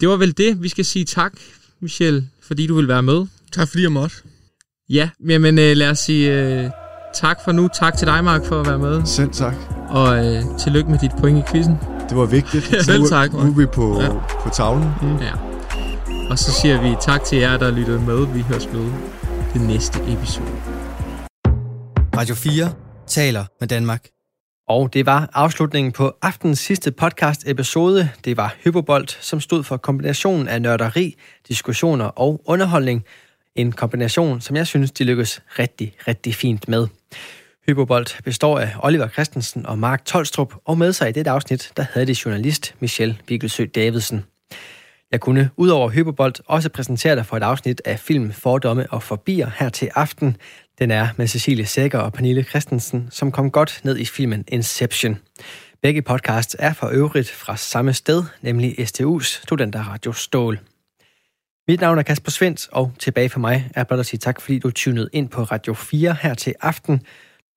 det 0.00 0.08
var 0.08 0.16
vel 0.16 0.38
det. 0.38 0.62
Vi 0.62 0.68
skal 0.68 0.84
sige 0.84 1.04
tak, 1.04 1.32
Michel, 1.80 2.28
fordi 2.42 2.66
du 2.66 2.74
vil 2.74 2.88
være 2.88 3.02
med. 3.02 3.26
Tak 3.52 3.68
fordi 3.68 3.82
jeg 3.82 3.92
måtte. 3.92 4.16
Ja, 4.88 5.10
men 5.20 5.58
øh, 5.58 5.76
lad 5.76 5.90
os 5.90 5.98
sige 5.98 6.42
øh, 6.42 6.70
tak 7.14 7.38
for 7.44 7.52
nu. 7.52 7.68
Tak 7.74 7.96
til 7.96 8.06
dig, 8.06 8.24
Mark, 8.24 8.44
for 8.44 8.60
at 8.60 8.66
være 8.66 8.78
med. 8.78 9.06
Selv 9.06 9.30
tak. 9.30 9.54
Og 9.88 10.26
øh, 10.26 10.42
tillykke 10.58 10.90
med 10.90 10.98
dit 10.98 11.10
point 11.20 11.38
i 11.38 11.42
quizzen. 11.52 11.76
Det 12.08 12.16
var 12.16 12.26
vigtigt. 12.26 12.70
ja, 12.72 12.82
selv 12.82 13.04
tak. 13.08 13.32
Nu, 13.32 13.42
nu 13.42 13.50
er 13.50 13.56
vi 13.56 13.66
på, 13.66 14.00
ja. 14.00 14.08
på 14.42 14.50
tavlen. 14.52 14.88
Mm. 15.02 15.16
Ja. 15.16 15.32
Og 16.30 16.38
så 16.38 16.52
siger 16.52 16.82
vi 16.82 16.96
tak 17.00 17.24
til 17.24 17.38
jer, 17.38 17.58
der 17.58 17.70
lyttede 17.70 18.00
med. 18.00 18.34
Vi 18.34 18.40
høres 18.40 18.68
med 18.72 18.92
det 19.52 19.60
næste 19.60 19.98
episode. 19.98 20.46
Radio 22.16 22.34
4 22.34 22.72
taler 23.06 23.44
med 23.60 23.68
Danmark. 23.68 24.06
Og 24.68 24.94
det 24.94 25.06
var 25.06 25.30
afslutningen 25.32 25.92
på 25.92 26.16
aftens 26.22 26.58
sidste 26.58 26.92
podcast 26.92 27.48
episode. 27.48 28.10
Det 28.24 28.36
var 28.36 28.54
Hypobolt, 28.64 29.18
som 29.20 29.40
stod 29.40 29.64
for 29.64 29.76
kombinationen 29.76 30.48
af 30.48 30.62
nørderi, 30.62 31.14
diskussioner 31.48 32.04
og 32.04 32.42
underholdning. 32.44 33.04
En 33.54 33.72
kombination, 33.72 34.40
som 34.40 34.56
jeg 34.56 34.66
synes, 34.66 34.92
de 34.92 35.04
lykkes 35.04 35.42
rigtig, 35.58 35.94
rigtig 36.08 36.34
fint 36.34 36.68
med. 36.68 36.86
Hypobolt 37.66 38.20
består 38.24 38.58
af 38.58 38.70
Oliver 38.78 39.08
Christensen 39.08 39.66
og 39.66 39.78
Mark 39.78 40.04
Tolstrup, 40.04 40.54
og 40.64 40.78
med 40.78 40.92
sig 40.92 41.08
i 41.08 41.12
dette 41.12 41.30
afsnit, 41.30 41.72
der 41.76 41.84
havde 41.92 42.06
det 42.06 42.24
journalist 42.24 42.74
Michelle 42.80 43.18
Vigelsø 43.28 43.64
Davidsen. 43.74 44.24
Jeg 45.12 45.20
kunne 45.20 45.50
udover 45.56 45.90
Hyperbold 45.90 46.34
også 46.46 46.68
præsentere 46.68 47.16
dig 47.16 47.26
for 47.26 47.36
et 47.36 47.42
afsnit 47.42 47.82
af 47.84 48.00
film 48.00 48.32
Fordomme 48.32 48.86
og 48.90 49.02
Forbier 49.02 49.50
her 49.58 49.68
til 49.68 49.90
aften. 49.94 50.36
Den 50.82 50.90
er 50.90 51.08
med 51.16 51.26
Cecilie 51.26 51.66
Sækker 51.66 51.98
og 51.98 52.12
Pernille 52.12 52.42
Christensen, 52.42 53.08
som 53.10 53.32
kom 53.32 53.50
godt 53.50 53.80
ned 53.84 53.98
i 53.98 54.04
filmen 54.04 54.44
Inception. 54.48 55.18
Begge 55.82 56.02
podcasts 56.02 56.56
er 56.58 56.72
for 56.72 56.88
øvrigt 56.88 57.30
fra 57.30 57.56
samme 57.56 57.92
sted, 57.92 58.24
nemlig 58.40 58.78
STU's 58.80 59.42
Studenterradio 59.42 60.12
Stål. 60.12 60.60
Mit 61.68 61.80
navn 61.80 61.98
er 61.98 62.02
Kasper 62.02 62.30
Svendt, 62.30 62.68
og 62.72 62.92
tilbage 62.98 63.28
for 63.28 63.40
mig 63.40 63.70
er 63.74 63.84
blot 63.84 64.00
at 64.00 64.06
sige 64.06 64.18
tak, 64.18 64.40
fordi 64.40 64.58
du 64.58 64.70
tunede 64.70 65.08
ind 65.12 65.28
på 65.28 65.42
Radio 65.42 65.74
4 65.74 66.16
her 66.22 66.34
til 66.34 66.54
aften. 66.60 67.00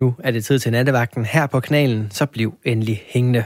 Nu 0.02 0.16
er 0.20 0.32
det 0.32 0.46
tid 0.46 0.60
til 0.60 0.72
nattevagten 0.72 1.26
her 1.26 1.48
på 1.48 1.60
kanalen, 1.60 2.12
så 2.12 2.26
bliv 2.26 2.58
endelig 2.64 3.04
hængende. 3.08 3.44